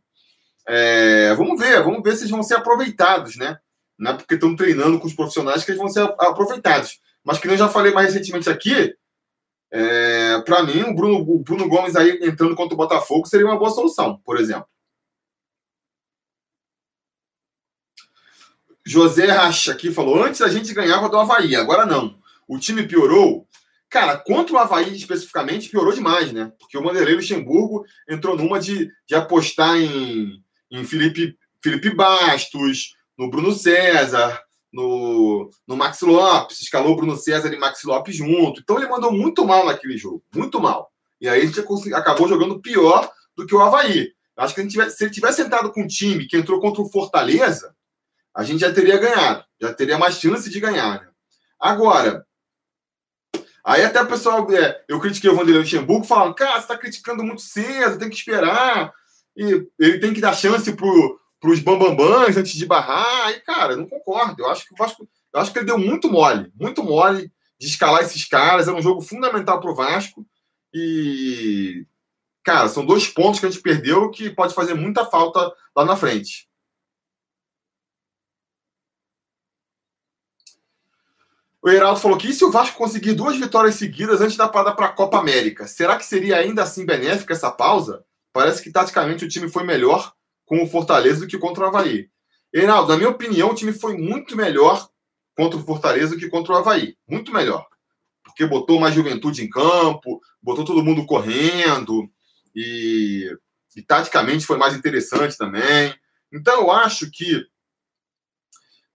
É, 0.72 1.34
vamos 1.34 1.58
ver, 1.58 1.82
vamos 1.82 2.00
ver 2.00 2.14
se 2.14 2.22
eles 2.22 2.30
vão 2.30 2.44
ser 2.44 2.54
aproveitados, 2.54 3.36
né? 3.36 3.58
Não 3.98 4.12
é 4.12 4.14
porque 4.14 4.34
estão 4.34 4.54
treinando 4.54 5.00
com 5.00 5.06
os 5.08 5.12
profissionais 5.12 5.64
que 5.64 5.72
eles 5.72 5.80
vão 5.80 5.88
ser 5.88 6.02
aproveitados. 6.16 7.00
Mas 7.24 7.38
que 7.38 7.48
eu 7.48 7.56
já 7.56 7.68
falei 7.68 7.92
mais 7.92 8.14
recentemente 8.14 8.48
aqui, 8.48 8.94
é, 9.72 10.40
para 10.42 10.62
mim, 10.62 10.82
o 10.82 10.94
Bruno, 10.94 11.18
o 11.28 11.40
Bruno 11.40 11.68
Gomes 11.68 11.96
aí 11.96 12.20
entrando 12.22 12.54
contra 12.54 12.74
o 12.74 12.76
Botafogo 12.76 13.26
seria 13.26 13.46
uma 13.46 13.58
boa 13.58 13.70
solução, 13.70 14.20
por 14.24 14.38
exemplo. 14.38 14.66
José 18.86 19.26
Racha 19.26 19.72
aqui 19.72 19.90
falou: 19.90 20.22
antes 20.22 20.40
a 20.40 20.48
gente 20.48 20.72
ganhava 20.72 21.08
do 21.08 21.18
Havaí, 21.18 21.56
agora 21.56 21.84
não. 21.84 22.16
O 22.46 22.60
time 22.60 22.86
piorou. 22.86 23.44
Cara, 23.88 24.16
contra 24.16 24.54
o 24.54 24.58
Havaí 24.58 24.94
especificamente, 24.94 25.68
piorou 25.68 25.92
demais, 25.92 26.32
né? 26.32 26.52
Porque 26.60 26.78
o 26.78 26.82
Vanderlei 26.82 27.16
Luxemburgo 27.16 27.84
entrou 28.08 28.36
numa 28.36 28.60
de, 28.60 28.88
de 29.04 29.16
apostar 29.16 29.76
em, 29.76 30.40
em 30.70 30.84
Felipe, 30.84 31.36
Felipe 31.62 31.90
Bastos, 31.90 32.94
no 33.18 33.28
Bruno 33.28 33.52
César, 33.52 34.40
no, 34.72 35.50
no 35.66 35.76
Max 35.76 36.00
Lopes, 36.00 36.60
escalou 36.60 36.96
Bruno 36.96 37.16
César 37.16 37.52
e 37.52 37.58
Max 37.58 37.82
Lopes 37.84 38.16
junto. 38.16 38.60
Então 38.60 38.78
ele 38.78 38.88
mandou 38.88 39.12
muito 39.12 39.44
mal 39.44 39.66
naquele 39.66 39.96
jogo, 39.96 40.22
muito 40.34 40.60
mal. 40.60 40.90
E 41.20 41.28
aí 41.28 41.42
a 41.42 41.44
gente 41.44 41.60
acabou 41.94 42.28
jogando 42.28 42.60
pior 42.60 43.10
do 43.36 43.46
que 43.46 43.54
o 43.54 43.60
Havaí. 43.60 44.12
Acho 44.36 44.54
que 44.54 44.66
tivesse, 44.66 44.96
se 44.96 45.04
ele 45.04 45.10
tivesse 45.10 45.42
sentado 45.42 45.70
com 45.70 45.82
um 45.82 45.86
time 45.86 46.26
que 46.26 46.36
entrou 46.36 46.60
contra 46.60 46.80
o 46.80 46.88
Fortaleza, 46.88 47.74
a 48.34 48.42
gente 48.42 48.60
já 48.60 48.72
teria 48.72 48.96
ganhado, 48.96 49.44
já 49.60 49.74
teria 49.74 49.98
mais 49.98 50.14
chance 50.14 50.48
de 50.48 50.60
ganhar. 50.60 51.00
Né? 51.02 51.08
Agora, 51.58 52.24
aí 53.62 53.84
até 53.84 54.00
o 54.00 54.06
pessoal, 54.06 54.50
é, 54.50 54.82
eu 54.88 54.98
critiquei 54.98 55.28
o 55.28 55.34
Vanderlei 55.34 55.60
Luxemburgo, 55.60 56.04
falando, 56.04 56.34
cara, 56.34 56.52
você 56.52 56.60
está 56.60 56.78
criticando 56.78 57.22
muito 57.22 57.42
cedo, 57.42 57.98
tem 57.98 58.08
que 58.08 58.16
esperar 58.16 58.94
e 59.36 59.66
ele 59.78 59.98
tem 59.98 60.12
que 60.12 60.20
dar 60.20 60.34
chance 60.34 60.72
para 60.72 61.50
os 61.50 61.60
bambambãs 61.60 62.36
antes 62.36 62.52
de 62.52 62.66
barrar. 62.66 63.30
E, 63.30 63.40
cara, 63.40 63.76
não 63.76 63.88
concordo. 63.88 64.42
Eu 64.42 64.50
acho 64.50 64.66
que 64.66 64.74
o 64.74 64.76
Vasco, 64.76 65.08
eu 65.32 65.40
acho 65.40 65.52
que 65.52 65.58
ele 65.58 65.66
deu 65.66 65.78
muito 65.78 66.10
mole, 66.10 66.52
muito 66.58 66.82
mole 66.82 67.32
de 67.58 67.66
escalar 67.66 68.02
esses 68.02 68.24
caras. 68.26 68.68
É 68.68 68.72
um 68.72 68.82
jogo 68.82 69.00
fundamental 69.00 69.60
para 69.60 69.70
o 69.70 69.74
Vasco. 69.74 70.26
E, 70.72 71.86
cara, 72.42 72.68
são 72.68 72.84
dois 72.84 73.08
pontos 73.08 73.40
que 73.40 73.46
a 73.46 73.50
gente 73.50 73.62
perdeu 73.62 74.10
que 74.10 74.30
pode 74.30 74.54
fazer 74.54 74.74
muita 74.74 75.04
falta 75.06 75.52
lá 75.74 75.84
na 75.84 75.96
frente. 75.96 76.48
O 81.62 81.68
Heraldo 81.68 82.00
falou 82.00 82.16
que 82.16 82.28
e 82.28 82.32
se 82.32 82.42
o 82.42 82.50
Vasco 82.50 82.78
conseguir 82.78 83.12
duas 83.12 83.36
vitórias 83.36 83.74
seguidas 83.74 84.22
antes 84.22 84.36
da 84.36 84.48
parada 84.48 84.74
para 84.74 84.86
a 84.86 84.92
Copa 84.92 85.18
América? 85.18 85.66
Será 85.66 85.96
que 85.96 86.06
seria 86.06 86.38
ainda 86.38 86.62
assim 86.62 86.86
benéfica 86.86 87.34
essa 87.34 87.50
pausa? 87.50 88.02
Parece 88.32 88.62
que 88.62 88.70
taticamente 88.70 89.24
o 89.24 89.28
time 89.28 89.48
foi 89.48 89.64
melhor 89.64 90.12
com 90.46 90.62
o 90.62 90.66
Fortaleza 90.66 91.20
do 91.20 91.26
que 91.26 91.38
contra 91.38 91.64
o 91.64 91.66
Havaí. 91.68 92.08
Reinaldo, 92.52 92.90
na 92.90 92.96
minha 92.96 93.10
opinião, 93.10 93.50
o 93.50 93.54
time 93.54 93.72
foi 93.72 93.96
muito 93.96 94.36
melhor 94.36 94.88
contra 95.36 95.58
o 95.58 95.64
Fortaleza 95.64 96.14
do 96.14 96.18
que 96.18 96.28
contra 96.28 96.52
o 96.52 96.56
Havaí. 96.56 96.96
Muito 97.08 97.32
melhor. 97.32 97.66
porque 98.24 98.46
botou 98.46 98.80
mais 98.80 98.94
juventude 98.94 99.42
em 99.42 99.50
campo, 99.50 100.20
botou 100.42 100.64
todo 100.64 100.84
mundo 100.84 101.04
correndo 101.04 102.08
e, 102.54 103.30
e 103.76 103.82
taticamente 103.82 104.46
foi 104.46 104.56
mais 104.56 104.74
interessante 104.74 105.36
também. 105.36 105.94
Então 106.32 106.60
eu 106.60 106.70
acho 106.70 107.10
que 107.10 107.44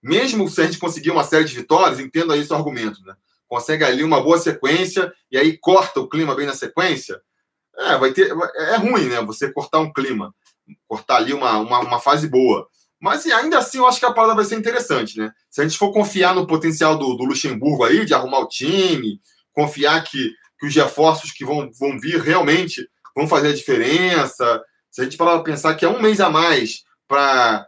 mesmo 0.02 0.48
se 0.48 0.60
a 0.60 0.64
gente 0.64 0.78
conseguir 0.78 1.10
uma 1.10 1.24
série 1.24 1.44
de 1.44 1.54
vitórias, 1.54 2.00
entendo 2.00 2.32
aí 2.32 2.44
seu 2.44 2.56
argumento, 2.56 3.02
né? 3.02 3.14
Consegue 3.48 3.84
ali 3.84 4.02
uma 4.02 4.20
boa 4.20 4.38
sequência 4.38 5.12
e 5.30 5.38
aí 5.38 5.56
corta 5.58 6.00
o 6.00 6.08
clima 6.08 6.34
bem 6.34 6.46
na 6.46 6.54
sequência. 6.54 7.20
É, 7.78 7.98
vai 7.98 8.12
ter. 8.12 8.30
É 8.56 8.76
ruim, 8.76 9.08
né? 9.08 9.20
Você 9.22 9.52
cortar 9.52 9.80
um 9.80 9.92
clima, 9.92 10.34
cortar 10.88 11.16
ali 11.16 11.32
uma, 11.32 11.58
uma, 11.58 11.80
uma 11.80 12.00
fase 12.00 12.28
boa. 12.28 12.68
Mas 13.00 13.26
ainda 13.26 13.58
assim, 13.58 13.78
eu 13.78 13.86
acho 13.86 14.00
que 14.00 14.06
a 14.06 14.12
parada 14.12 14.34
vai 14.34 14.44
ser 14.44 14.56
interessante, 14.56 15.18
né? 15.18 15.30
Se 15.50 15.60
a 15.60 15.64
gente 15.64 15.78
for 15.78 15.92
confiar 15.92 16.34
no 16.34 16.46
potencial 16.46 16.96
do, 16.96 17.14
do 17.14 17.24
Luxemburgo 17.24 17.84
aí, 17.84 18.06
de 18.06 18.14
arrumar 18.14 18.40
o 18.40 18.48
time, 18.48 19.20
confiar 19.52 20.02
que, 20.02 20.32
que 20.58 20.66
os 20.66 20.74
reforços 20.74 21.30
que 21.32 21.44
vão, 21.44 21.70
vão 21.78 21.98
vir 21.98 22.20
realmente 22.20 22.88
vão 23.14 23.28
fazer 23.28 23.48
a 23.48 23.54
diferença. 23.54 24.62
Se 24.90 25.00
a 25.00 25.04
gente 25.04 25.16
parar 25.16 25.34
para 25.34 25.42
pensar 25.42 25.74
que 25.74 25.84
é 25.84 25.88
um 25.88 26.00
mês 26.00 26.20
a 26.20 26.30
mais 26.30 26.84
para 27.08 27.66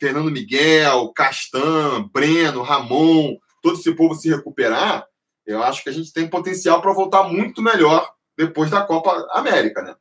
Fernando 0.00 0.30
Miguel, 0.30 1.12
Castan, 1.14 2.08
Breno, 2.12 2.62
Ramon, 2.62 3.36
todo 3.62 3.78
esse 3.78 3.94
povo 3.94 4.14
se 4.14 4.28
recuperar, 4.28 5.06
eu 5.46 5.62
acho 5.62 5.82
que 5.82 5.88
a 5.88 5.92
gente 5.92 6.12
tem 6.12 6.28
potencial 6.28 6.80
para 6.80 6.92
voltar 6.92 7.24
muito 7.24 7.62
melhor 7.62 8.08
depois 8.36 8.70
da 8.70 8.82
Copa 8.82 9.26
América, 9.32 9.82
né? 9.82 9.94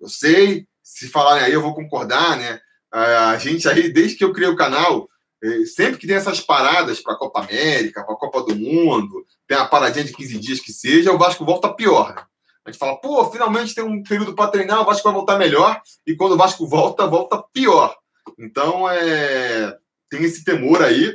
Eu 0.00 0.08
sei, 0.08 0.66
se 0.82 1.08
falarem 1.08 1.44
aí, 1.44 1.52
eu 1.52 1.62
vou 1.62 1.74
concordar, 1.74 2.36
né? 2.36 2.60
A 2.90 3.36
gente 3.38 3.68
aí, 3.68 3.92
desde 3.92 4.16
que 4.16 4.24
eu 4.24 4.32
criei 4.32 4.50
o 4.50 4.56
canal, 4.56 5.08
eh, 5.42 5.64
sempre 5.64 5.98
que 5.98 6.06
tem 6.06 6.16
essas 6.16 6.40
paradas 6.40 7.00
para 7.00 7.12
a 7.12 7.16
Copa 7.16 7.40
América, 7.40 8.02
para 8.02 8.14
a 8.14 8.18
Copa 8.18 8.42
do 8.42 8.56
Mundo, 8.56 9.24
tem 9.46 9.56
uma 9.56 9.68
paradinha 9.68 10.04
de 10.04 10.12
15 10.12 10.38
dias 10.38 10.60
que 10.60 10.72
seja, 10.72 11.12
o 11.12 11.18
Vasco 11.18 11.44
volta 11.44 11.72
pior, 11.72 12.14
né? 12.14 12.22
A 12.64 12.70
gente 12.70 12.78
fala, 12.78 13.00
pô, 13.00 13.30
finalmente 13.30 13.74
tem 13.74 13.84
um 13.84 14.02
período 14.02 14.34
para 14.34 14.50
treinar, 14.50 14.80
o 14.80 14.84
Vasco 14.84 15.04
vai 15.04 15.14
voltar 15.14 15.38
melhor, 15.38 15.80
e 16.06 16.14
quando 16.14 16.32
o 16.32 16.36
Vasco 16.36 16.66
volta, 16.66 17.06
volta 17.06 17.42
pior. 17.52 17.96
Então, 18.38 18.88
é... 18.88 19.76
tem 20.08 20.22
esse 20.24 20.44
temor 20.44 20.82
aí. 20.82 21.14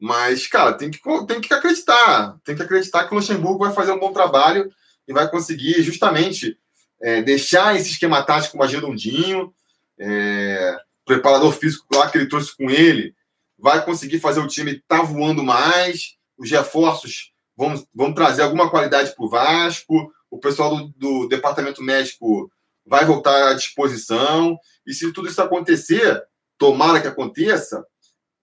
Mas, 0.00 0.46
cara, 0.46 0.72
tem 0.72 0.90
que, 0.90 0.98
tem 1.26 1.40
que 1.40 1.52
acreditar. 1.52 2.36
Tem 2.42 2.56
que 2.56 2.62
acreditar 2.62 3.04
que 3.04 3.12
o 3.12 3.16
Luxemburgo 3.16 3.64
vai 3.64 3.72
fazer 3.72 3.92
um 3.92 4.00
bom 4.00 4.12
trabalho 4.12 4.72
vai 5.12 5.30
conseguir 5.30 5.82
justamente 5.82 6.58
é, 7.00 7.22
deixar 7.22 7.76
esse 7.76 7.90
esquema 7.90 8.22
tático 8.22 8.56
mais 8.56 8.72
redondinho. 8.72 9.52
É, 9.98 10.76
o 11.02 11.04
preparador 11.04 11.52
físico 11.52 11.86
lá 11.94 12.10
que 12.10 12.16
ele 12.16 12.28
trouxe 12.28 12.56
com 12.56 12.70
ele 12.70 13.14
vai 13.58 13.84
conseguir 13.84 14.18
fazer 14.18 14.40
o 14.40 14.46
time 14.46 14.72
estar 14.72 14.98
tá 14.98 15.02
voando 15.02 15.42
mais. 15.42 16.16
Os 16.36 16.50
reforços 16.50 17.32
vão, 17.56 17.86
vão 17.94 18.12
trazer 18.12 18.42
alguma 18.42 18.70
qualidade 18.70 19.14
para 19.14 19.24
o 19.24 19.28
Vasco. 19.28 20.12
O 20.30 20.38
pessoal 20.38 20.76
do, 20.76 20.88
do 20.96 21.28
departamento 21.28 21.82
médico 21.82 22.50
vai 22.84 23.04
voltar 23.04 23.50
à 23.50 23.54
disposição. 23.54 24.58
E 24.86 24.92
se 24.92 25.12
tudo 25.12 25.28
isso 25.28 25.40
acontecer, 25.40 26.22
tomara 26.58 27.00
que 27.00 27.08
aconteça, 27.08 27.84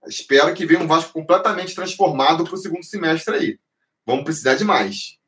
espero 0.07 0.53
que 0.53 0.65
venha 0.65 0.81
um 0.81 0.87
Vasco 0.87 1.11
completamente 1.11 1.75
transformado 1.75 2.43
para 2.43 2.55
o 2.55 2.57
segundo 2.57 2.83
semestre 2.83 3.35
aí. 3.35 3.59
Vamos 4.05 4.23
precisar 4.23 4.55
de 4.55 4.63
mais. 4.63 5.18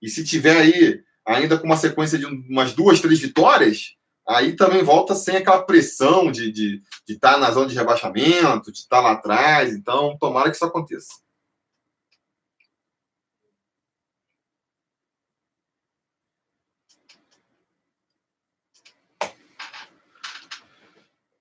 E 0.00 0.08
se 0.08 0.24
tiver 0.24 0.56
aí, 0.56 1.00
ainda 1.26 1.58
com 1.58 1.66
uma 1.66 1.76
sequência 1.76 2.18
de 2.18 2.26
umas 2.26 2.72
duas, 2.72 3.00
três 3.00 3.18
vitórias, 3.18 3.96
aí 4.26 4.54
também 4.54 4.82
volta 4.82 5.14
sem 5.14 5.36
aquela 5.36 5.62
pressão 5.62 6.30
de 6.30 6.48
estar 6.48 6.52
de, 6.52 6.82
de 7.06 7.18
tá 7.18 7.38
na 7.38 7.50
zona 7.50 7.68
de 7.68 7.74
rebaixamento, 7.74 8.72
de 8.72 8.78
estar 8.78 8.98
tá 8.98 9.02
lá 9.02 9.12
atrás. 9.12 9.74
Então, 9.74 10.16
tomara 10.18 10.50
que 10.50 10.56
isso 10.56 10.64
aconteça. 10.64 11.08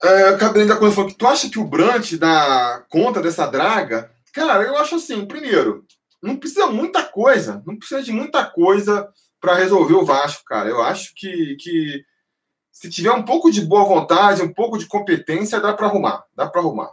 É, 0.04 0.32
o 0.32 0.38
Cabelinho 0.38 0.70
da 0.70 0.78
Coisa 0.78 0.94
falou 0.96 1.10
que 1.10 1.18
tu 1.18 1.26
acha 1.26 1.50
que 1.50 1.58
o 1.58 1.66
Brant 1.66 2.14
dá 2.14 2.86
conta 2.88 3.22
dessa 3.22 3.48
draga? 3.48 4.12
Cara, 4.32 4.64
eu 4.64 4.78
acho 4.78 4.96
assim, 4.96 5.26
primeiro, 5.26 5.87
não 6.22 6.38
precisa 6.38 6.68
muita 6.68 7.04
coisa, 7.04 7.64
não 7.66 7.78
precisa 7.78 8.02
de 8.02 8.12
muita 8.12 8.46
coisa 8.46 9.12
para 9.40 9.56
resolver 9.56 9.94
o 9.94 10.06
Vasco, 10.06 10.44
cara. 10.46 10.70
Eu 10.70 10.82
acho 10.82 11.14
que, 11.16 11.56
que 11.58 12.04
se 12.72 12.90
tiver 12.90 13.12
um 13.12 13.24
pouco 13.24 13.52
de 13.52 13.62
boa 13.62 13.86
vontade, 13.86 14.42
um 14.42 14.54
pouco 14.54 14.78
de 14.78 14.86
competência, 14.86 15.60
dá 15.60 15.74
para 15.74 15.88
arrumar, 15.88 16.24
dá 16.36 16.48
para 16.48 16.62
arrumar. 16.62 16.92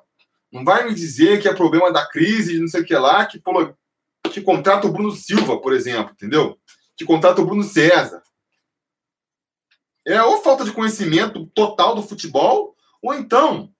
Não 0.52 0.64
vai 0.64 0.84
me 0.84 0.94
dizer 0.94 1.40
que 1.40 1.48
é 1.48 1.54
problema 1.54 1.92
da 1.92 2.06
crise, 2.06 2.60
não 2.60 2.68
sei 2.68 2.82
o 2.82 2.84
que 2.84 2.94
lá, 2.94 3.26
que, 3.26 3.42
que 4.32 4.40
contrata 4.40 4.86
o 4.86 4.92
Bruno 4.92 5.10
Silva, 5.10 5.60
por 5.60 5.72
exemplo, 5.72 6.12
entendeu? 6.12 6.58
Que 6.96 7.04
contrata 7.04 7.40
o 7.40 7.46
Bruno 7.46 7.64
César. 7.64 8.22
É 10.06 10.22
ou 10.22 10.42
falta 10.42 10.64
de 10.64 10.72
conhecimento 10.72 11.46
total 11.46 11.94
do 11.94 12.02
futebol, 12.02 12.76
ou 13.02 13.14
então 13.14 13.72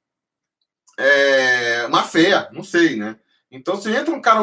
é, 0.99 1.87
má 1.89 2.03
fé, 2.03 2.49
não 2.53 2.63
sei, 2.63 2.97
né? 2.97 3.19
Então, 3.51 3.81
se 3.81 3.91
entra 3.91 4.15
um 4.15 4.21
cara 4.21 4.43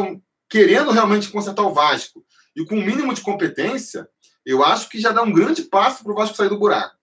querendo 0.52 0.92
realmente 0.92 1.30
consertar 1.30 1.64
o 1.64 1.74
Vasco 1.74 2.24
e 2.54 2.66
com 2.66 2.76
o 2.76 2.80
um 2.80 2.86
mínimo 2.86 3.14
de 3.14 3.22
competência, 3.22 4.06
eu 4.46 4.64
acho 4.64 4.90
que 4.90 5.00
já 5.00 5.12
dá 5.12 5.24
um 5.24 5.32
grande 5.32 5.64
passo 5.64 6.04
para 6.04 6.12
o 6.12 6.16
Vasco 6.16 6.36
sair 6.36 6.50
do 6.50 6.60
buraco. 6.60 6.98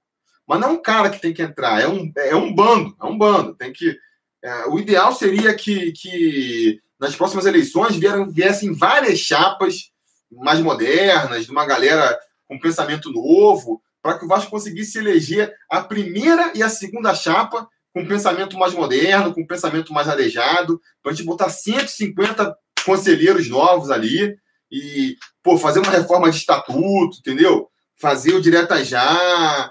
Mas 0.46 0.60
não 0.60 0.68
é 0.68 0.72
um 0.72 0.82
cara 0.82 1.08
que 1.08 1.20
tem 1.20 1.32
que 1.32 1.40
entrar, 1.40 1.80
é 1.80 1.88
um, 1.88 2.12
é 2.16 2.36
um 2.36 2.54
bando, 2.54 2.94
é 3.00 3.04
um 3.06 3.16
bando. 3.16 3.54
Tem 3.54 3.72
que. 3.72 3.98
É, 4.42 4.66
o 4.66 4.78
ideal 4.78 5.14
seria 5.14 5.54
que, 5.54 5.92
que 5.92 6.80
nas 7.00 7.16
próximas 7.16 7.46
eleições 7.46 7.96
vieram, 7.96 8.30
viessem 8.30 8.72
várias 8.72 9.18
chapas 9.18 9.90
mais 10.30 10.60
modernas, 10.60 11.46
de 11.46 11.50
uma 11.50 11.64
galera 11.64 12.18
com 12.46 12.58
pensamento 12.58 13.10
novo, 13.10 13.82
para 14.02 14.18
que 14.18 14.24
o 14.24 14.28
Vasco 14.28 14.50
conseguisse 14.50 14.98
eleger 14.98 15.54
a 15.70 15.80
primeira 15.80 16.52
e 16.54 16.62
a 16.62 16.68
segunda 16.68 17.14
chapa 17.14 17.68
com 17.94 18.06
pensamento 18.06 18.56
mais 18.58 18.74
moderno, 18.74 19.34
com 19.34 19.46
pensamento 19.46 19.92
mais 19.92 20.08
arejado, 20.08 20.80
para 21.02 21.12
a 21.12 21.14
gente 21.14 21.26
botar 21.26 21.48
150 21.48 22.56
conselheiros 22.88 23.50
novos 23.50 23.90
ali 23.90 24.34
e, 24.72 25.16
pô, 25.42 25.58
fazer 25.58 25.80
uma 25.80 25.92
reforma 25.92 26.30
de 26.30 26.38
estatuto, 26.38 27.18
entendeu? 27.18 27.68
Fazer 28.00 28.32
o 28.32 28.40
direta 28.40 28.82
já, 28.82 29.70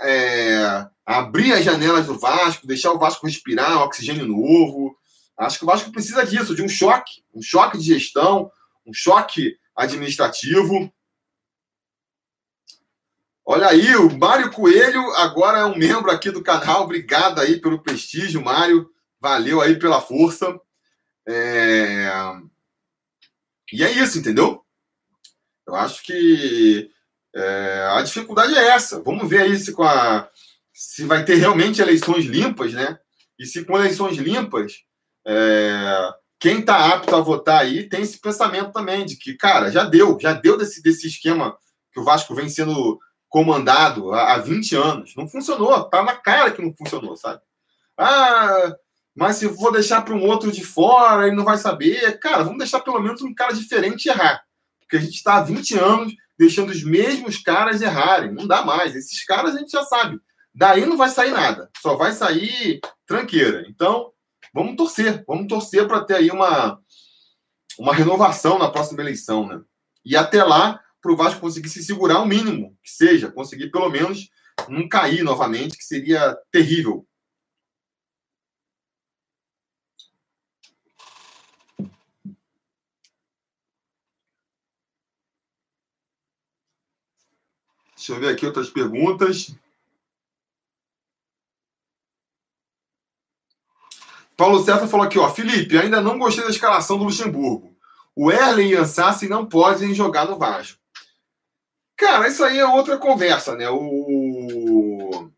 é, 0.00 0.86
abrir 1.06 1.52
as 1.52 1.64
janelas 1.64 2.06
do 2.06 2.18
Vasco, 2.18 2.66
deixar 2.66 2.90
o 2.90 2.98
Vasco 2.98 3.26
respirar, 3.26 3.78
um 3.78 3.82
oxigênio 3.82 4.26
novo. 4.26 4.96
Acho 5.38 5.58
que 5.58 5.64
o 5.64 5.68
Vasco 5.68 5.92
precisa 5.92 6.26
disso, 6.26 6.54
de 6.54 6.62
um 6.62 6.68
choque, 6.68 7.22
um 7.32 7.40
choque 7.40 7.78
de 7.78 7.84
gestão, 7.84 8.50
um 8.84 8.92
choque 8.92 9.56
administrativo. 9.76 10.92
Olha 13.46 13.68
aí, 13.68 13.94
o 13.94 14.18
Mário 14.18 14.50
Coelho 14.50 15.00
agora 15.12 15.58
é 15.58 15.64
um 15.64 15.78
membro 15.78 16.10
aqui 16.10 16.30
do 16.30 16.42
canal. 16.42 16.82
Obrigado 16.82 17.40
aí 17.40 17.60
pelo 17.60 17.82
prestígio, 17.82 18.42
Mário. 18.42 18.90
Valeu 19.20 19.60
aí 19.60 19.78
pela 19.78 20.00
força. 20.00 20.60
É... 21.28 22.10
E 23.72 23.84
é 23.84 23.90
isso, 23.92 24.18
entendeu? 24.18 24.64
Eu 25.66 25.76
acho 25.76 26.02
que 26.02 26.90
é, 27.34 27.88
a 27.92 28.02
dificuldade 28.02 28.54
é 28.54 28.68
essa. 28.68 29.00
Vamos 29.02 29.28
ver 29.28 29.42
aí 29.42 29.56
se, 29.56 29.72
a, 29.80 30.28
se 30.74 31.04
vai 31.04 31.24
ter 31.24 31.36
realmente 31.36 31.80
eleições 31.80 32.24
limpas, 32.24 32.72
né? 32.72 32.98
E 33.38 33.46
se 33.46 33.64
com 33.64 33.78
eleições 33.78 34.16
limpas, 34.16 34.82
é, 35.26 36.12
quem 36.38 36.60
está 36.60 36.92
apto 36.92 37.14
a 37.14 37.20
votar 37.20 37.60
aí 37.60 37.88
tem 37.88 38.02
esse 38.02 38.18
pensamento 38.18 38.72
também 38.72 39.06
de 39.06 39.16
que, 39.16 39.34
cara, 39.34 39.70
já 39.70 39.84
deu, 39.84 40.18
já 40.20 40.32
deu 40.32 40.56
desse, 40.56 40.82
desse 40.82 41.06
esquema 41.06 41.56
que 41.92 42.00
o 42.00 42.04
Vasco 42.04 42.34
vem 42.34 42.48
sendo 42.48 42.98
comandado 43.28 44.12
há, 44.12 44.34
há 44.34 44.38
20 44.38 44.74
anos. 44.74 45.14
Não 45.16 45.28
funcionou, 45.28 45.84
tá 45.84 46.02
na 46.02 46.16
cara 46.16 46.50
que 46.50 46.60
não 46.60 46.74
funcionou, 46.74 47.16
sabe? 47.16 47.40
Ah, 47.96 48.74
mas 49.14 49.36
se 49.36 49.46
vou 49.46 49.72
deixar 49.72 50.02
para 50.02 50.14
um 50.14 50.24
outro 50.24 50.52
de 50.52 50.64
fora, 50.64 51.26
ele 51.26 51.36
não 51.36 51.44
vai 51.44 51.58
saber. 51.58 52.18
Cara, 52.18 52.44
vamos 52.44 52.58
deixar 52.58 52.80
pelo 52.80 53.00
menos 53.00 53.20
um 53.22 53.34
cara 53.34 53.52
diferente 53.52 54.08
errar. 54.08 54.42
Porque 54.80 54.96
a 54.96 55.00
gente 55.00 55.16
está 55.16 55.36
há 55.36 55.42
20 55.42 55.78
anos 55.78 56.14
deixando 56.38 56.70
os 56.70 56.82
mesmos 56.82 57.38
caras 57.38 57.82
errarem. 57.82 58.32
Não 58.32 58.46
dá 58.46 58.64
mais. 58.64 58.94
Esses 58.94 59.24
caras 59.24 59.54
a 59.54 59.58
gente 59.58 59.72
já 59.72 59.82
sabe. 59.84 60.18
Daí 60.54 60.86
não 60.86 60.96
vai 60.96 61.08
sair 61.08 61.32
nada. 61.32 61.70
Só 61.80 61.96
vai 61.96 62.12
sair 62.12 62.80
tranqueira. 63.06 63.64
Então, 63.68 64.12
vamos 64.54 64.76
torcer. 64.76 65.24
Vamos 65.26 65.48
torcer 65.48 65.86
para 65.86 66.04
ter 66.04 66.14
aí 66.14 66.30
uma, 66.30 66.80
uma 67.78 67.94
renovação 67.94 68.58
na 68.58 68.70
próxima 68.70 69.02
eleição, 69.02 69.46
né? 69.46 69.60
E 70.04 70.16
até 70.16 70.42
lá, 70.42 70.80
para 71.02 71.12
o 71.12 71.16
Vasco 71.16 71.40
conseguir 71.40 71.68
se 71.68 71.82
segurar 71.82 72.20
o 72.20 72.26
mínimo, 72.26 72.76
que 72.82 72.90
seja, 72.90 73.30
conseguir 73.30 73.70
pelo 73.70 73.90
menos 73.90 74.30
não 74.68 74.88
cair 74.88 75.22
novamente, 75.22 75.76
que 75.76 75.84
seria 75.84 76.36
terrível 76.50 77.06
Deixa 88.10 88.24
eu 88.24 88.26
ver 88.26 88.34
aqui 88.34 88.44
outras 88.44 88.68
perguntas. 88.68 89.54
Paulo 94.36 94.64
César 94.64 94.88
falou 94.88 95.06
aqui, 95.06 95.16
ó. 95.16 95.30
Felipe, 95.30 95.78
ainda 95.78 96.00
não 96.00 96.18
gostei 96.18 96.42
da 96.42 96.50
escalação 96.50 96.98
do 96.98 97.04
Luxemburgo. 97.04 97.76
o 98.16 98.32
Erlen 98.32 98.70
e 98.70 98.74
Ansassi 98.74 99.28
não 99.28 99.46
podem 99.46 99.94
jogar 99.94 100.26
no 100.26 100.36
Vasco. 100.36 100.80
Cara, 101.96 102.26
isso 102.26 102.42
aí 102.42 102.58
é 102.58 102.66
outra 102.66 102.98
conversa, 102.98 103.54
né? 103.54 103.70
O, 103.70 105.30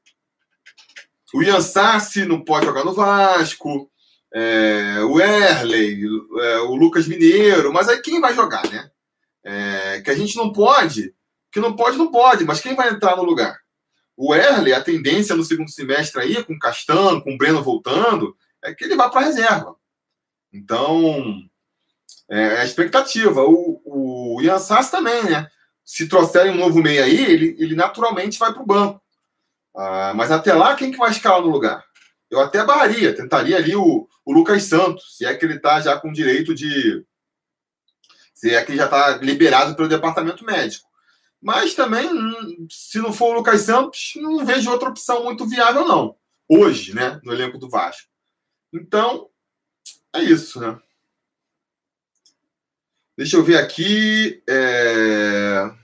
o 1.35 1.43
Ian 1.43 1.61
Sassi 1.61 2.25
não 2.25 2.43
pode 2.43 2.64
jogar 2.64 2.85
no 2.85 2.95
Vasco, 2.95 3.91
é... 4.33 5.01
o 5.01 5.20
Erley, 5.20 6.05
é... 6.41 6.61
o 6.61 6.75
Lucas 6.75 7.07
Mineiro, 7.07 7.70
mas 7.70 7.89
aí 7.89 8.01
quem 8.01 8.18
vai 8.18 8.33
jogar, 8.35 8.66
né? 8.70 8.91
É... 9.45 10.01
Que 10.01 10.11
a 10.11 10.14
gente 10.14 10.37
não 10.37 10.53
pode, 10.53 11.14
que 11.53 11.61
não 11.61 11.76
pode, 11.76 11.98
não 11.98 12.11
pode, 12.11 12.44
mas 12.44 12.61
quem 12.61 12.74
vai 12.74 12.88
entrar 12.90 13.16
no 13.16 13.22
lugar? 13.22 13.59
O 14.16 14.34
Erley, 14.34 14.72
a 14.72 14.82
tendência 14.82 15.36
no 15.36 15.44
segundo 15.44 15.70
semestre 15.70 16.20
aí, 16.20 16.42
com 16.44 16.55
o 16.55 16.59
Castano, 16.59 17.22
com 17.22 17.34
o 17.34 17.38
Breno 17.38 17.62
voltando, 17.62 18.36
é 18.62 18.74
que 18.74 18.84
ele 18.84 18.96
vá 18.96 19.09
para 19.09 19.20
a 19.20 19.24
reserva. 19.24 19.76
Então, 20.53 21.42
é 22.30 22.59
a 22.59 22.64
expectativa. 22.64 23.42
O, 23.42 23.80
o 23.84 24.42
Ian 24.42 24.59
Sassi 24.59 24.90
também, 24.90 25.24
né? 25.24 25.48
se 25.84 26.09
trouxerem 26.09 26.53
um 26.53 26.57
novo 26.57 26.80
meia 26.80 27.05
aí, 27.05 27.22
ele, 27.24 27.57
ele 27.59 27.74
naturalmente 27.74 28.38
vai 28.38 28.53
para 28.53 28.62
o 28.62 28.66
banco. 28.66 29.03
Ah, 29.76 30.12
mas 30.14 30.30
até 30.30 30.55
lá, 30.55 30.74
quem 30.74 30.90
que 30.90 30.98
vai 30.98 31.11
escalar 31.11 31.40
no 31.40 31.48
lugar? 31.48 31.84
Eu 32.30 32.40
até 32.40 32.64
barraria, 32.64 33.14
tentaria 33.14 33.57
ali 33.57 33.74
o, 33.76 34.09
o 34.24 34.32
Lucas 34.32 34.64
Santos, 34.64 35.16
se 35.16 35.24
é 35.24 35.34
que 35.34 35.44
ele 35.44 35.57
está 35.57 35.80
já 35.80 35.98
com 35.98 36.12
direito 36.12 36.55
de. 36.55 37.05
Se 38.34 38.55
é 38.55 38.64
que 38.64 38.72
ele 38.72 38.78
já 38.78 38.86
está 38.86 39.18
liberado 39.18 39.76
pelo 39.76 39.88
departamento 39.88 40.44
médico. 40.44 40.88
Mas 41.43 41.74
também, 41.74 42.09
se 42.70 42.99
não 42.99 43.12
for 43.12 43.34
o 43.34 43.38
Lucas 43.38 43.62
Santos, 43.62 44.12
não 44.16 44.47
vejo 44.47 44.70
outra 44.70 44.88
opção 44.88 45.24
muito 45.24 45.45
viável, 45.45 45.84
não. 45.84 46.16
Hoje, 46.49 46.95
né? 46.95 47.20
No 47.24 47.32
elenco 47.32 47.59
do 47.59 47.68
Vasco. 47.68 48.09
Então, 48.72 49.28
é 50.14 50.20
isso, 50.22 50.61
né? 50.61 50.80
Deixa 53.16 53.36
eu 53.36 53.43
ver 53.43 53.59
aqui. 53.59 54.40
É... 54.49 55.82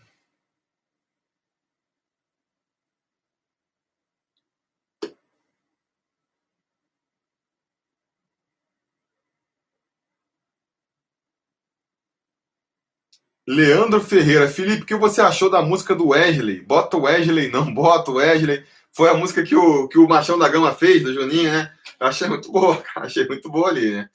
Leandro 13.48 13.98
Ferreira. 13.98 14.46
Felipe, 14.46 14.82
o 14.82 14.86
que 14.86 14.94
você 14.94 15.22
achou 15.22 15.48
da 15.48 15.62
música 15.62 15.94
do 15.94 16.08
Wesley? 16.08 16.60
Bota 16.60 16.98
o 16.98 17.04
Wesley, 17.04 17.50
não 17.50 17.72
bota 17.72 18.10
o 18.10 18.16
Wesley. 18.16 18.62
Foi 18.92 19.08
a 19.08 19.14
música 19.14 19.42
que 19.42 19.56
o, 19.56 19.88
que 19.88 19.98
o 19.98 20.06
Machão 20.06 20.38
da 20.38 20.50
Gama 20.50 20.74
fez, 20.74 21.02
do 21.02 21.14
Juninho, 21.14 21.50
né? 21.50 21.72
Eu 21.98 22.06
achei 22.08 22.28
muito 22.28 22.52
boa, 22.52 22.76
cara. 22.84 23.06
Achei 23.06 23.26
muito 23.26 23.50
boa 23.50 23.70
ali, 23.70 23.90
né? 23.90 24.10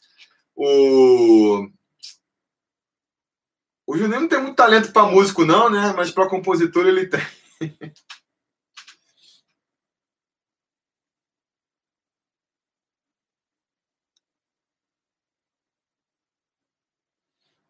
O... 0.56 1.68
O 3.88 3.98
Juninho 3.98 4.22
não 4.22 4.28
tem 4.28 4.40
muito 4.40 4.56
talento 4.56 4.94
para 4.94 5.08
músico, 5.08 5.44
não, 5.44 5.68
né? 5.68 5.92
Mas 5.98 6.12
para 6.12 6.30
compositor 6.30 6.86
ele 6.86 7.08
tem. 7.08 7.22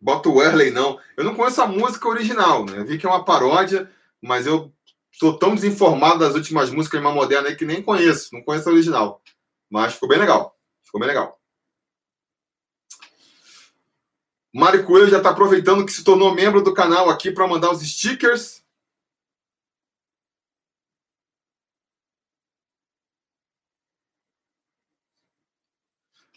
Bota 0.04 0.28
o 0.28 0.36
Werley, 0.36 0.70
não. 0.70 1.00
Eu 1.16 1.24
não 1.24 1.34
conheço 1.34 1.62
a 1.62 1.66
música 1.66 2.10
original, 2.10 2.66
né? 2.66 2.80
Eu 2.80 2.86
vi 2.86 2.98
que 2.98 3.06
é 3.06 3.10
uma 3.10 3.24
paródia, 3.24 3.90
mas 4.22 4.46
eu 4.46 4.70
estou 5.10 5.40
tão 5.40 5.56
desinformado 5.56 6.20
das 6.20 6.36
últimas 6.36 6.70
músicas 6.70 7.02
mais 7.02 7.16
modernas 7.16 7.52
aí 7.52 7.56
que 7.56 7.64
nem 7.64 7.82
conheço. 7.82 8.28
Não 8.34 8.42
conheço 8.44 8.68
a 8.68 8.74
original. 8.74 9.22
Mas 9.72 9.94
ficou 9.94 10.10
bem 10.10 10.20
legal. 10.20 10.58
Ficou 10.84 11.00
bem 11.00 11.08
legal. 11.08 11.40
Mário 14.54 14.86
Coelho 14.86 15.08
já 15.08 15.20
está 15.20 15.30
aproveitando 15.30 15.86
que 15.86 15.94
se 15.94 16.04
tornou 16.04 16.36
membro 16.36 16.62
do 16.62 16.74
canal 16.74 17.10
aqui 17.10 17.32
para 17.32 17.48
mandar 17.48 17.72
os 17.72 17.82
stickers. 17.82 18.62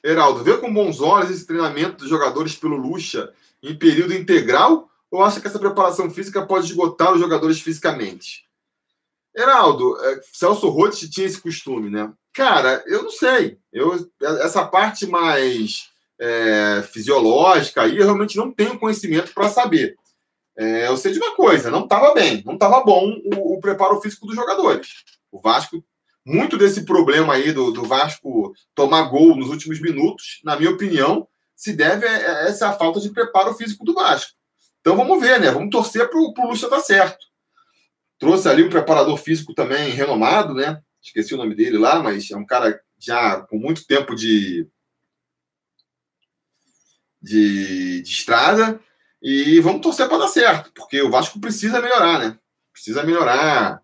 Heraldo, 0.06 0.44
vê 0.44 0.56
com 0.56 0.72
bons 0.72 1.00
olhos 1.00 1.30
esse 1.30 1.44
treinamento 1.44 1.96
dos 1.96 2.08
jogadores 2.08 2.54
pelo 2.54 2.76
Lucha 2.76 3.32
em 3.60 3.76
período 3.76 4.14
integral 4.14 4.88
ou 5.10 5.24
acha 5.24 5.40
que 5.40 5.48
essa 5.48 5.58
preparação 5.58 6.08
física 6.08 6.46
pode 6.46 6.66
esgotar 6.66 7.12
os 7.12 7.18
jogadores 7.18 7.60
fisicamente? 7.60 8.46
Heraldo, 9.34 9.98
é, 10.00 10.20
Celso 10.32 10.68
Rotti 10.68 11.10
tinha 11.10 11.26
esse 11.26 11.40
costume, 11.40 11.90
né? 11.90 12.12
Cara, 12.32 12.84
eu 12.86 13.02
não 13.02 13.10
sei. 13.10 13.58
Eu, 13.72 14.08
essa 14.22 14.64
parte 14.64 15.06
mais 15.06 15.90
é, 16.20 16.84
fisiológica, 16.92 17.82
aí 17.82 17.96
eu 17.96 18.04
realmente 18.04 18.36
não 18.36 18.52
tenho 18.52 18.78
conhecimento 18.78 19.34
para 19.34 19.48
saber. 19.48 19.96
É, 20.56 20.86
eu 20.86 20.96
sei 20.96 21.12
de 21.12 21.18
uma 21.18 21.34
coisa, 21.34 21.68
não 21.68 21.82
estava 21.82 22.14
bem, 22.14 22.44
não 22.46 22.54
estava 22.54 22.82
bom 22.84 23.10
o, 23.34 23.56
o, 23.56 23.60
preparo 23.60 24.00
físico 24.00 24.24
dos 24.24 24.36
jogadores. 24.36 25.04
O 25.32 25.40
Vasco, 25.40 25.84
muito 26.26 26.58
desse 26.58 26.84
problema 26.84 27.34
aí 27.34 27.52
do, 27.52 27.70
do, 27.70 27.84
Vasco 27.84 28.52
tomar 28.74 29.02
gol 29.04 29.36
nos 29.36 29.48
últimos 29.48 29.80
minutos, 29.80 30.40
na 30.42 30.56
minha 30.56 30.72
opinião, 30.72 31.28
se 31.54 31.72
deve 31.72 32.04
a 32.04 32.48
essa 32.48 32.72
falta 32.72 32.98
de 33.00 33.10
preparo 33.10 33.54
físico 33.54 33.84
do 33.84 33.94
Vasco. 33.94 34.32
Então 34.80 34.96
vamos 34.96 35.20
ver, 35.20 35.40
né? 35.40 35.52
Vamos 35.52 35.70
torcer 35.70 36.10
para 36.10 36.18
o 36.18 36.48
Lucha 36.48 36.68
dar 36.68 36.80
certo. 36.80 37.24
Trouxe 38.18 38.48
ali 38.48 38.64
um 38.64 38.68
preparador 38.68 39.16
físico 39.18 39.54
também 39.54 39.90
renomado, 39.90 40.52
né? 40.52 40.80
Esqueci 41.00 41.32
o 41.32 41.36
nome 41.36 41.54
dele 41.54 41.78
lá, 41.78 42.02
mas 42.02 42.28
é 42.32 42.36
um 42.36 42.44
cara 42.44 42.80
já 42.98 43.42
com 43.42 43.56
muito 43.56 43.86
tempo 43.86 44.16
de, 44.16 44.66
de, 47.22 48.02
de 48.02 48.10
estrada 48.10 48.80
e 49.22 49.60
vamos 49.60 49.80
torcer 49.80 50.08
para 50.08 50.18
dar 50.18 50.28
certo, 50.28 50.72
porque 50.74 51.00
o 51.02 51.10
Vasco 51.10 51.40
precisa 51.40 51.80
melhorar, 51.80 52.18
né? 52.18 52.38
Precisa 52.72 53.04
melhorar 53.04 53.80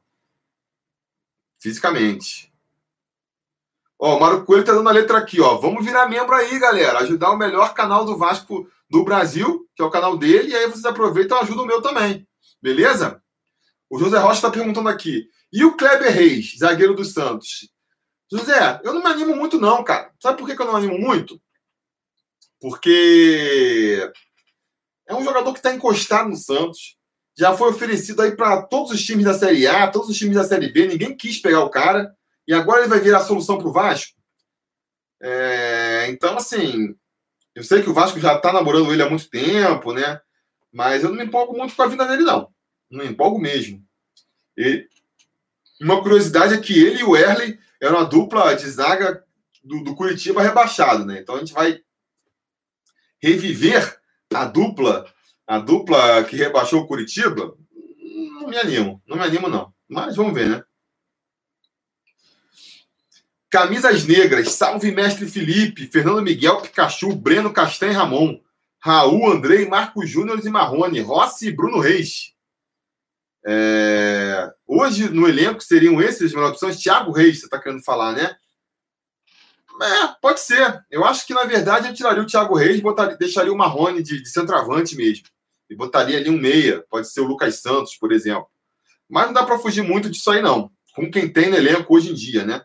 fisicamente. 1.63 2.53
Ó, 3.99 4.17
o 4.17 4.21
Mário 4.21 4.45
Coelho 4.45 4.65
tá 4.65 4.73
dando 4.73 4.89
a 4.89 4.93
letra 4.93 5.19
aqui, 5.19 5.41
ó. 5.41 5.57
Vamos 5.59 5.85
virar 5.85 6.09
membro 6.09 6.35
aí, 6.35 6.59
galera. 6.59 6.99
Ajudar 6.99 7.31
o 7.31 7.39
melhor 7.39 7.73
canal 7.73 8.05
do 8.05 8.19
Vasco 8.19 8.69
do 8.91 9.05
Brasil, 9.05 9.69
que 9.75 9.83
é 9.83 9.85
o 9.85 9.91
canal 9.91 10.19
dele, 10.19 10.51
e 10.51 10.57
aí 10.57 10.67
vocês 10.67 10.85
aproveitam 10.85 11.39
e 11.39 11.43
ajudam 11.43 11.65
o 11.65 11.67
meu 11.67 11.81
também. 11.81 12.27
Beleza? 12.61 13.23
O 13.89 13.99
José 13.99 14.19
Rocha 14.19 14.35
está 14.35 14.51
perguntando 14.51 14.89
aqui. 14.89 15.29
E 15.53 15.65
o 15.65 15.77
Kleber 15.77 16.13
Reis, 16.13 16.57
zagueiro 16.59 16.95
do 16.95 17.05
Santos? 17.05 17.69
José, 18.31 18.81
eu 18.83 18.93
não 18.93 19.03
me 19.03 19.09
animo 19.09 19.37
muito, 19.37 19.61
não, 19.61 19.85
cara. 19.85 20.11
Sabe 20.19 20.39
por 20.39 20.47
que 20.47 20.61
eu 20.61 20.67
não 20.67 20.77
animo 20.77 20.99
muito? 20.99 21.41
porque 22.63 24.09
é 25.09 25.15
um 25.15 25.25
jogador 25.25 25.53
que 25.53 25.59
está 25.59 25.75
encostado 25.75 26.29
no 26.29 26.37
Santos. 26.37 26.97
Já 27.37 27.57
foi 27.57 27.71
oferecido 27.71 28.23
aí 28.23 28.37
para 28.37 28.63
todos 28.63 28.91
os 28.93 29.03
times 29.03 29.25
da 29.25 29.35
Série 29.35 29.67
A, 29.67 29.89
todos 29.89 30.09
os 30.09 30.17
times 30.17 30.37
da 30.37 30.45
Série 30.45 30.71
B. 30.71 30.87
Ninguém 30.87 31.17
quis 31.17 31.41
pegar 31.41 31.61
o 31.61 31.71
cara. 31.71 32.15
E 32.47 32.53
agora 32.53 32.81
ele 32.81 32.89
vai 32.89 33.01
virar 33.01 33.19
a 33.19 33.25
solução 33.25 33.59
para 33.59 33.69
o 33.69 33.73
Vasco. 33.73 34.17
É, 35.21 36.07
então, 36.09 36.37
assim, 36.37 36.95
eu 37.55 37.63
sei 37.63 37.83
que 37.83 37.89
o 37.89 37.95
Vasco 37.95 38.19
já 38.19 38.35
está 38.35 38.53
namorando 38.53 38.93
ele 38.93 39.03
há 39.03 39.09
muito 39.09 39.31
tempo, 39.31 39.93
né? 39.93 40.21
Mas 40.73 41.03
eu 41.03 41.11
não 41.11 41.17
me 41.17 41.25
empolgo 41.25 41.57
muito 41.57 41.75
com 41.77 41.83
a 41.83 41.87
vida 41.87 42.07
dele, 42.07 42.23
não. 42.23 42.49
Não 42.91 43.05
me 43.05 43.11
empolgo 43.11 43.39
mesmo. 43.39 43.83
E 44.57 44.87
uma 45.81 46.03
curiosidade 46.03 46.55
é 46.55 46.61
que 46.61 46.83
ele 46.83 47.01
e 47.01 47.05
o 47.05 47.17
Erley 47.17 47.59
eram 47.81 47.99
a 47.99 48.05
dupla 48.05 48.55
de 48.55 48.69
zaga 48.69 49.25
do, 49.63 49.83
do 49.85 49.95
Curitiba 49.95 50.43
rebaixado, 50.43 51.05
né? 51.05 51.21
Então 51.21 51.37
a 51.37 51.39
gente 51.39 51.53
vai 51.53 51.81
reviver 53.21 54.01
a 54.35 54.45
dupla, 54.45 55.07
a 55.53 55.59
dupla 55.59 56.25
que 56.25 56.35
rebaixou 56.35 56.81
o 56.81 56.87
Curitiba, 56.87 57.55
não 58.41 58.49
me 58.49 58.57
animo, 58.57 59.03
não 59.07 59.19
me 59.19 59.23
animo 59.23 59.51
não. 59.51 59.71
Mas 59.87 60.17
vamos 60.17 60.33
ver, 60.33 60.49
né? 60.49 60.65
Camisas 63.51 64.07
negras, 64.07 64.49
salve 64.53 64.91
mestre 64.91 65.29
Felipe, 65.29 65.89
Fernando 65.89 66.23
Miguel, 66.23 66.63
Pikachu, 66.63 67.15
Breno 67.15 67.53
Castanho 67.53 67.93
Ramon, 67.93 68.41
Raul, 68.79 69.31
Andrei, 69.31 69.69
Marcos 69.69 70.09
Júnior 70.09 70.41
e 70.43 70.49
Marrone, 70.49 71.01
Rossi 71.01 71.49
e 71.49 71.53
Bruno 71.53 71.81
Reis. 71.81 72.33
É... 73.47 74.51
Hoje 74.67 75.11
no 75.11 75.29
elenco 75.29 75.61
seriam 75.61 76.01
esses 76.01 76.23
as 76.23 76.33
melhores 76.33 76.55
opções. 76.55 76.79
Thiago 76.79 77.13
Reis, 77.13 77.41
você 77.41 77.45
está 77.45 77.61
querendo 77.61 77.85
falar, 77.85 78.15
né? 78.15 78.35
É, 79.83 80.15
pode 80.19 80.41
ser. 80.41 80.83
Eu 80.91 81.05
acho 81.05 81.27
que, 81.27 81.35
na 81.35 81.45
verdade, 81.45 81.89
eu 81.89 81.95
tiraria 81.95 82.23
o 82.23 82.27
Thiago 82.27 82.57
Reis 82.57 82.81
botaria, 82.81 83.19
deixaria 83.19 83.53
o 83.53 83.57
Marrone 83.59 84.03
de, 84.03 84.23
de 84.23 84.29
centroavante 84.31 84.97
mesmo. 84.97 85.27
E 85.73 85.77
botaria 85.77 86.19
ali 86.19 86.29
um 86.29 86.39
meia. 86.39 86.85
Pode 86.91 87.09
ser 87.11 87.23
o 87.23 87.27
Lucas 87.27 87.57
Santos, 87.57 87.97
por 87.97 88.13
exemplo. 88.13 88.47
Mas 89.09 89.27
não 89.27 89.33
dá 89.33 89.45
para 89.45 89.59
fugir 89.59 89.83
muito 89.83 90.11
disso 90.11 90.31
aí, 90.31 90.43
não. 90.43 90.71
Com 90.95 91.11
quem 91.11 91.33
tem 91.33 91.49
no 91.49 91.57
elenco 91.57 91.95
hoje 91.95 92.11
em 92.11 92.15
dia, 92.15 92.45
né? 92.45 92.63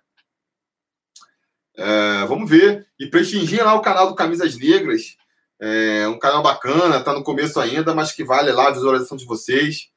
É, 1.78 2.26
vamos 2.26 2.50
ver. 2.50 2.86
E 3.00 3.08
prestigiem 3.08 3.64
lá 3.64 3.74
o 3.76 3.82
canal 3.82 4.10
do 4.10 4.16
Camisas 4.16 4.58
Negras. 4.58 5.16
É 5.60 6.08
um 6.08 6.20
canal 6.20 6.44
bacana, 6.44 7.02
tá 7.02 7.14
no 7.14 7.24
começo 7.24 7.60
ainda, 7.60 7.96
mas 7.96 8.12
que 8.12 8.24
vale 8.24 8.52
lá 8.52 8.68
a 8.68 8.72
visualização 8.72 9.18
de 9.18 9.26
vocês. 9.26 9.90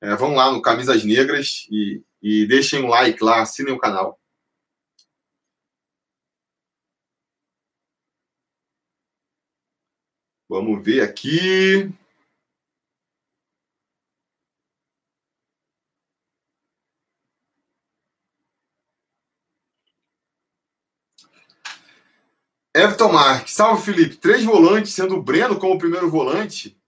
É, 0.00 0.14
vão 0.14 0.34
lá 0.34 0.52
no 0.52 0.60
Camisas 0.60 1.04
Negras 1.04 1.66
e, 1.70 2.02
e 2.22 2.46
deixem 2.46 2.84
um 2.84 2.88
like 2.88 3.24
lá, 3.24 3.40
assinem 3.40 3.72
o 3.72 3.78
canal. 3.78 4.20
Vamos 10.48 10.84
ver 10.84 11.00
aqui. 11.00 11.90
Everton 22.78 23.10
Marques, 23.10 23.54
salve 23.54 23.82
Felipe. 23.82 24.18
Três 24.18 24.44
volantes, 24.44 24.94
sendo 24.94 25.16
o 25.16 25.22
Breno 25.22 25.58
como 25.58 25.76
primeiro 25.76 26.08
volante. 26.08 26.80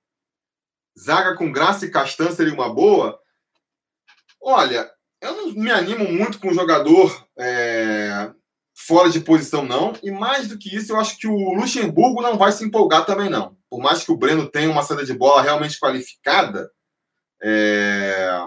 Zaga 0.97 1.35
com 1.35 1.51
graça 1.51 1.85
e 1.85 1.91
castanha 1.91 2.31
seria 2.31 2.55
uma 2.55 2.73
boa. 2.73 3.21
Olha, 4.41 4.89
eu 5.21 5.35
não 5.35 5.53
me 5.53 5.69
animo 5.69 6.05
muito 6.05 6.39
com 6.39 6.49
o 6.49 6.55
jogador 6.55 7.27
é, 7.37 8.31
fora 8.73 9.11
de 9.11 9.19
posição, 9.19 9.65
não. 9.65 9.93
E 10.01 10.13
mais 10.13 10.47
do 10.47 10.57
que 10.57 10.73
isso, 10.73 10.93
eu 10.93 11.01
acho 11.01 11.19
que 11.19 11.27
o 11.27 11.55
Luxemburgo 11.55 12.23
não 12.23 12.39
vai 12.39 12.53
se 12.53 12.65
empolgar 12.65 13.05
também, 13.05 13.29
não. 13.29 13.57
Por 13.69 13.81
mais 13.81 14.05
que 14.05 14.13
o 14.13 14.17
Breno 14.17 14.49
tenha 14.49 14.71
uma 14.71 14.85
saída 14.85 15.05
de 15.05 15.13
bola 15.13 15.43
realmente 15.43 15.81
qualificada, 15.81 16.71
é, 17.43 18.47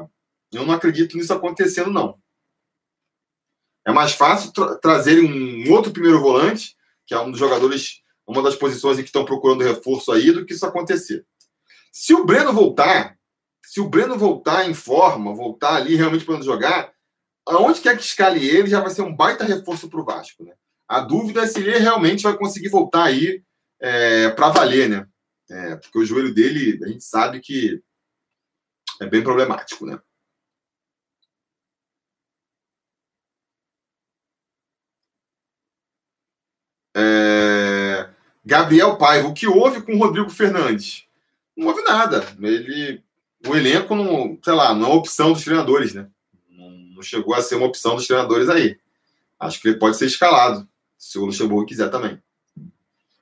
eu 0.54 0.66
não 0.66 0.74
acredito 0.74 1.18
nisso 1.18 1.34
acontecendo, 1.34 1.92
não. 1.92 2.18
É 3.86 3.92
mais 3.92 4.14
fácil 4.14 4.54
tra 4.54 4.78
trazer 4.78 5.20
um 5.22 5.70
outro 5.74 5.92
primeiro 5.92 6.22
volante 6.22 6.82
que 7.14 7.18
é 7.18 7.22
um 7.22 7.30
dos 7.30 7.40
jogadores, 7.40 8.02
uma 8.26 8.42
das 8.42 8.56
posições 8.56 8.98
em 8.98 9.04
que 9.04 9.10
estão 9.10 9.24
procurando 9.24 9.64
reforço 9.64 10.12
aí, 10.12 10.32
do 10.32 10.44
que 10.44 10.54
isso 10.54 10.66
acontecer. 10.66 11.24
Se 11.92 12.12
o 12.16 12.26
Breno 12.26 12.52
voltar, 12.52 13.16
se 13.64 13.80
o 13.80 13.88
Breno 13.88 14.18
voltar 14.18 14.68
em 14.68 14.74
forma, 14.74 15.36
voltar 15.36 15.76
ali 15.76 15.96
realmente 15.96 16.26
podendo 16.26 16.44
jogar, 16.44 16.92
aonde 17.48 17.82
quer 17.82 17.96
que 17.96 18.04
escale 18.04 18.44
ele, 18.44 18.68
já 18.68 18.80
vai 18.82 18.90
ser 18.90 19.04
um 19.04 19.16
baita 19.16 19.44
reforço 19.44 19.88
para 19.88 20.02
o 20.02 20.04
Vasco, 20.04 20.44
né? 20.44 20.54
A 20.88 21.02
dúvida 21.02 21.44
é 21.44 21.48
se 21.48 21.60
ele 21.60 21.78
realmente 21.78 22.24
vai 22.24 22.36
conseguir 22.36 22.70
voltar 22.70 23.04
aí 23.04 23.44
é, 23.80 24.30
para 24.32 24.50
valer, 24.50 24.90
né? 24.90 25.08
É, 25.52 25.76
porque 25.76 26.00
o 26.00 26.06
joelho 26.06 26.34
dele, 26.34 26.84
a 26.84 26.88
gente 26.88 27.04
sabe 27.04 27.40
que 27.42 27.80
é 29.00 29.06
bem 29.06 29.22
problemático, 29.22 29.86
né? 29.86 30.00
É... 36.96 38.10
Gabriel 38.46 38.98
Paiva, 38.98 39.28
o 39.28 39.34
que 39.34 39.48
houve 39.48 39.82
com 39.82 39.94
o 39.96 40.00
Rodrigo 40.00 40.30
Fernandes? 40.30 41.06
Não 41.56 41.68
houve 41.68 41.82
nada. 41.84 42.26
Ele, 42.42 43.02
o 43.48 43.56
elenco 43.56 43.96
não, 43.96 44.38
sei 44.44 44.54
lá, 44.54 44.74
não 44.74 44.92
é 44.92 44.94
opção 44.94 45.32
dos 45.32 45.44
treinadores, 45.44 45.94
né? 45.94 46.08
Não 46.50 47.02
chegou 47.02 47.34
a 47.34 47.42
ser 47.42 47.56
uma 47.56 47.68
opção 47.68 47.96
dos 47.96 48.08
treinadores 48.08 48.50
aí. 48.50 48.78
Acho 49.40 49.62
que 49.62 49.70
ele 49.70 49.78
pode 49.80 49.98
ser 49.98 50.06
escalado, 50.06 50.68
se 50.98 51.18
o 51.18 51.26
Luxemburgo 51.26 51.66
quiser 51.66 51.90
também. 51.90 52.22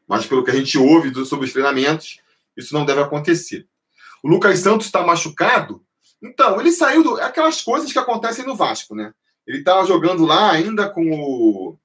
Mas 0.07 0.26
pelo 0.26 0.43
que 0.43 0.51
a 0.51 0.55
gente 0.55 0.78
ouve 0.78 1.13
sobre 1.26 1.45
os 1.45 1.53
treinamentos, 1.53 2.19
isso 2.55 2.74
não 2.74 2.86
deve 2.86 3.01
acontecer. 3.01 3.67
O 4.24 4.28
Lucas 4.28 4.59
Santos 4.59 4.88
está 4.88 5.03
machucado? 5.03 5.84
Então, 6.22 6.59
ele 6.59 6.72
saiu 6.72 7.03
do. 7.03 7.19
Aquelas 7.19 7.61
coisas 7.61 7.91
que 7.91 7.97
acontecem 7.97 8.45
no 8.45 8.55
Vasco, 8.55 8.93
né? 8.93 9.13
Ele 9.47 9.59
estava 9.59 9.86
jogando 9.86 10.26
lá 10.26 10.51
ainda 10.51 10.88
com 10.89 11.09
o 11.11 11.78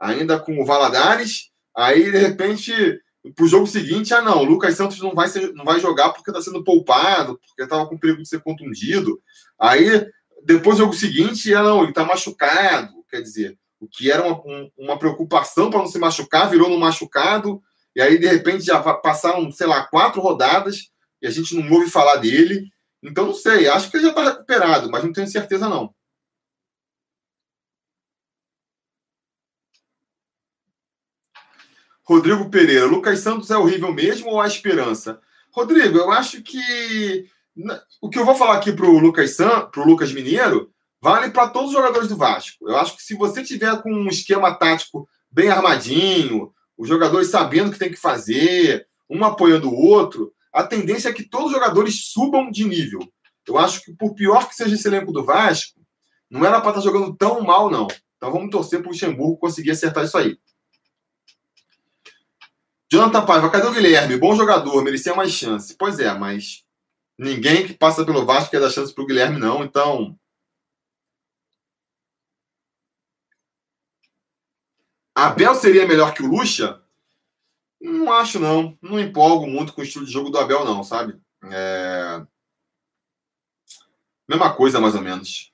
ainda 0.00 0.38
com 0.38 0.60
o 0.60 0.64
Valadares. 0.64 1.50
Aí, 1.76 2.10
de 2.10 2.18
repente, 2.18 2.72
para 3.34 3.44
o 3.44 3.48
jogo 3.48 3.66
seguinte, 3.66 4.14
ah, 4.14 4.22
não, 4.22 4.38
o 4.38 4.44
Lucas 4.44 4.74
Santos 4.74 4.98
não 5.00 5.14
vai, 5.14 5.28
ser, 5.28 5.52
não 5.52 5.64
vai 5.64 5.80
jogar 5.80 6.10
porque 6.10 6.30
está 6.30 6.40
sendo 6.40 6.64
poupado, 6.64 7.38
porque 7.38 7.62
estava 7.62 7.86
com 7.86 7.98
perigo 7.98 8.22
de 8.22 8.28
ser 8.28 8.40
contundido. 8.40 9.20
Aí, 9.58 10.06
depois 10.44 10.76
do 10.76 10.84
jogo 10.84 10.94
seguinte, 10.94 11.52
ah, 11.54 11.62
não, 11.62 11.80
ele 11.80 11.90
está 11.90 12.04
machucado. 12.04 12.92
Quer 13.10 13.22
dizer, 13.22 13.58
o 13.80 13.88
que 13.88 14.10
era 14.10 14.26
uma, 14.26 14.40
um, 14.44 14.70
uma 14.78 14.98
preocupação 14.98 15.70
para 15.70 15.80
não 15.80 15.86
se 15.86 15.98
machucar, 15.98 16.50
virou 16.50 16.68
no 16.68 16.78
machucado. 16.78 17.60
E 17.94 18.00
aí, 18.00 18.18
de 18.18 18.26
repente, 18.26 18.64
já 18.64 18.80
passaram, 18.80 19.50
sei 19.50 19.66
lá, 19.66 19.84
quatro 19.86 20.20
rodadas 20.20 20.90
e 21.20 21.26
a 21.26 21.30
gente 21.30 21.54
não 21.54 21.70
ouve 21.72 21.90
falar 21.90 22.16
dele. 22.16 22.68
Então, 23.02 23.26
não 23.26 23.34
sei, 23.34 23.68
acho 23.68 23.90
que 23.90 23.96
ele 23.96 24.04
já 24.04 24.10
está 24.10 24.24
recuperado, 24.24 24.90
mas 24.90 25.04
não 25.04 25.12
tenho 25.12 25.26
certeza, 25.28 25.68
não. 25.68 25.94
Rodrigo 32.08 32.48
Pereira, 32.48 32.86
Lucas 32.86 33.18
Santos 33.18 33.50
é 33.50 33.58
horrível 33.58 33.92
mesmo 33.92 34.30
ou 34.30 34.40
há 34.40 34.46
esperança? 34.46 35.20
Rodrigo, 35.52 35.98
eu 35.98 36.10
acho 36.10 36.40
que 36.40 37.26
o 38.00 38.08
que 38.08 38.18
eu 38.18 38.24
vou 38.24 38.34
falar 38.34 38.54
aqui 38.54 38.72
para 38.72 38.86
o 38.86 38.98
Lucas 38.98 39.36
San, 39.36 39.66
pro 39.66 39.84
Lucas 39.84 40.10
Mineiro, 40.10 40.72
vale 41.02 41.30
para 41.30 41.50
todos 41.50 41.68
os 41.68 41.76
jogadores 41.76 42.08
do 42.08 42.16
Vasco. 42.16 42.66
Eu 42.66 42.78
acho 42.78 42.96
que 42.96 43.02
se 43.02 43.14
você 43.14 43.42
tiver 43.42 43.82
com 43.82 43.92
um 43.92 44.08
esquema 44.08 44.54
tático 44.54 45.06
bem 45.30 45.50
armadinho, 45.50 46.50
os 46.78 46.88
jogadores 46.88 47.28
sabendo 47.28 47.68
o 47.68 47.72
que 47.72 47.78
tem 47.78 47.90
que 47.90 47.96
fazer, 47.96 48.86
um 49.10 49.22
apoiando 49.22 49.68
o 49.68 49.76
outro, 49.76 50.32
a 50.50 50.62
tendência 50.62 51.10
é 51.10 51.12
que 51.12 51.28
todos 51.28 51.48
os 51.48 51.52
jogadores 51.52 52.06
subam 52.06 52.50
de 52.50 52.64
nível. 52.64 53.00
Eu 53.46 53.58
acho 53.58 53.82
que, 53.82 53.92
por 53.92 54.14
pior 54.14 54.48
que 54.48 54.56
seja 54.56 54.74
esse 54.74 54.88
elenco 54.88 55.12
do 55.12 55.26
Vasco, 55.26 55.78
não 56.30 56.42
era 56.42 56.58
para 56.58 56.70
estar 56.70 56.80
tá 56.80 56.86
jogando 56.86 57.14
tão 57.14 57.42
mal, 57.42 57.68
não. 57.70 57.86
Então 58.16 58.32
vamos 58.32 58.50
torcer 58.50 58.80
para 58.80 58.88
o 58.88 58.92
Luxemburgo 58.92 59.36
conseguir 59.36 59.72
acertar 59.72 60.04
isso 60.04 60.16
aí. 60.16 60.38
Jonathan 62.90 63.26
Paiva, 63.26 63.50
cadê 63.50 63.66
o 63.66 63.72
Guilherme? 63.72 64.16
Bom 64.16 64.34
jogador, 64.34 64.82
merecia 64.82 65.14
mais 65.14 65.30
chance. 65.32 65.76
Pois 65.76 65.98
é, 65.98 66.12
mas 66.14 66.64
ninguém 67.18 67.66
que 67.66 67.74
passa 67.74 68.04
pelo 68.04 68.24
Vasco 68.24 68.50
quer 68.50 68.60
dar 68.60 68.70
chance 68.70 68.94
para 68.94 69.04
o 69.04 69.06
Guilherme, 69.06 69.38
não. 69.38 69.62
Então. 69.62 70.18
Abel 75.14 75.54
seria 75.54 75.86
melhor 75.86 76.14
que 76.14 76.22
o 76.22 76.26
Lucha? 76.26 76.82
Não 77.80 78.12
acho, 78.12 78.40
não. 78.40 78.78
Não 78.80 78.98
empolgo 78.98 79.46
muito 79.46 79.72
com 79.74 79.80
o 79.82 79.84
estilo 79.84 80.06
de 80.06 80.12
jogo 80.12 80.30
do 80.30 80.38
Abel, 80.38 80.64
não, 80.64 80.82
sabe? 80.82 81.20
É... 81.44 82.26
Mesma 84.26 84.54
coisa, 84.54 84.80
mais 84.80 84.94
ou 84.94 85.02
menos. 85.02 85.52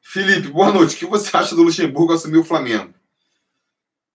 Felipe, 0.00 0.48
boa 0.48 0.72
noite. 0.72 0.96
O 0.96 0.98
que 0.98 1.06
você 1.06 1.34
acha 1.36 1.54
do 1.54 1.62
Luxemburgo 1.62 2.12
assumir 2.12 2.38
o 2.38 2.44
Flamengo? 2.44 2.99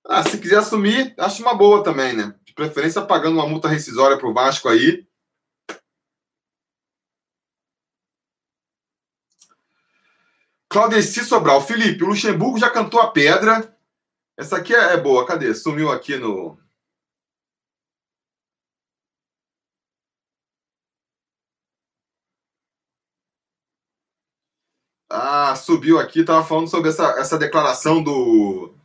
Ah, 0.07 0.23
se 0.23 0.37
quiser 0.39 0.59
assumir, 0.59 1.15
acho 1.17 1.41
uma 1.41 1.55
boa 1.55 1.83
também, 1.83 2.13
né? 2.15 2.35
De 2.45 2.53
preferência 2.53 3.01
pagando 3.01 3.37
uma 3.39 3.47
multa 3.47 3.67
rescisória 3.67 4.17
para 4.17 4.27
o 4.27 4.33
Vasco 4.33 4.69
aí. 4.69 5.05
Claudeci 10.69 11.23
Sobral. 11.25 11.61
Felipe, 11.61 12.03
o 12.03 12.07
Luxemburgo 12.07 12.59
já 12.59 12.69
cantou 12.69 12.99
a 12.99 13.09
pedra. 13.11 13.75
Essa 14.37 14.57
aqui 14.57 14.75
é, 14.75 14.93
é 14.93 14.97
boa. 14.97 15.25
Cadê? 15.25 15.53
Sumiu 15.55 15.91
aqui 15.91 16.17
no. 16.17 16.57
Ah, 25.09 25.55
subiu 25.55 25.99
aqui. 25.99 26.23
Tava 26.23 26.45
falando 26.45 26.67
sobre 26.67 26.89
essa, 26.89 27.19
essa 27.19 27.37
declaração 27.37 28.03
do 28.03 28.75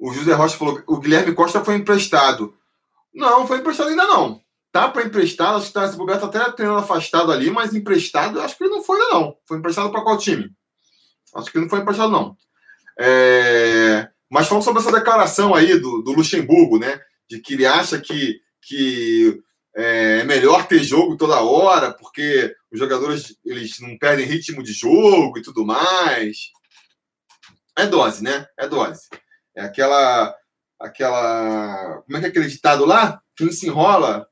o 0.00 0.12
José 0.14 0.32
Rocha 0.32 0.56
falou 0.56 0.82
o 0.86 0.98
Guilherme 0.98 1.34
Costa 1.34 1.62
foi 1.62 1.74
emprestado. 1.74 2.56
Não, 3.14 3.46
foi 3.46 3.58
emprestado 3.58 3.90
ainda 3.90 4.06
não. 4.06 4.40
Tá 4.72 4.88
para 4.88 5.04
emprestado, 5.04 5.58
acho 5.58 5.66
que 5.66 5.72
tá, 5.72 5.84
esse 5.84 5.96
lugar 5.96 6.18
tá 6.18 6.26
até 6.26 6.38
treinando 6.52 6.78
afastado 6.80 7.30
ali, 7.30 7.50
mas 7.50 7.74
emprestado, 7.74 8.40
acho 8.40 8.56
que 8.56 8.64
ele 8.64 8.70
não 8.70 8.82
foi 8.82 8.98
ainda 8.98 9.14
não. 9.14 9.36
Foi 9.46 9.58
emprestado 9.58 9.90
para 9.90 10.02
qual 10.02 10.16
time? 10.16 10.48
Acho 11.34 11.52
que 11.52 11.58
não 11.58 11.68
foi 11.68 11.80
emprestado 11.80 12.10
não. 12.10 12.36
É... 12.98 14.08
Mas 14.30 14.46
falando 14.46 14.64
sobre 14.64 14.80
essa 14.80 14.92
declaração 14.92 15.54
aí 15.54 15.78
do, 15.78 16.02
do 16.02 16.12
Luxemburgo, 16.12 16.78
né? 16.78 17.00
De 17.28 17.40
que 17.40 17.54
ele 17.54 17.66
acha 17.66 18.00
que, 18.00 18.40
que 18.62 19.42
é, 19.76 20.20
é 20.20 20.24
melhor 20.24 20.66
ter 20.66 20.82
jogo 20.82 21.16
toda 21.16 21.42
hora, 21.42 21.92
porque 21.92 22.54
os 22.72 22.78
jogadores 22.78 23.36
eles 23.44 23.80
não 23.80 23.98
perdem 23.98 24.24
ritmo 24.24 24.62
de 24.62 24.72
jogo 24.72 25.38
e 25.38 25.42
tudo 25.42 25.66
mais. 25.66 26.50
É 27.76 27.86
dose, 27.86 28.22
né? 28.22 28.46
É 28.56 28.68
dose. 28.68 29.02
É 29.60 29.64
aquela. 29.64 30.34
aquela 30.78 32.02
como 32.02 32.16
é 32.16 32.20
que 32.20 32.26
é 32.26 32.28
aquele 32.30 32.48
ditado 32.48 32.86
lá? 32.86 33.20
Quem 33.36 33.52
se 33.52 33.66
enrola. 33.66 34.26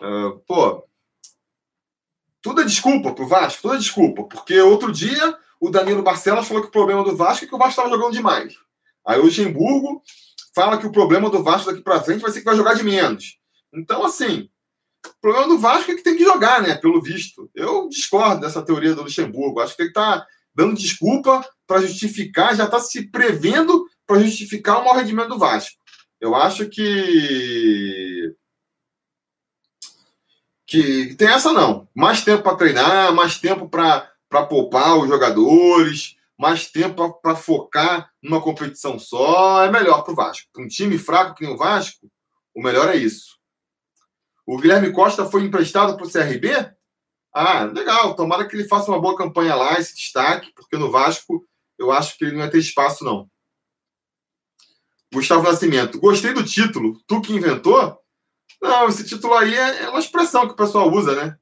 Uh, 0.00 0.38
pô. 0.46 0.84
Tudo 2.40 2.60
é 2.60 2.64
desculpa 2.64 3.12
pro 3.12 3.26
Vasco, 3.26 3.62
tudo 3.62 3.74
é 3.74 3.78
desculpa. 3.78 4.24
Porque 4.24 4.60
outro 4.60 4.92
dia 4.92 5.36
o 5.60 5.70
Danilo 5.70 6.02
Barcelos 6.02 6.46
falou 6.46 6.62
que 6.62 6.68
o 6.68 6.72
problema 6.72 7.02
do 7.02 7.16
Vasco 7.16 7.44
é 7.44 7.48
que 7.48 7.54
o 7.54 7.58
Vasco 7.58 7.80
estava 7.80 7.88
jogando 7.88 8.12
demais. 8.12 8.54
Aí 9.04 9.18
o 9.18 9.24
Luxemburgo 9.24 10.02
fala 10.54 10.78
que 10.78 10.86
o 10.86 10.92
problema 10.92 11.28
do 11.28 11.42
Vasco 11.42 11.70
daqui 11.70 11.82
para 11.82 12.02
frente 12.02 12.20
vai 12.20 12.30
ser 12.30 12.40
que 12.40 12.44
vai 12.44 12.56
jogar 12.56 12.74
de 12.74 12.84
menos. 12.84 13.38
Então, 13.72 14.04
assim, 14.04 14.48
o 15.04 15.20
problema 15.20 15.48
do 15.48 15.58
Vasco 15.58 15.90
é 15.90 15.96
que 15.96 16.02
tem 16.02 16.16
que 16.16 16.24
jogar, 16.24 16.62
né? 16.62 16.76
Pelo 16.76 17.02
visto. 17.02 17.50
Eu 17.54 17.88
discordo 17.88 18.42
dessa 18.42 18.62
teoria 18.62 18.94
do 18.94 19.02
Luxemburgo. 19.02 19.60
Acho 19.60 19.74
que 19.74 19.82
ele 19.82 19.88
está 19.88 20.24
dando 20.54 20.76
desculpa 20.76 21.44
para 21.66 21.80
justificar, 21.80 22.54
já 22.54 22.66
está 22.66 22.78
se 22.78 23.10
prevendo 23.10 23.86
para 24.06 24.20
justificar 24.20 24.80
o 24.80 24.84
mau 24.84 24.94
rendimento 24.94 25.28
do 25.28 25.38
Vasco. 25.38 25.76
Eu 26.20 26.34
acho 26.34 26.68
que 26.68 28.34
que 30.66 31.14
tem 31.14 31.28
essa 31.28 31.52
não. 31.52 31.88
Mais 31.94 32.24
tempo 32.24 32.42
para 32.42 32.56
treinar, 32.56 33.14
mais 33.14 33.38
tempo 33.38 33.68
para 33.68 34.10
poupar 34.48 34.98
os 34.98 35.08
jogadores, 35.08 36.16
mais 36.38 36.70
tempo 36.70 37.20
para 37.20 37.36
focar 37.36 38.10
numa 38.22 38.40
competição 38.40 38.98
só, 38.98 39.64
é 39.64 39.70
melhor 39.70 40.02
para 40.02 40.12
o 40.12 40.16
Vasco. 40.16 40.48
Para 40.52 40.64
um 40.64 40.68
time 40.68 40.98
fraco 40.98 41.34
que 41.34 41.44
nem 41.44 41.54
o 41.54 41.58
Vasco, 41.58 42.10
o 42.54 42.62
melhor 42.62 42.88
é 42.88 42.96
isso. 42.96 43.38
O 44.46 44.58
Guilherme 44.58 44.92
Costa 44.92 45.24
foi 45.24 45.44
emprestado 45.44 45.96
para 45.96 46.06
o 46.06 46.10
CRB? 46.10 46.50
Ah, 47.32 47.64
legal. 47.64 48.14
Tomara 48.14 48.46
que 48.46 48.56
ele 48.56 48.68
faça 48.68 48.90
uma 48.90 49.00
boa 49.00 49.16
campanha 49.16 49.54
lá, 49.54 49.78
esse 49.78 49.94
destaque, 49.94 50.52
porque 50.54 50.76
no 50.76 50.90
Vasco 50.90 51.46
eu 51.78 51.90
acho 51.90 52.16
que 52.16 52.24
ele 52.24 52.32
não 52.32 52.40
vai 52.40 52.50
ter 52.50 52.58
espaço, 52.58 53.04
não. 53.04 53.28
Gustavo 55.14 55.44
Nascimento. 55.44 55.98
Gostei 55.98 56.34
do 56.34 56.44
título. 56.44 57.00
Tu 57.06 57.20
que 57.20 57.32
inventou? 57.32 57.98
Não, 58.60 58.88
esse 58.88 59.04
título 59.04 59.34
aí 59.34 59.54
é, 59.54 59.84
é 59.84 59.88
uma 59.88 60.00
expressão 60.00 60.46
que 60.46 60.52
o 60.52 60.56
pessoal 60.56 60.90
usa, 60.90 61.14
né? 61.14 61.36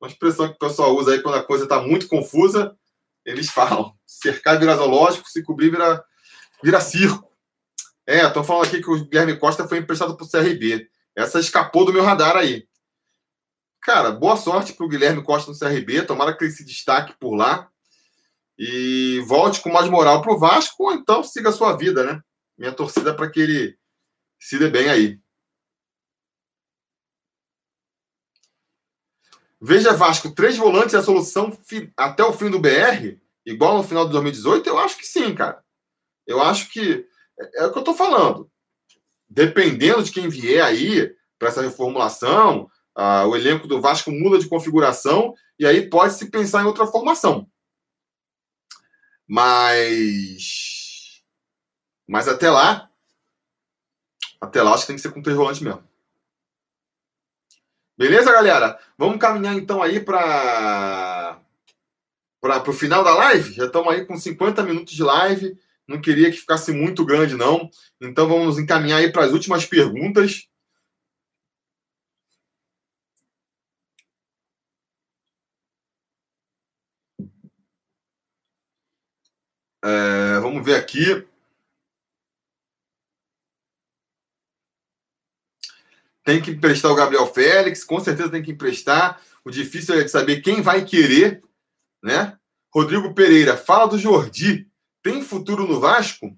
Uma 0.00 0.08
expressão 0.08 0.48
que 0.48 0.54
o 0.54 0.58
pessoal 0.58 0.94
usa 0.94 1.12
aí 1.12 1.20
quando 1.20 1.34
a 1.34 1.42
coisa 1.42 1.64
está 1.64 1.82
muito 1.82 2.06
confusa. 2.06 2.76
Eles 3.24 3.50
falam: 3.50 3.92
cercar 4.06 4.58
vira 4.58 4.76
zoológico, 4.76 5.28
se 5.28 5.42
cobrir 5.42 5.70
vira, 5.70 6.02
vira 6.62 6.80
circo. 6.80 7.28
É, 8.06 8.24
estão 8.24 8.44
falando 8.44 8.66
aqui 8.66 8.80
que 8.80 8.90
o 8.90 9.04
Guilherme 9.04 9.36
Costa 9.36 9.68
foi 9.68 9.78
emprestado 9.78 10.16
para 10.16 10.24
o 10.24 10.30
CRB. 10.30 10.88
Essa 11.16 11.40
escapou 11.40 11.84
do 11.84 11.92
meu 11.92 12.04
radar 12.04 12.36
aí. 12.36 12.66
Cara, 13.82 14.12
boa 14.12 14.36
sorte 14.36 14.72
para 14.72 14.86
o 14.86 14.88
Guilherme 14.88 15.22
Costa 15.22 15.50
no 15.50 15.58
CRB. 15.58 16.02
Tomara 16.02 16.34
que 16.34 16.44
ele 16.44 16.52
se 16.52 16.64
destaque 16.64 17.14
por 17.18 17.34
lá. 17.34 17.68
E 18.58 19.20
volte 19.26 19.60
com 19.60 19.70
mais 19.70 19.88
moral 19.88 20.20
para 20.20 20.32
o 20.32 20.38
Vasco, 20.38 20.84
ou 20.84 20.92
então 20.92 21.22
siga 21.22 21.50
a 21.50 21.52
sua 21.52 21.76
vida, 21.76 22.02
né? 22.04 22.20
Minha 22.58 22.72
torcida 22.72 23.14
para 23.14 23.30
que 23.30 23.40
ele 23.40 23.78
se 24.38 24.58
dê 24.58 24.68
bem 24.68 24.88
aí. 24.88 25.20
Veja, 29.60 29.92
Vasco, 29.92 30.34
três 30.34 30.56
volantes 30.56 30.94
é 30.94 30.98
a 30.98 31.02
solução 31.02 31.56
até 31.96 32.22
o 32.22 32.32
fim 32.32 32.50
do 32.50 32.60
BR, 32.60 33.18
igual 33.44 33.76
no 33.76 33.82
final 33.82 34.06
de 34.06 34.12
2018? 34.12 34.68
Eu 34.68 34.78
acho 34.78 34.96
que 34.96 35.06
sim, 35.06 35.34
cara. 35.34 35.64
Eu 36.26 36.42
acho 36.42 36.70
que. 36.70 37.06
É, 37.38 37.62
é 37.62 37.66
o 37.66 37.72
que 37.72 37.78
eu 37.78 37.84
tô 37.84 37.94
falando. 37.94 38.50
Dependendo 39.28 40.02
de 40.02 40.12
quem 40.12 40.28
vier 40.28 40.62
aí 40.64 41.14
para 41.38 41.48
essa 41.48 41.62
reformulação, 41.62 42.70
ah, 42.94 43.26
o 43.26 43.36
elenco 43.36 43.66
do 43.66 43.80
Vasco 43.80 44.10
muda 44.10 44.38
de 44.38 44.48
configuração 44.48 45.34
e 45.58 45.66
aí 45.66 45.88
pode 45.88 46.14
se 46.14 46.30
pensar 46.30 46.62
em 46.62 46.66
outra 46.66 46.86
formação. 46.86 47.48
Mas. 49.26 50.77
Mas 52.08 52.26
até 52.26 52.50
lá. 52.50 52.90
Até 54.40 54.62
lá, 54.62 54.72
acho 54.72 54.82
que 54.82 54.86
tem 54.88 54.96
que 54.96 55.02
ser 55.02 55.12
com 55.12 55.22
três 55.22 55.36
volantes 55.36 55.60
mesmo. 55.60 55.86
Beleza, 57.98 58.32
galera? 58.32 58.78
Vamos 58.96 59.18
caminhar 59.18 59.54
então 59.56 59.82
aí 59.82 60.00
para 60.00 61.40
para 62.40 62.70
o 62.70 62.72
final 62.72 63.04
da 63.04 63.14
live. 63.14 63.52
Já 63.52 63.66
estamos 63.66 63.92
aí 63.92 64.06
com 64.06 64.16
50 64.16 64.62
minutos 64.62 64.94
de 64.94 65.02
live. 65.02 65.58
Não 65.86 66.00
queria 66.00 66.30
que 66.30 66.38
ficasse 66.38 66.72
muito 66.72 67.04
grande, 67.04 67.34
não. 67.34 67.70
Então 68.00 68.28
vamos 68.28 68.58
encaminhar 68.58 69.00
aí 69.00 69.10
para 69.12 69.24
as 69.24 69.32
últimas 69.32 69.66
perguntas. 69.66 70.48
É, 79.84 80.40
vamos 80.40 80.64
ver 80.64 80.76
aqui. 80.76 81.26
Tem 86.28 86.42
que 86.42 86.50
emprestar 86.50 86.92
o 86.92 86.94
Gabriel 86.94 87.26
Félix, 87.26 87.82
com 87.82 87.98
certeza 87.98 88.28
tem 88.28 88.42
que 88.42 88.50
emprestar. 88.50 89.18
O 89.42 89.50
difícil 89.50 89.98
é 89.98 90.04
de 90.04 90.10
saber 90.10 90.42
quem 90.42 90.60
vai 90.60 90.84
querer, 90.84 91.42
né? 92.02 92.36
Rodrigo 92.70 93.14
Pereira, 93.14 93.56
fala 93.56 93.88
do 93.88 93.98
Jordi. 93.98 94.68
Tem 95.02 95.22
futuro 95.22 95.66
no 95.66 95.80
Vasco? 95.80 96.36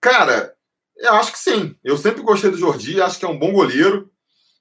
Cara, 0.00 0.54
eu 0.96 1.12
acho 1.14 1.32
que 1.32 1.40
sim. 1.40 1.76
Eu 1.82 1.98
sempre 1.98 2.22
gostei 2.22 2.52
do 2.52 2.56
Jordi, 2.56 3.02
acho 3.02 3.18
que 3.18 3.24
é 3.24 3.28
um 3.28 3.36
bom 3.36 3.52
goleiro, 3.52 4.12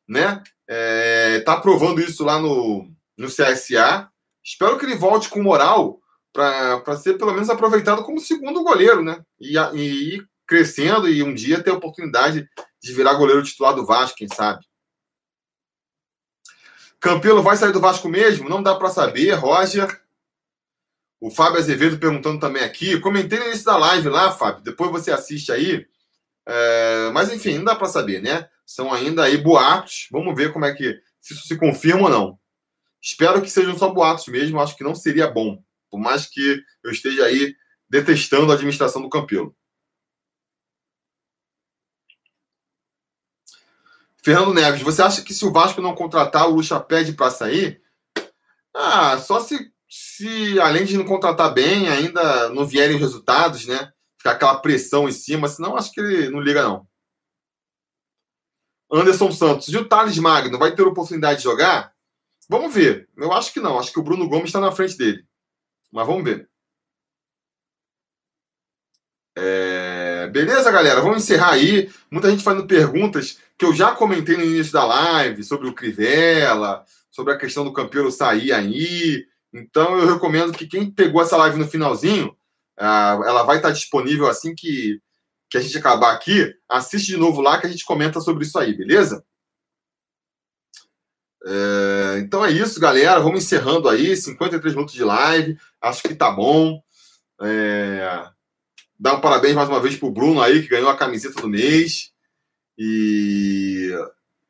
né? 0.10 0.42
É, 0.68 1.42
tá 1.42 1.56
provando 1.58 2.02
isso 2.02 2.24
lá 2.24 2.40
no, 2.40 2.92
no 3.16 3.28
CSA. 3.28 4.10
Espero 4.44 4.80
que 4.80 4.86
ele 4.88 4.96
volte 4.96 5.30
com 5.30 5.44
moral 5.44 6.02
para 6.34 6.98
ser 6.98 7.20
pelo 7.20 7.34
menos 7.34 7.52
aproveitado 7.52 8.02
como 8.02 8.20
segundo 8.20 8.64
goleiro, 8.64 9.04
né? 9.04 9.24
E, 9.40 9.56
e 9.76 10.26
crescendo 10.48 11.08
e 11.08 11.24
um 11.24 11.34
dia 11.34 11.64
ter 11.64 11.72
a 11.72 11.76
oportunidade 11.76 12.48
de 12.82 12.94
virar 12.94 13.14
goleiro 13.16 13.44
titular 13.44 13.74
do 13.74 13.86
Vasco, 13.86 14.18
quem 14.18 14.28
sabe. 14.28 14.66
Campelo 17.00 17.44
vai 17.44 17.58
sair 17.58 17.74
do 17.74 17.82
Vasco 17.82 18.08
mesmo? 18.08 18.48
Não 18.48 18.64
dá 18.64 18.76
para 18.76 18.90
saber, 18.90 19.34
Roger. 19.34 20.02
O 21.20 21.30
Fábio 21.30 21.60
Azevedo 21.60 21.98
perguntando 21.98 22.40
também 22.40 22.64
aqui. 22.64 23.00
Comentei 23.00 23.40
no 23.40 23.46
início 23.46 23.66
da 23.66 23.78
live 23.78 24.08
lá, 24.10 24.32
Fábio. 24.32 24.64
Depois 24.64 24.90
você 24.90 25.12
assiste 25.12 25.52
aí. 25.52 25.86
É... 26.46 27.10
Mas 27.14 27.32
enfim, 27.32 27.58
não 27.58 27.66
dá 27.66 27.76
para 27.76 27.88
saber, 27.88 28.22
né? 28.22 28.48
São 28.66 28.94
ainda 28.94 29.24
aí 29.24 29.38
boatos. 29.38 30.08
Vamos 30.12 30.34
ver 30.36 30.54
como 30.54 30.66
é 30.66 30.74
que 30.74 30.98
se 31.20 31.34
isso 31.34 31.48
se 31.48 31.58
confirma 31.58 32.04
ou 32.04 32.10
não. 32.10 32.40
Espero 33.02 33.42
que 33.42 33.50
sejam 33.50 33.78
só 33.78 33.90
boatos 33.90 34.28
mesmo. 34.28 34.62
Acho 34.62 34.78
que 34.78 34.84
não 34.84 34.96
seria 34.96 35.28
bom. 35.28 35.62
Por 35.90 36.00
mais 36.00 36.26
que 36.26 36.62
eu 36.84 36.92
esteja 36.92 37.26
aí 37.26 37.54
detestando 37.90 38.52
a 38.52 38.56
administração 38.56 39.02
do 39.02 39.10
Campelo. 39.10 39.54
Fernando 44.24 44.54
Neves, 44.54 44.82
você 44.82 45.02
acha 45.02 45.22
que 45.22 45.34
se 45.34 45.46
o 45.46 45.52
Vasco 45.52 45.82
não 45.82 45.94
contratar, 45.94 46.48
o 46.48 46.56
Lucha 46.56 46.80
pede 46.80 47.12
para 47.12 47.30
sair? 47.30 47.82
Ah, 48.74 49.18
só 49.20 49.42
se, 49.42 49.72
se 49.90 50.60
além 50.62 50.86
de 50.86 50.98
não 50.98 51.06
contratar 51.06 51.54
bem, 51.54 51.90
ainda 51.90 52.50
não 52.50 52.66
vierem 52.66 52.96
os 52.96 53.02
resultados, 53.02 53.66
né? 53.66 53.92
Ficar 54.18 54.32
aquela 54.32 54.60
pressão 54.60 55.10
em 55.10 55.12
cima, 55.12 55.48
senão 55.50 55.76
acho 55.76 55.92
que 55.92 56.00
ele 56.00 56.30
não 56.30 56.40
liga, 56.40 56.64
não. 56.64 56.88
Anderson 58.90 59.32
Santos, 59.32 59.68
e 59.68 59.78
o 59.78 59.88
Thales 59.88 60.18
Magno 60.18 60.58
vai 60.58 60.74
ter 60.74 60.84
oportunidade 60.84 61.40
de 61.40 61.44
jogar? 61.44 61.94
Vamos 62.48 62.74
ver. 62.74 63.10
Eu 63.18 63.34
acho 63.34 63.52
que 63.52 63.60
não. 63.60 63.80
Acho 63.80 63.92
que 63.92 64.00
o 64.00 64.04
Bruno 64.04 64.30
Gomes 64.30 64.46
está 64.46 64.60
na 64.60 64.72
frente 64.72 64.98
dele. 64.98 65.26
Mas 65.92 66.06
vamos 66.06 66.24
ver. 66.24 66.50
É... 69.36 69.93
Beleza, 70.28 70.72
galera? 70.72 71.02
Vamos 71.02 71.24
encerrar 71.24 71.52
aí. 71.52 71.90
Muita 72.10 72.30
gente 72.30 72.44
fazendo 72.44 72.68
perguntas 72.68 73.40
que 73.58 73.66
eu 73.66 73.74
já 73.74 73.94
comentei 73.94 74.38
no 74.38 74.44
início 74.44 74.74
da 74.74 74.86
live 74.86 75.44
sobre 75.44 75.68
o 75.68 75.74
Crivella, 75.74 76.86
sobre 77.12 77.34
a 77.34 77.38
questão 77.38 77.64
do 77.64 77.74
Campeiro 77.74 78.12
sair 78.12 78.52
aí. 78.52 79.26
Então 79.54 79.98
eu 79.98 80.12
recomendo 80.12 80.52
que 80.52 80.68
quem 80.68 80.90
pegou 80.90 81.22
essa 81.22 81.38
live 81.38 81.58
no 81.58 81.68
finalzinho, 81.68 82.36
ah, 82.78 83.20
ela 83.26 83.44
vai 83.44 83.58
estar 83.58 83.72
disponível 83.72 84.28
assim 84.28 84.56
que, 84.56 85.00
que 85.50 85.58
a 85.58 85.62
gente 85.62 85.78
acabar 85.78 86.14
aqui. 86.14 86.54
Assiste 86.68 87.08
de 87.08 87.18
novo 87.18 87.42
lá 87.42 87.60
que 87.60 87.68
a 87.68 87.70
gente 87.70 87.86
comenta 87.86 88.20
sobre 88.20 88.46
isso 88.46 88.58
aí, 88.58 88.76
beleza? 88.76 89.24
É, 91.46 92.20
então 92.20 92.46
é 92.46 92.52
isso, 92.52 92.80
galera. 92.80 93.20
Vamos 93.20 93.44
encerrando 93.44 93.90
aí. 93.90 94.16
53 94.16 94.74
minutos 94.74 94.96
de 94.96 95.04
live. 95.04 95.58
Acho 95.82 96.04
que 96.04 96.16
tá 96.16 96.32
bom. 96.32 96.82
É, 97.42 98.30
dar 99.00 99.16
um 99.16 99.22
parabéns 99.22 99.56
mais 99.56 99.70
uma 99.70 99.80
vez 99.80 99.96
pro 99.96 100.12
Bruno 100.12 100.42
aí, 100.42 100.62
que 100.62 100.70
ganhou 100.70 100.90
a 100.90 100.98
camiseta 100.98 101.42
do 101.42 101.50
mês. 101.50 102.12
E, 102.78 103.92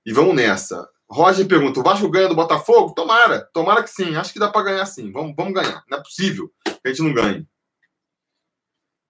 e 0.06 0.14
vamos 0.14 0.36
nessa. 0.36 0.88
Roger 1.10 1.48
pergunta: 1.48 1.80
o 1.80 1.84
Vasco 1.84 2.10
ganha 2.10 2.28
do 2.28 2.36
Botafogo? 2.36 2.94
Tomara, 2.94 3.42
tomara 3.54 3.84
que 3.84 3.90
sim. 3.90 4.16
Acho 4.16 4.34
que 4.34 4.40
dá 4.40 4.50
para 4.50 4.64
ganhar 4.64 4.86
sim. 4.86 5.12
Vamos, 5.12 5.36
vamos 5.36 5.54
ganhar. 5.54 5.84
Não 5.90 5.98
é 5.98 6.02
possível 6.02 6.52
que 6.66 6.80
a 6.86 6.90
gente 6.90 7.04
não 7.04 7.14
ganhe. 7.14 7.48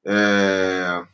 É... 0.06 1.06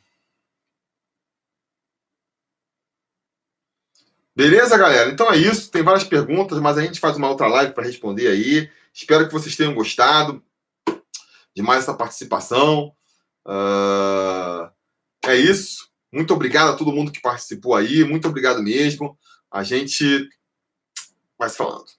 Beleza, 4.36 4.78
galera? 4.78 5.12
Então 5.12 5.32
é 5.32 5.38
isso. 5.38 5.70
Tem 5.70 5.84
várias 5.84 6.04
perguntas, 6.04 6.60
mas 6.60 6.78
a 6.78 6.82
gente 6.82 7.00
faz 7.00 7.18
uma 7.18 7.30
outra 7.30 7.48
live 7.48 7.74
para 7.74 7.86
responder 7.86 8.28
aí. 8.28 8.70
Espero 8.94 9.28
que 9.28 9.34
vocês 9.34 9.56
tenham 9.56 9.74
gostado 9.74 10.44
de 11.56 11.62
mais 11.62 11.84
essa 11.84 11.94
participação. 11.94 12.96
Uh... 13.50 14.70
É 15.26 15.36
isso. 15.36 15.90
Muito 16.12 16.34
obrigado 16.34 16.70
a 16.70 16.76
todo 16.76 16.92
mundo 16.92 17.12
que 17.12 17.22
participou 17.22 17.76
aí. 17.76 18.04
Muito 18.04 18.28
obrigado 18.28 18.64
mesmo. 18.64 19.18
A 19.52 19.64
gente 19.64 20.28
vai 21.38 21.50
se 21.50 21.58
falando. 21.58 21.99